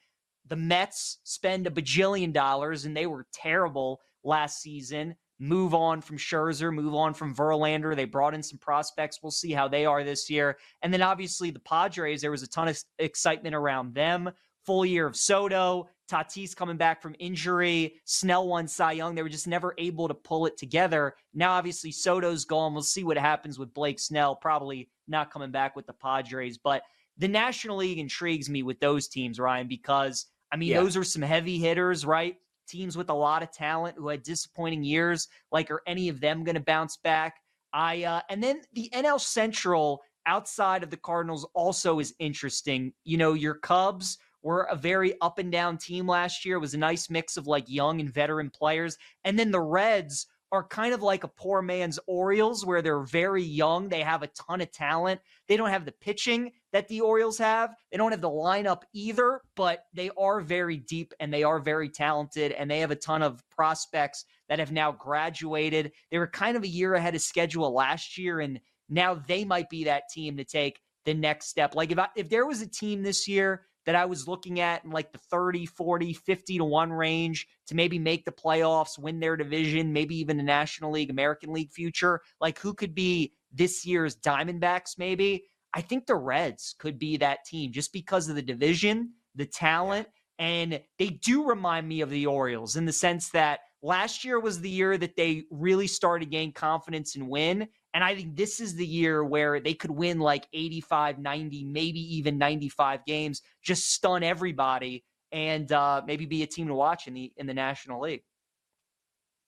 The 0.47 0.57
Mets 0.57 1.19
spend 1.25 1.67
a 1.67 1.71
bajillion 1.71 2.33
dollars, 2.33 2.87
and 2.87 2.97
they 2.97 3.07
were 3.07 3.27
terrible 3.35 4.01
last 4.25 4.63
season 4.63 5.17
move 5.39 5.75
on 5.75 6.01
from 6.01 6.19
Scherzer, 6.19 6.73
move 6.73 6.95
on 6.95 7.15
from 7.15 7.35
Verlander. 7.35 7.95
They 7.95 8.05
brought 8.05 8.35
in 8.35 8.43
some 8.43 8.59
prospects. 8.59 9.21
We'll 9.23 9.31
see 9.31 9.53
how 9.53 9.69
they 9.69 9.87
are 9.87 10.05
this 10.05 10.29
year. 10.29 10.59
And 10.83 10.93
then 10.93 11.03
obviously 11.03 11.51
the 11.51 11.61
Padres, 11.61 12.21
there 12.21 12.31
was 12.31 12.43
a 12.43 12.49
ton 12.49 12.69
of 12.69 12.83
excitement 12.99 13.55
around 13.55 13.95
them. 13.95 14.31
Full 14.67 14.85
year 14.85 15.07
of 15.07 15.17
Soto, 15.17 15.89
Tatis 16.11 16.55
coming 16.55 16.77
back 16.77 17.01
from 17.01 17.15
injury, 17.19 17.95
Snell 18.05 18.49
won 18.49 18.69
Cy 18.69 18.93
Young. 18.93 19.15
They 19.15 19.23
were 19.23 19.29
just 19.29 19.47
never 19.47 19.75
able 19.79 20.09
to 20.09 20.15
pull 20.15 20.47
it 20.47 20.57
together. 20.57 21.15
Now, 21.33 21.53
obviously, 21.53 21.93
Soto's 21.93 22.45
gone. 22.45 22.75
We'll 22.75 22.83
see 22.83 23.05
what 23.05 23.17
happens 23.17 23.59
with 23.59 23.73
Blake 23.73 23.99
Snell. 23.99 24.37
Probably 24.37 24.91
not 25.07 25.31
coming 25.31 25.51
back 25.51 25.77
with 25.77 25.87
the 25.87 25.95
Padres, 25.95 26.59
but 26.59 26.83
the 27.17 27.29
National 27.29 27.79
League 27.79 27.99
intrigues 27.99 28.51
me 28.51 28.63
with 28.63 28.79
those 28.81 29.09
teams, 29.09 29.39
Ryan, 29.39 29.69
because 29.69 30.27
I 30.53 30.57
mean, 30.57 30.71
yeah. 30.71 30.81
those 30.81 30.97
are 30.97 31.05
some 31.05 31.23
heavy 31.23 31.59
hitters, 31.59 32.07
right? 32.07 32.37
Teams 32.69 32.97
with 32.97 33.11
a 33.11 33.15
lot 33.15 33.43
of 33.43 33.51
talent 33.51 33.97
who 33.99 34.09
had 34.09 34.23
disappointing 34.23 34.85
years. 34.85 35.29
Like, 35.51 35.71
are 35.71 35.83
any 35.87 36.09
of 36.09 36.21
them 36.21 36.45
going 36.45 36.55
to 36.55 36.61
bounce 36.61 36.97
back? 36.97 37.37
I 37.73 38.05
uh, 38.05 38.21
and 38.31 38.43
then 38.43 38.63
the 38.73 38.91
NL 38.95 39.21
Central 39.21 40.03
outside 40.27 40.83
of 40.83 40.91
the 40.91 40.97
Cardinals 40.97 41.47
also 41.55 41.99
is 41.99 42.15
interesting. 42.19 42.93
You 43.05 43.17
know, 43.19 43.35
your 43.35 43.55
Cubs 43.55 44.19
were 44.43 44.63
a 44.71 44.77
very 44.77 45.15
up 45.21 45.39
and 45.39 45.51
down 45.51 45.79
team 45.79 46.07
last 46.07 46.45
year. 46.45 46.57
It 46.57 46.61
was 46.61 46.75
a 46.75 46.79
nice 46.79 47.11
mix 47.11 47.37
of 47.37 47.47
like 47.47 47.69
young 47.69 48.01
and 48.01 48.13
veteran 48.13 48.51
players, 48.51 48.97
and 49.25 49.39
then 49.39 49.51
the 49.51 49.61
Reds 49.61 50.27
are 50.51 50.65
kind 50.65 50.95
of 50.95 51.03
like 51.03 51.25
a 51.25 51.29
poor 51.29 51.63
man's 51.63 51.99
Orioles, 52.07 52.65
where 52.65 52.83
they're 52.83 53.03
very 53.03 53.43
young. 53.43 53.89
They 53.89 54.01
have 54.01 54.23
a 54.23 54.29
ton 54.29 54.61
of 54.61 54.71
talent. 54.73 55.21
They 55.47 55.57
don't 55.57 55.71
have 55.71 55.85
the 55.85 55.93
pitching 55.93 56.53
that 56.73 56.89
the 56.89 57.01
Orioles 57.01 57.39
have. 57.39 57.75
They 57.91 57.99
don't 57.99 58.13
have 58.13 58.21
the 58.21 58.31
lineup 58.31 58.83
either, 58.93 59.43
but 59.57 59.85
they 59.95 60.11
are 60.19 60.41
very 60.41 60.79
deep 60.79 61.13
and 61.21 61.33
they 61.33 61.43
are 61.43 61.59
very 61.59 61.89
talented. 61.89 62.53
And 62.53 62.71
they 62.71 62.81
have 62.81 62.91
a 62.91 62.97
ton 62.97 63.23
of 63.23 63.43
prospects 63.51 64.25
that 64.49 64.59
have 64.59 64.73
now 64.73 64.93
graduated. 64.93 65.93
They 66.11 66.19
were 66.19 66.27
kind 66.27 66.57
of 66.57 66.63
a 66.63 66.69
year 66.69 66.95
ahead 66.95 67.15
of 67.15 67.21
schedule 67.21 67.73
last 67.73 68.17
year, 68.19 68.41
and 68.41 68.61
now 68.89 69.15
they 69.15 69.45
might 69.45 69.69
be 69.69 69.85
that 69.85 70.05
team 70.13 70.37
to 70.39 70.45
take 70.45 70.81
the 71.05 71.15
next 71.15 71.49
step. 71.49 71.75
Like 71.75 71.91
if 71.91 71.99
I, 71.99 72.09
if 72.17 72.29
there 72.29 72.47
was 72.47 72.63
a 72.63 72.67
team 72.67 73.03
this 73.03 73.29
year 73.29 73.67
that 73.89 73.95
I 73.95 74.05
was 74.05 74.29
looking 74.29 74.61
at 74.61 74.85
in 74.85 74.91
like 74.91 75.13
the 75.13 75.19
30, 75.31 75.65
40, 75.65 76.13
50 76.13 76.59
to 76.59 76.65
1 76.65 76.93
range 76.93 77.49
to 77.69 77.75
maybe 77.75 77.99
make 77.99 78.27
the 78.27 78.31
playoffs, 78.31 78.99
win 78.99 79.19
their 79.19 79.35
division, 79.35 79.95
maybe 79.95 80.15
even 80.19 80.37
the 80.37 80.43
National 80.43 80.91
League, 80.91 81.09
American 81.09 81.55
League 81.55 81.73
future. 81.73 82.21
Like 82.39 82.59
who 82.59 82.75
could 82.75 82.95
be 82.95 83.33
this 83.51 83.87
year's 83.87 84.15
Diamondbacks, 84.15 84.99
maybe? 84.99 85.45
I 85.73 85.81
think 85.81 86.05
the 86.05 86.17
Reds 86.17 86.75
could 86.79 86.99
be 86.99 87.17
that 87.17 87.47
team 87.47 87.73
just 87.73 87.95
because 87.95 88.29
of 88.29 88.37
the 88.37 88.43
division, 88.43 89.15
the 89.35 89.47
talent, 89.47 90.07
and 90.39 90.83
they 90.99 91.09
do 91.09 91.49
remind 91.49 91.89
me 91.89 92.03
of 92.03 92.11
the 92.11 92.27
Orioles 92.27 92.77
in 92.77 92.85
the 92.85 92.93
sense 92.93 93.31
that 93.31 93.61
last 93.81 94.23
year 94.23 94.39
was 94.39 94.61
the 94.61 94.69
year 94.69 94.99
that 94.99 95.17
they 95.17 95.45
really 95.51 95.87
started 95.87 96.27
to 96.27 96.31
gain 96.31 96.53
confidence 96.53 97.17
and 97.17 97.27
win. 97.27 97.67
And 97.95 98.05
I 98.05 98.15
think 98.15 98.37
this 98.37 98.61
is 98.61 98.75
the 98.75 98.87
year 98.87 99.25
where 99.25 99.61
they 99.61 99.75
could 99.75 99.91
win 99.91 100.19
like 100.19 100.47
85, 100.53 101.19
90, 101.19 101.65
maybe 101.65 102.17
even 102.17 102.39
95 102.39 103.05
games, 103.07 103.43
just 103.63 103.91
stun 103.91 104.23
everybody 104.23 105.05
and 105.33 105.71
uh, 105.73 106.03
maybe 106.07 106.27
be 106.27 106.43
a 106.43 106.47
team 106.47 106.69
to 106.69 106.75
watch 106.75 107.07
in 107.07 107.15
the 107.15 107.33
in 107.37 107.47
the 107.47 107.55
National 107.55 108.01
League. 108.01 108.23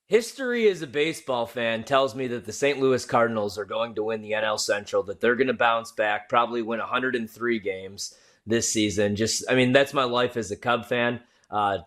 History 0.07 0.68
as 0.68 0.82
a 0.82 0.88
baseball 0.88 1.47
fan 1.47 1.84
tells 1.84 2.16
me 2.16 2.26
that 2.26 2.45
the 2.45 2.53
St. 2.53 2.80
Louis 2.80 3.05
Cardinals 3.05 3.57
are 3.57 3.64
going 3.64 3.95
to 3.95 4.03
win 4.03 4.22
the 4.22 4.32
NL 4.32 4.59
Central, 4.59 5.05
that 5.05 5.20
they're 5.20 5.36
going 5.36 5.47
to 5.47 5.55
bounce 5.55 5.93
back, 5.93 6.28
probably 6.28 6.62
win 6.62 6.80
103 6.80 7.61
games 7.61 8.16
this 8.45 8.72
season. 8.72 9.14
Just, 9.14 9.45
I 9.49 9.55
mean, 9.55 9.70
that's 9.70 9.95
my 9.95 10.03
life 10.03 10.36
as 10.36 10.51
a 10.51 10.57
Cub 10.57 10.86
fan. 10.86 11.20
Uh, 11.49 11.78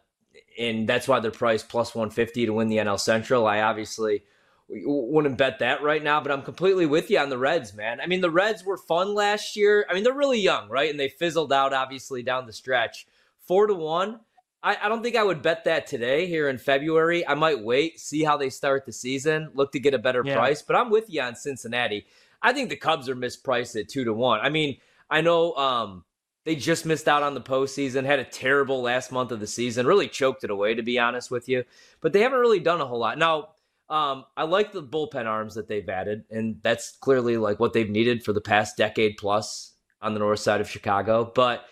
and 0.58 0.88
that's 0.88 1.06
why 1.06 1.20
they're 1.20 1.32
priced 1.32 1.68
plus 1.68 1.94
150 1.94 2.46
to 2.46 2.54
win 2.54 2.70
the 2.70 2.78
NL 2.78 2.98
Central. 2.98 3.46
I 3.46 3.62
obviously 3.62 4.24
wouldn't 4.70 5.38
bet 5.38 5.60
that 5.60 5.84
right 5.84 6.04
now, 6.04 6.22
but 6.22 6.32
I'm 6.32 6.42
completely 6.42 6.86
with 6.86 7.10
you 7.10 7.20
on 7.20 7.30
the 7.30 7.38
Reds, 7.38 7.74
man. 7.74 8.00
I 8.02 8.08
mean, 8.08 8.22
the 8.22 8.32
Reds 8.32 8.64
were 8.64 8.78
fun 8.78 9.14
last 9.14 9.56
year. 9.56 9.86
I 9.90 9.94
mean, 9.94 10.04
they're 10.04 10.14
really 10.14 10.40
young, 10.40 10.70
right? 10.70 10.90
And 10.90 11.00
they 11.00 11.10
fizzled 11.10 11.52
out 11.54 11.74
obviously 11.74 12.24
down 12.24 12.46
the 12.46 12.54
stretch. 12.54 13.06
Four 13.40 13.68
to 13.68 13.74
one. 13.74 14.22
I, 14.64 14.78
I 14.82 14.90
don't 14.90 15.04
think 15.04 15.18
I 15.18 15.24
would 15.24 15.42
bet 15.42 15.66
that 15.66 15.88
today 15.88 16.26
here 16.28 16.48
in 16.48 16.58
February. 16.58 17.28
I 17.28 17.36
might 17.36 17.62
wait, 17.62 18.00
see 18.00 18.24
how 18.24 18.38
they 18.38 18.50
start 18.50 18.86
the 18.86 18.94
season, 18.94 19.52
look 19.54 19.74
to 19.74 19.80
get 19.80 19.94
a 19.94 20.00
better 20.00 20.24
yeah. 20.26 20.36
price. 20.36 20.62
But 20.62 20.78
I'm 20.78 20.90
with 20.90 21.10
you 21.10 21.22
on 21.22 21.36
Cincinnati. 21.36 22.06
I 22.42 22.54
think 22.54 22.70
the 22.70 22.78
Cubs 22.78 23.10
are 23.10 23.16
mispriced 23.16 23.80
at 23.80 23.90
two 23.90 24.06
to 24.06 24.14
one. 24.14 24.40
I 24.40 24.50
mean, 24.50 24.78
I 25.10 25.22
know 25.22 25.54
um, 25.56 26.06
they 26.46 26.56
just 26.56 26.86
missed 26.86 27.08
out 27.08 27.24
on 27.24 27.34
the 27.34 27.42
postseason, 27.42 28.06
had 28.06 28.20
a 28.20 28.26
terrible 28.26 28.82
last 28.82 29.12
month 29.12 29.32
of 29.32 29.40
the 29.40 29.48
season, 29.48 29.86
really 29.86 30.08
choked 30.08 30.44
it 30.44 30.50
away, 30.50 30.74
to 30.74 30.84
be 30.84 31.00
honest 31.00 31.30
with 31.30 31.48
you. 31.48 31.64
But 32.02 32.14
they 32.14 32.22
haven't 32.22 32.40
really 32.40 32.60
done 32.60 32.82
a 32.82 32.86
whole 32.86 33.00
lot. 33.00 33.18
Now, 33.18 33.50
um, 33.94 34.26
I 34.36 34.46
like 34.46 34.72
the 34.72 34.82
bullpen 34.82 35.28
arms 35.28 35.54
that 35.54 35.68
they've 35.68 35.88
added, 35.88 36.24
and 36.32 36.60
that's 36.64 36.98
clearly 36.98 37.38
like 37.38 37.60
what 37.60 37.74
they've 37.74 37.88
needed 37.88 38.24
for 38.24 38.34
the 38.34 38.42
past 38.42 38.76
decade 38.76 39.18
plus 39.18 39.76
on 40.02 40.16
the 40.16 40.20
north 40.20 40.40
side 40.40 40.62
of 40.62 40.70
Chicago. 40.70 41.32
But 41.36 41.66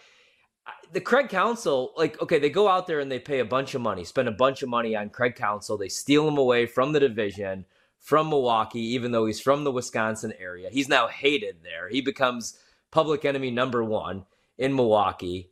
the 0.94 1.02
Craig 1.02 1.30
Counsell, 1.30 1.94
like, 1.98 2.22
okay, 2.22 2.38
they 2.38 2.52
go 2.52 2.68
out 2.68 2.86
there 2.86 3.00
and 3.00 3.12
they 3.12 3.18
pay 3.18 3.40
a 3.40 3.46
bunch 3.46 3.74
of 3.74 3.82
money, 3.82 4.04
spend 4.04 4.28
a 4.28 4.34
bunch 4.34 4.62
of 4.62 4.70
money 4.70 4.96
on 4.96 5.10
Craig 5.10 5.36
Counsell. 5.36 5.80
They 5.80 5.90
steal 5.90 6.28
him 6.28 6.38
away 6.38 6.68
from 6.68 6.92
the 6.92 7.00
division, 7.00 7.66
from 7.98 8.30
Milwaukee, 8.30 8.94
even 8.94 9.12
though 9.12 9.26
he's 9.26 9.42
from 9.42 9.64
the 9.64 9.72
Wisconsin 9.72 10.32
area. 10.40 10.70
He's 10.72 10.90
now 10.90 11.08
hated 11.08 11.64
there. 11.64 11.90
He 11.90 12.02
becomes 12.02 12.56
public 12.92 13.26
enemy 13.26 13.50
number 13.50 13.84
one 13.84 14.26
in 14.60 14.76
Milwaukee. 14.76 15.50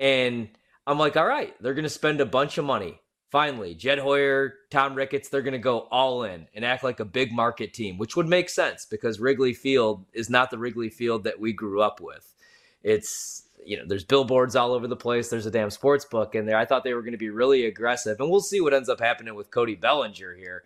And 0.00 0.48
I'm 0.84 0.98
like, 0.98 1.16
all 1.16 1.26
right, 1.26 1.54
they're 1.62 1.74
going 1.74 1.84
to 1.84 1.88
spend 1.88 2.20
a 2.20 2.26
bunch 2.26 2.58
of 2.58 2.64
money 2.64 2.98
finally, 3.30 3.74
Jed 3.74 3.98
Hoyer, 3.98 4.54
Tom 4.70 4.94
Ricketts, 4.94 5.28
they're 5.28 5.42
going 5.42 5.52
to 5.52 5.58
go 5.58 5.80
all 5.90 6.22
in 6.24 6.46
and 6.54 6.64
act 6.64 6.84
like 6.84 7.00
a 7.00 7.04
big 7.04 7.32
market 7.32 7.74
team, 7.74 7.98
which 7.98 8.16
would 8.16 8.28
make 8.28 8.48
sense 8.48 8.86
because 8.86 9.20
Wrigley 9.20 9.52
Field 9.52 10.04
is 10.12 10.30
not 10.30 10.50
the 10.50 10.58
Wrigley 10.58 10.90
Field 10.90 11.24
that 11.24 11.40
we 11.40 11.52
grew 11.52 11.80
up 11.80 12.00
with. 12.00 12.34
It's, 12.82 13.48
you 13.64 13.76
know, 13.76 13.84
there's 13.86 14.04
billboards 14.04 14.56
all 14.56 14.72
over 14.72 14.86
the 14.86 14.96
place. 14.96 15.28
There's 15.28 15.46
a 15.46 15.50
damn 15.50 15.70
sports 15.70 16.04
book 16.04 16.34
in 16.34 16.46
there. 16.46 16.56
I 16.56 16.64
thought 16.64 16.84
they 16.84 16.94
were 16.94 17.02
going 17.02 17.12
to 17.12 17.18
be 17.18 17.30
really 17.30 17.66
aggressive, 17.66 18.18
and 18.20 18.30
we'll 18.30 18.40
see 18.40 18.60
what 18.60 18.74
ends 18.74 18.88
up 18.88 19.00
happening 19.00 19.34
with 19.34 19.50
Cody 19.50 19.74
Bellinger 19.74 20.34
here. 20.34 20.64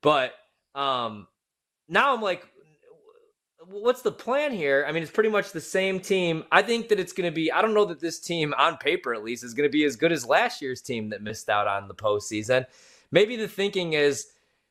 But 0.00 0.32
um, 0.74 1.28
now 1.88 2.14
I'm 2.14 2.22
like, 2.22 2.46
what's 3.68 4.02
the 4.02 4.12
plan 4.12 4.52
here? 4.52 4.84
I 4.88 4.92
mean, 4.92 5.02
it's 5.02 5.12
pretty 5.12 5.28
much 5.30 5.52
the 5.52 5.60
same 5.60 6.00
team. 6.00 6.44
I 6.50 6.62
think 6.62 6.88
that 6.88 6.98
it's 6.98 7.12
going 7.12 7.28
to 7.28 7.34
be, 7.34 7.52
I 7.52 7.62
don't 7.62 7.74
know 7.74 7.84
that 7.86 8.00
this 8.00 8.18
team, 8.18 8.54
on 8.58 8.76
paper 8.76 9.14
at 9.14 9.24
least, 9.24 9.44
is 9.44 9.54
going 9.54 9.68
to 9.68 9.72
be 9.72 9.84
as 9.84 9.96
good 9.96 10.12
as 10.12 10.26
last 10.26 10.62
year's 10.62 10.80
team 10.80 11.10
that 11.10 11.22
missed 11.22 11.48
out 11.48 11.66
on 11.66 11.88
the 11.88 11.94
postseason. 11.94 12.66
Maybe 13.10 13.36
the 13.36 13.48
thinking 13.48 13.92
is 13.92 14.28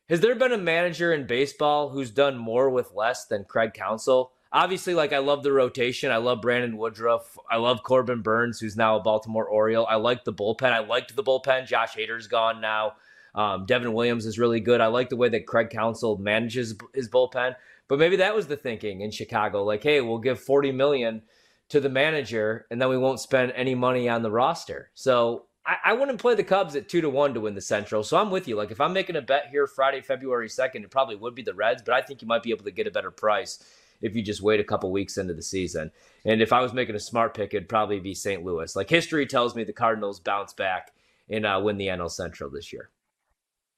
Has 0.08 0.20
there 0.20 0.34
been 0.34 0.52
a 0.52 0.58
manager 0.58 1.12
in 1.12 1.26
baseball 1.26 1.88
who's 1.88 2.10
done 2.10 2.36
more 2.36 2.68
with 2.70 2.92
less 2.94 3.26
than 3.26 3.44
Craig 3.44 3.72
Counsell? 3.72 4.32
Obviously, 4.52 4.92
like 4.94 5.14
I 5.14 5.18
love 5.18 5.42
the 5.42 5.52
rotation. 5.52 6.10
I 6.10 6.18
love 6.18 6.42
Brandon 6.42 6.76
Woodruff. 6.76 7.38
I 7.50 7.56
love 7.56 7.82
Corbin 7.82 8.20
Burnes, 8.20 8.60
who's 8.60 8.76
now 8.76 8.96
a 8.96 9.00
Baltimore 9.02 9.46
Oriole. 9.46 9.86
I 9.86 9.96
like 9.96 10.24
the 10.24 10.32
bullpen. 10.32 10.72
I 10.72 10.80
liked 10.80 11.16
the 11.16 11.22
bullpen. 11.22 11.66
Josh 11.66 11.94
Hader's 11.94 12.26
gone 12.26 12.60
now. 12.60 12.94
Um, 13.34 13.64
Devin 13.64 13.94
Williams 13.94 14.26
is 14.26 14.38
really 14.38 14.60
good. 14.60 14.82
I 14.82 14.88
like 14.88 15.08
the 15.08 15.16
way 15.16 15.30
that 15.30 15.46
Craig 15.46 15.70
Counsell 15.70 16.18
manages 16.18 16.74
his 16.94 17.08
bullpen. 17.08 17.56
But 17.92 17.98
maybe 17.98 18.16
that 18.16 18.34
was 18.34 18.46
the 18.46 18.56
thinking 18.56 19.02
in 19.02 19.10
Chicago. 19.10 19.64
Like, 19.64 19.82
hey, 19.82 20.00
we'll 20.00 20.16
give 20.16 20.40
40 20.40 20.72
million 20.72 21.20
to 21.68 21.78
the 21.78 21.90
manager, 21.90 22.64
and 22.70 22.80
then 22.80 22.88
we 22.88 22.96
won't 22.96 23.20
spend 23.20 23.52
any 23.54 23.74
money 23.74 24.08
on 24.08 24.22
the 24.22 24.30
roster. 24.30 24.90
So 24.94 25.44
I, 25.66 25.76
I, 25.84 25.92
wouldn't 25.92 26.18
play 26.18 26.34
the 26.34 26.42
Cubs 26.42 26.74
at 26.74 26.88
two 26.88 27.02
to 27.02 27.10
one 27.10 27.34
to 27.34 27.40
win 27.40 27.54
the 27.54 27.60
Central. 27.60 28.02
So 28.02 28.16
I'm 28.16 28.30
with 28.30 28.48
you. 28.48 28.56
Like 28.56 28.70
if 28.70 28.80
I'm 28.80 28.94
making 28.94 29.16
a 29.16 29.20
bet 29.20 29.48
here 29.50 29.66
Friday, 29.66 30.00
February 30.00 30.48
second, 30.48 30.84
it 30.84 30.90
probably 30.90 31.16
would 31.16 31.34
be 31.34 31.42
the 31.42 31.52
Reds, 31.52 31.82
but 31.84 31.92
I 31.92 32.00
think 32.00 32.22
you 32.22 32.28
might 32.28 32.42
be 32.42 32.50
able 32.50 32.64
to 32.64 32.70
get 32.70 32.86
a 32.86 32.90
better 32.90 33.10
price 33.10 33.62
if 34.00 34.16
you 34.16 34.22
just 34.22 34.40
wait 34.40 34.58
a 34.58 34.64
couple 34.64 34.90
weeks 34.90 35.18
into 35.18 35.34
the 35.34 35.42
season. 35.42 35.90
And 36.24 36.40
if 36.40 36.50
I 36.50 36.62
was 36.62 36.72
making 36.72 36.94
a 36.94 36.98
smart 36.98 37.34
pick, 37.34 37.52
it'd 37.52 37.68
probably 37.68 38.00
be 38.00 38.14
St. 38.14 38.42
Louis. 38.42 38.74
Like 38.74 38.88
history 38.88 39.26
tells 39.26 39.54
me 39.54 39.64
the 39.64 39.74
Cardinals 39.74 40.18
bounce 40.18 40.54
back 40.54 40.94
and 41.28 41.44
uh, 41.44 41.60
win 41.62 41.76
the 41.76 41.88
NL 41.88 42.10
Central 42.10 42.48
this 42.48 42.72
year. 42.72 42.88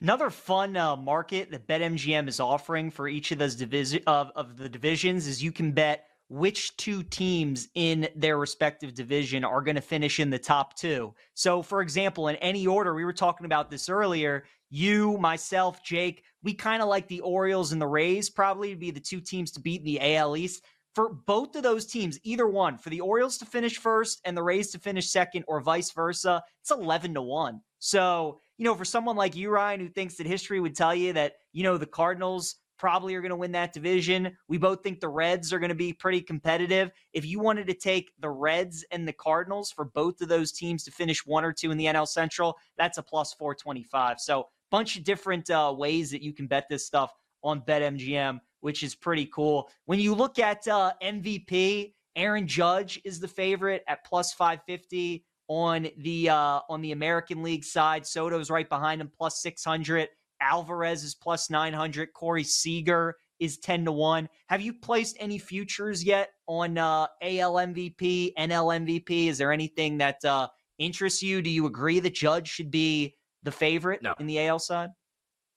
Another 0.00 0.30
fun 0.30 0.76
uh, 0.76 0.96
market 0.96 1.50
that 1.50 1.66
BetMGM 1.66 2.28
is 2.28 2.40
offering 2.40 2.90
for 2.90 3.08
each 3.08 3.32
of 3.32 3.38
those 3.38 3.60
of, 4.06 4.32
of 4.34 4.56
the 4.56 4.68
divisions 4.68 5.26
is 5.26 5.42
you 5.42 5.52
can 5.52 5.72
bet 5.72 6.06
which 6.28 6.76
two 6.76 7.02
teams 7.02 7.68
in 7.74 8.08
their 8.16 8.38
respective 8.38 8.94
division 8.94 9.44
are 9.44 9.62
going 9.62 9.76
to 9.76 9.80
finish 9.80 10.20
in 10.20 10.30
the 10.30 10.38
top 10.38 10.74
two. 10.74 11.14
So, 11.34 11.62
for 11.62 11.80
example, 11.80 12.28
in 12.28 12.36
any 12.36 12.66
order, 12.66 12.94
we 12.94 13.04
were 13.04 13.12
talking 13.12 13.46
about 13.46 13.70
this 13.70 13.88
earlier. 13.88 14.44
You, 14.70 15.16
myself, 15.18 15.82
Jake, 15.84 16.24
we 16.42 16.54
kind 16.54 16.82
of 16.82 16.88
like 16.88 17.06
the 17.08 17.20
Orioles 17.20 17.72
and 17.72 17.80
the 17.80 17.86
Rays 17.86 18.30
probably 18.30 18.70
to 18.70 18.76
be 18.76 18.90
the 18.90 19.00
two 19.00 19.20
teams 19.20 19.52
to 19.52 19.60
beat 19.60 19.80
in 19.80 19.86
the 19.86 20.16
AL 20.16 20.36
East. 20.36 20.64
For 20.94 21.12
both 21.12 21.56
of 21.56 21.62
those 21.62 21.86
teams, 21.86 22.18
either 22.22 22.46
one, 22.46 22.78
for 22.78 22.90
the 22.90 23.00
Orioles 23.00 23.38
to 23.38 23.46
finish 23.46 23.78
first 23.78 24.20
and 24.24 24.36
the 24.36 24.42
Rays 24.42 24.70
to 24.72 24.78
finish 24.78 25.10
second, 25.10 25.44
or 25.46 25.60
vice 25.60 25.90
versa, 25.90 26.42
it's 26.60 26.70
11 26.70 27.14
to 27.14 27.22
1. 27.22 27.60
So, 27.78 28.40
you 28.58 28.64
know, 28.64 28.74
for 28.74 28.84
someone 28.84 29.16
like 29.16 29.36
you, 29.36 29.50
Ryan, 29.50 29.80
who 29.80 29.88
thinks 29.88 30.16
that 30.16 30.26
history 30.26 30.60
would 30.60 30.76
tell 30.76 30.94
you 30.94 31.12
that, 31.14 31.34
you 31.52 31.62
know, 31.62 31.76
the 31.76 31.86
Cardinals 31.86 32.56
probably 32.78 33.14
are 33.14 33.20
going 33.20 33.30
to 33.30 33.36
win 33.36 33.52
that 33.52 33.72
division. 33.72 34.36
We 34.48 34.58
both 34.58 34.82
think 34.82 35.00
the 35.00 35.08
Reds 35.08 35.52
are 35.52 35.58
going 35.58 35.70
to 35.70 35.74
be 35.74 35.92
pretty 35.92 36.20
competitive. 36.20 36.90
If 37.12 37.24
you 37.24 37.40
wanted 37.40 37.66
to 37.68 37.74
take 37.74 38.12
the 38.20 38.30
Reds 38.30 38.84
and 38.90 39.06
the 39.06 39.12
Cardinals 39.12 39.70
for 39.70 39.84
both 39.84 40.20
of 40.20 40.28
those 40.28 40.52
teams 40.52 40.84
to 40.84 40.90
finish 40.90 41.24
one 41.26 41.44
or 41.44 41.52
two 41.52 41.70
in 41.70 41.78
the 41.78 41.86
NL 41.86 42.06
Central, 42.06 42.56
that's 42.76 42.98
a 42.98 43.02
plus 43.02 43.32
425. 43.34 44.20
So, 44.20 44.48
bunch 44.70 44.96
of 44.96 45.04
different 45.04 45.48
uh, 45.50 45.72
ways 45.76 46.10
that 46.10 46.22
you 46.22 46.32
can 46.32 46.48
bet 46.48 46.68
this 46.68 46.84
stuff 46.84 47.12
on 47.44 47.60
BetMGM, 47.60 48.40
which 48.60 48.82
is 48.82 48.94
pretty 48.94 49.26
cool. 49.26 49.70
When 49.84 50.00
you 50.00 50.14
look 50.14 50.38
at 50.38 50.66
uh, 50.66 50.92
MVP, 51.02 51.92
Aaron 52.16 52.46
Judge 52.46 53.00
is 53.04 53.20
the 53.20 53.28
favorite 53.28 53.84
at 53.86 54.04
plus 54.04 54.32
550 54.32 55.24
on 55.48 55.88
the 55.98 56.28
uh, 56.30 56.60
on 56.68 56.80
the 56.80 56.92
American 56.92 57.42
League 57.42 57.64
side. 57.64 58.06
Soto's 58.06 58.50
right 58.50 58.68
behind 58.68 59.00
him, 59.00 59.10
plus 59.16 59.40
600. 59.42 60.08
Alvarez 60.40 61.04
is 61.04 61.14
plus 61.14 61.50
900. 61.50 62.12
Corey 62.12 62.44
Seager 62.44 63.16
is 63.40 63.58
10 63.58 63.86
to 63.86 63.92
1. 63.92 64.28
Have 64.48 64.60
you 64.60 64.74
placed 64.74 65.16
any 65.20 65.38
futures 65.38 66.04
yet 66.04 66.30
on 66.46 66.78
uh, 66.78 67.06
AL 67.22 67.54
MVP, 67.54 68.32
NL 68.38 69.02
MVP? 69.04 69.28
Is 69.28 69.38
there 69.38 69.52
anything 69.52 69.98
that 69.98 70.24
uh, 70.24 70.48
interests 70.78 71.22
you? 71.22 71.42
Do 71.42 71.50
you 71.50 71.66
agree 71.66 72.00
that 72.00 72.14
Judge 72.14 72.48
should 72.48 72.70
be 72.70 73.16
the 73.42 73.52
favorite 73.52 74.02
no. 74.02 74.14
in 74.18 74.26
the 74.26 74.46
AL 74.46 74.58
side? 74.58 74.90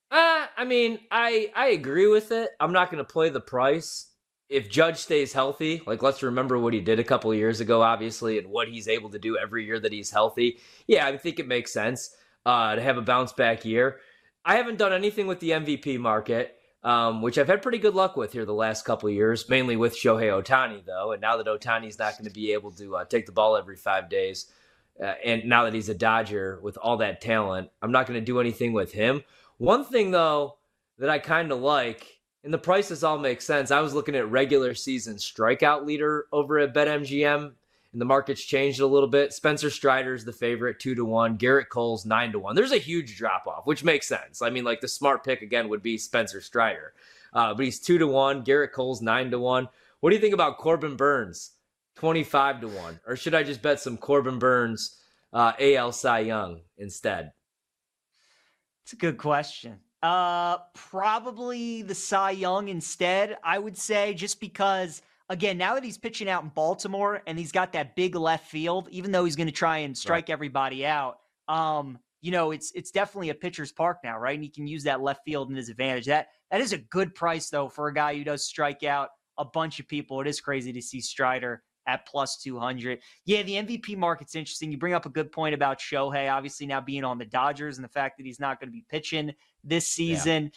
Uh, 0.09 0.45
I 0.55 0.63
mean, 0.65 0.99
I 1.11 1.51
I 1.55 1.67
agree 1.69 2.07
with 2.07 2.31
it. 2.31 2.51
I'm 2.59 2.71
not 2.71 2.89
going 2.89 3.03
to 3.03 3.11
play 3.11 3.29
the 3.29 3.41
price. 3.41 4.09
If 4.49 4.69
Judge 4.69 4.97
stays 4.97 5.33
healthy, 5.33 5.81
like 5.85 6.01
let's 6.01 6.23
remember 6.23 6.57
what 6.57 6.73
he 6.73 6.79
did 6.79 6.99
a 6.99 7.03
couple 7.03 7.33
years 7.33 7.59
ago, 7.59 7.81
obviously, 7.81 8.37
and 8.37 8.47
what 8.47 8.69
he's 8.69 8.87
able 8.87 9.09
to 9.09 9.19
do 9.19 9.37
every 9.37 9.65
year 9.65 9.79
that 9.79 9.91
he's 9.91 10.11
healthy. 10.11 10.59
Yeah, 10.87 11.05
I 11.05 11.17
think 11.17 11.39
it 11.39 11.47
makes 11.47 11.73
sense 11.73 12.15
uh, 12.45 12.75
to 12.75 12.81
have 12.81 12.97
a 12.97 13.01
bounce 13.01 13.33
back 13.33 13.65
year. 13.65 13.99
I 14.45 14.55
haven't 14.55 14.77
done 14.77 14.93
anything 14.93 15.27
with 15.27 15.41
the 15.41 15.49
MVP 15.49 15.99
market, 15.99 16.55
um, 16.81 17.21
which 17.21 17.37
I've 17.37 17.47
had 17.47 17.61
pretty 17.61 17.79
good 17.79 17.95
luck 17.95 18.15
with 18.15 18.31
here 18.31 18.45
the 18.45 18.53
last 18.53 18.85
couple 18.85 19.09
of 19.09 19.15
years, 19.15 19.49
mainly 19.49 19.75
with 19.75 19.93
Shohei 19.93 20.31
Ohtani, 20.31 20.85
though. 20.85 21.11
And 21.11 21.21
now 21.21 21.35
that 21.35 21.47
Ohtani's 21.47 21.99
not 21.99 22.13
going 22.13 22.29
to 22.29 22.33
be 22.33 22.53
able 22.53 22.71
to 22.71 22.95
uh, 22.95 23.05
take 23.05 23.25
the 23.25 23.33
ball 23.33 23.57
every 23.57 23.75
five 23.75 24.09
days, 24.09 24.49
uh, 25.01 25.13
and 25.25 25.43
now 25.45 25.65
that 25.65 25.73
he's 25.73 25.89
a 25.89 25.93
Dodger 25.93 26.59
with 26.63 26.77
all 26.77 26.97
that 26.97 27.19
talent, 27.19 27.69
I'm 27.81 27.91
not 27.91 28.07
going 28.07 28.19
to 28.19 28.25
do 28.25 28.39
anything 28.39 28.71
with 28.71 28.93
him. 28.93 29.23
One 29.57 29.83
thing, 29.83 30.11
though, 30.11 30.57
that 30.97 31.09
I 31.09 31.19
kind 31.19 31.51
of 31.51 31.59
like, 31.59 32.16
and 32.43 32.53
the 32.53 32.57
prices 32.57 33.03
all 33.03 33.17
make 33.17 33.41
sense. 33.41 33.71
I 33.71 33.81
was 33.81 33.93
looking 33.93 34.15
at 34.15 34.29
regular 34.29 34.73
season 34.73 35.15
strikeout 35.15 35.85
leader 35.85 36.27
over 36.31 36.59
at 36.59 36.73
BetMGM 36.73 37.51
and 37.93 38.01
the 38.01 38.05
market's 38.05 38.43
changed 38.43 38.79
a 38.79 38.85
little 38.85 39.09
bit. 39.09 39.33
Spencer 39.33 39.69
Strider's 39.69 40.23
the 40.23 40.33
favorite, 40.33 40.79
two 40.79 40.93
to 40.95 41.05
one. 41.05 41.37
Gerrit 41.37 41.69
Cole's 41.69 42.05
nine 42.05 42.31
to 42.31 42.39
one. 42.39 42.55
There's 42.55 42.71
a 42.71 42.77
huge 42.77 43.17
drop 43.17 43.47
off, 43.47 43.65
which 43.65 43.83
makes 43.83 44.07
sense. 44.07 44.41
I 44.41 44.49
mean, 44.49 44.63
like 44.63 44.81
the 44.81 44.87
smart 44.87 45.23
pick 45.23 45.41
again 45.41 45.69
would 45.69 45.81
be 45.81 45.97
Spencer 45.97 46.41
Strider, 46.41 46.93
uh, 47.33 47.53
but 47.53 47.65
he's 47.65 47.79
two 47.79 47.97
to 47.97 48.05
one. 48.05 48.43
Gerrit 48.43 48.71
Cole's 48.71 49.01
nine 49.01 49.31
to 49.31 49.39
one. 49.39 49.67
What 49.99 50.11
do 50.11 50.15
you 50.15 50.21
think 50.21 50.33
about 50.33 50.57
Corbin 50.59 50.95
Burnes, 50.95 51.53
twenty 51.95 52.23
five 52.23 52.61
to 52.61 52.67
one? 52.67 52.99
Or 53.07 53.15
should 53.15 53.33
I 53.33 53.43
just 53.43 53.61
bet 53.61 53.79
some 53.79 53.97
Corbin 53.97 54.37
Burnes, 54.37 55.01
uh, 55.33 55.53
AL 55.59 55.93
Cy 55.93 56.19
Young 56.19 56.61
instead? 56.77 57.31
It's 58.83 58.93
a 58.93 58.97
good 58.97 59.17
question. 59.17 59.79
Uh, 60.03 60.57
probably 60.73 61.81
the 61.81 61.95
Cy 61.95 62.31
Young 62.31 62.69
instead. 62.69 63.37
I 63.43 63.57
would 63.57 63.77
say 63.77 64.13
just 64.13 64.39
because 64.39 65.01
again, 65.29 65.57
now 65.57 65.75
that 65.75 65.83
he's 65.83 65.97
pitching 65.97 66.29
out 66.29 66.43
in 66.43 66.49
Baltimore 66.49 67.21
and 67.27 67.37
he's 67.37 67.51
got 67.51 67.73
that 67.73 67.95
big 67.95 68.15
left 68.15 68.49
field, 68.49 68.87
even 68.91 69.11
though 69.11 69.25
he's 69.25 69.35
going 69.35 69.47
to 69.47 69.53
try 69.53 69.79
and 69.79 69.97
strike 69.97 70.29
right. 70.29 70.33
everybody 70.33 70.85
out, 70.85 71.19
um, 71.47 71.99
you 72.21 72.31
know, 72.31 72.51
it's 72.51 72.71
it's 72.71 72.91
definitely 72.91 73.29
a 73.29 73.35
pitcher's 73.35 73.71
park 73.71 73.99
now, 74.03 74.17
right? 74.17 74.35
And 74.35 74.43
he 74.43 74.49
can 74.49 74.67
use 74.67 74.83
that 74.83 75.01
left 75.01 75.21
field 75.25 75.49
in 75.49 75.55
his 75.55 75.69
advantage. 75.69 76.05
That 76.05 76.27
that 76.51 76.61
is 76.61 76.73
a 76.73 76.77
good 76.77 77.13
price 77.15 77.49
though 77.49 77.69
for 77.69 77.87
a 77.87 77.93
guy 77.93 78.15
who 78.15 78.23
does 78.23 78.45
strike 78.45 78.83
out 78.83 79.09
a 79.37 79.45
bunch 79.45 79.79
of 79.79 79.87
people. 79.87 80.21
It 80.21 80.27
is 80.27 80.41
crazy 80.41 80.73
to 80.73 80.81
see 80.81 81.01
Strider 81.01 81.63
at 81.87 82.05
plus 82.05 82.37
200. 82.37 82.99
Yeah, 83.25 83.41
the 83.43 83.53
MVP 83.53 83.97
market's 83.97 84.35
interesting. 84.35 84.71
You 84.71 84.77
bring 84.77 84.93
up 84.93 85.05
a 85.05 85.09
good 85.09 85.31
point 85.31 85.55
about 85.55 85.79
Shohei, 85.79 86.31
obviously 86.31 86.67
now 86.67 86.81
being 86.81 87.03
on 87.03 87.17
the 87.17 87.25
Dodgers 87.25 87.77
and 87.77 87.85
the 87.85 87.89
fact 87.89 88.17
that 88.17 88.25
he's 88.25 88.39
not 88.39 88.59
going 88.59 88.67
to 88.67 88.73
be 88.73 88.85
pitching 88.89 89.33
this 89.63 89.87
season. 89.87 90.43
Yeah. 90.43 90.49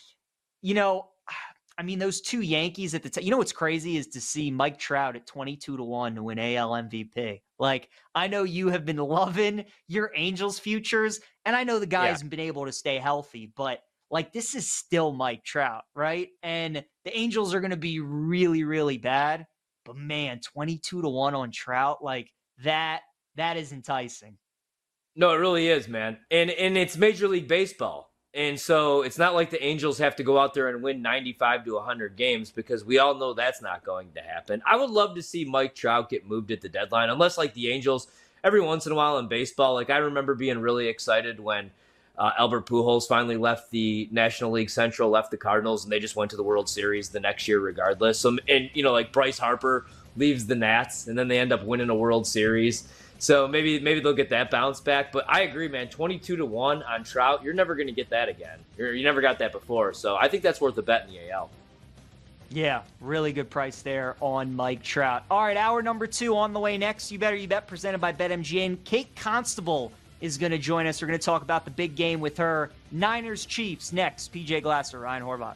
You 0.63 0.75
know, 0.75 1.09
I 1.79 1.83
mean, 1.83 1.99
those 1.99 2.21
two 2.21 2.43
Yankees 2.43 2.95
at 2.95 3.03
the 3.03 3.09
time. 3.09 3.25
You 3.25 3.31
know 3.31 3.39
what's 3.39 3.53
crazy 3.53 3.97
is 3.97 4.09
to 4.09 4.21
see 4.21 4.51
Mike 4.51 4.79
Trout 4.79 5.17
at 5.17 5.27
22 5.27 5.79
to 5.79 5.83
1 5.83 6.17
to 6.17 6.23
win 6.23 6.39
AL 6.39 6.73
MVP. 6.73 7.41
Like, 7.59 7.89
I 8.15 8.27
know 8.27 8.43
you 8.43 8.69
have 8.69 8.85
been 8.85 8.99
loving 8.99 9.65
your 9.89 10.11
Angels 10.15 10.59
futures, 10.59 11.21
and 11.47 11.57
I 11.57 11.65
know 11.65 11.79
the 11.79 11.87
guy 11.87 12.05
yeah. 12.05 12.11
hasn't 12.11 12.29
been 12.29 12.41
able 12.41 12.67
to 12.67 12.73
stay 12.73 12.99
healthy, 12.99 13.51
but 13.57 13.81
like, 14.11 14.31
this 14.33 14.55
is 14.55 14.71
still 14.71 15.13
Mike 15.13 15.43
Trout, 15.43 15.85
right? 15.95 16.29
And 16.43 16.85
the 17.05 17.17
Angels 17.17 17.55
are 17.55 17.61
going 17.61 17.71
to 17.71 17.79
be 17.79 18.01
really, 18.01 18.65
really 18.65 18.99
bad. 18.99 19.47
But 19.91 19.97
man, 19.97 20.39
22 20.39 21.03
to 21.03 21.09
1 21.09 21.35
on 21.35 21.51
Trout, 21.51 21.99
like 22.01 22.31
that, 22.63 23.01
that 23.35 23.57
is 23.57 23.73
enticing. 23.73 24.37
No, 25.17 25.33
it 25.33 25.39
really 25.39 25.67
is, 25.67 25.89
man. 25.89 26.19
And 26.31 26.49
and 26.49 26.79
it's 26.79 26.97
Major 26.97 27.27
League 27.27 27.49
Baseball. 27.49 28.09
And 28.33 28.61
so 28.61 29.03
it's 29.03 29.19
not 29.19 29.35
like 29.35 29.51
the 29.51 29.61
Angels 29.61 29.99
have 29.99 30.15
to 30.15 30.23
go 30.23 30.39
out 30.39 30.55
there 30.55 30.69
and 30.69 30.81
win 30.81 31.03
95 31.03 31.65
to 31.65 31.75
100 31.75 32.15
games 32.15 32.53
because 32.53 32.85
we 32.85 33.01
all 33.01 33.17
know 33.17 33.35
that's 33.35 33.61
not 33.61 33.83
going 33.85 34.13
to 34.13 34.21
happen. 34.21 34.63
I 34.65 34.77
would 34.77 34.91
love 34.91 35.17
to 35.17 35.23
see 35.23 35.45
Mike 35.45 35.75
Trout 35.75 36.09
get 36.09 36.25
moved 36.25 36.53
at 36.53 36.61
the 36.61 36.69
deadline, 36.69 37.11
unless 37.11 37.37
like 37.37 37.55
the 37.55 37.73
Angels 37.73 38.07
every 38.45 38.61
once 38.61 38.87
in 38.87 38.93
a 38.93 38.95
while 38.95 39.19
in 39.19 39.27
baseball. 39.27 39.75
Like 39.75 39.91
I 39.91 39.97
remember 39.97 40.37
being 40.37 40.61
really 40.61 40.87
excited 40.87 41.41
when 41.41 41.73
uh, 42.21 42.33
Albert 42.37 42.67
Pujols 42.67 43.09
finally 43.09 43.39
left 43.39 43.71
the 43.71 44.07
National 44.13 44.51
League 44.51 44.69
Central, 44.69 45.09
left 45.09 45.31
the 45.31 45.39
Cardinals, 45.39 45.85
and 45.85 45.93
they 45.93 45.99
just 45.99 46.17
went 46.17 46.31
to 46.31 46.37
the 46.37 46.43
World 46.43 46.69
Series 46.69 47.09
the 47.09 47.19
next 47.19 47.49
year 47.49 47.61
regardless. 47.61 48.21
So 48.21 48.37
and 48.47 48.69
you 48.75 48.83
know 48.83 48.93
like 48.93 49.11
Bryce 49.11 49.39
Harper 49.39 49.87
leaves 50.17 50.47
the 50.47 50.55
Nats 50.55 51.07
and 51.07 51.19
then 51.19 51.29
they 51.29 51.39
end 51.39 51.51
up 51.51 51.65
winning 51.65 51.89
a 51.89 51.95
World 51.95 52.27
Series. 52.27 52.87
So 53.19 53.49
maybe 53.49 53.81
maybe 53.81 54.01
they'll 54.01 54.13
get 54.13 54.29
that 54.31 54.51
bounce 54.51 54.81
back. 54.81 55.13
But 55.13 55.25
I 55.29 55.43
agree, 55.43 55.67
man. 55.67 55.89
Twenty 55.89 56.19
two 56.19 56.37
to 56.37 56.45
one 56.45 56.83
on 56.83 57.05
Trout. 57.05 57.43
You're 57.43 57.55
never 57.55 57.75
going 57.75 57.87
to 57.87 57.93
get 57.93 58.11
that 58.11 58.29
again. 58.29 58.59
You're, 58.77 58.93
you 58.95 59.03
never 59.03 59.23
got 59.23 59.39
that 59.39 59.51
before. 59.51 59.95
So 59.95 60.17
I 60.17 60.29
think 60.29 60.43
that's 60.43 60.61
worth 60.61 60.77
a 60.77 60.83
bet 60.83 61.07
in 61.07 61.15
the 61.15 61.31
AL. 61.31 61.49
Yeah, 62.51 62.83
really 63.01 63.33
good 63.33 63.49
price 63.49 63.81
there 63.81 64.17
on 64.21 64.55
Mike 64.55 64.83
Trout. 64.83 65.23
All 65.31 65.43
right, 65.43 65.57
hour 65.57 65.81
number 65.81 66.07
two 66.07 66.37
on 66.37 66.53
the 66.53 66.61
way 66.61 66.77
next. 66.77 67.11
You 67.11 67.19
better 67.19 67.37
you 67.37 67.49
bet 67.49 67.67
presented 67.67 67.99
by 67.99 68.13
BetMGM. 68.13 68.85
Kate 68.85 69.09
Constable 69.17 69.91
is 70.21 70.39
going 70.39 70.53
to 70.53 70.59
join 70.59 70.87
us. 70.87 71.01
We're 71.01 71.09
going 71.09 71.19
to 71.19 71.25
talk 71.25 71.43
about 71.43 71.65
the 71.65 71.71
big 71.71 71.97
game 71.97 72.21
with 72.21 72.39
her. 72.39 72.71
Niners 72.93 73.47
Chiefs 73.47 73.93
next. 73.93 74.33
PJ 74.33 74.63
Glasser, 74.63 75.01
Ryan 75.01 75.23
Horvat. 75.23 75.55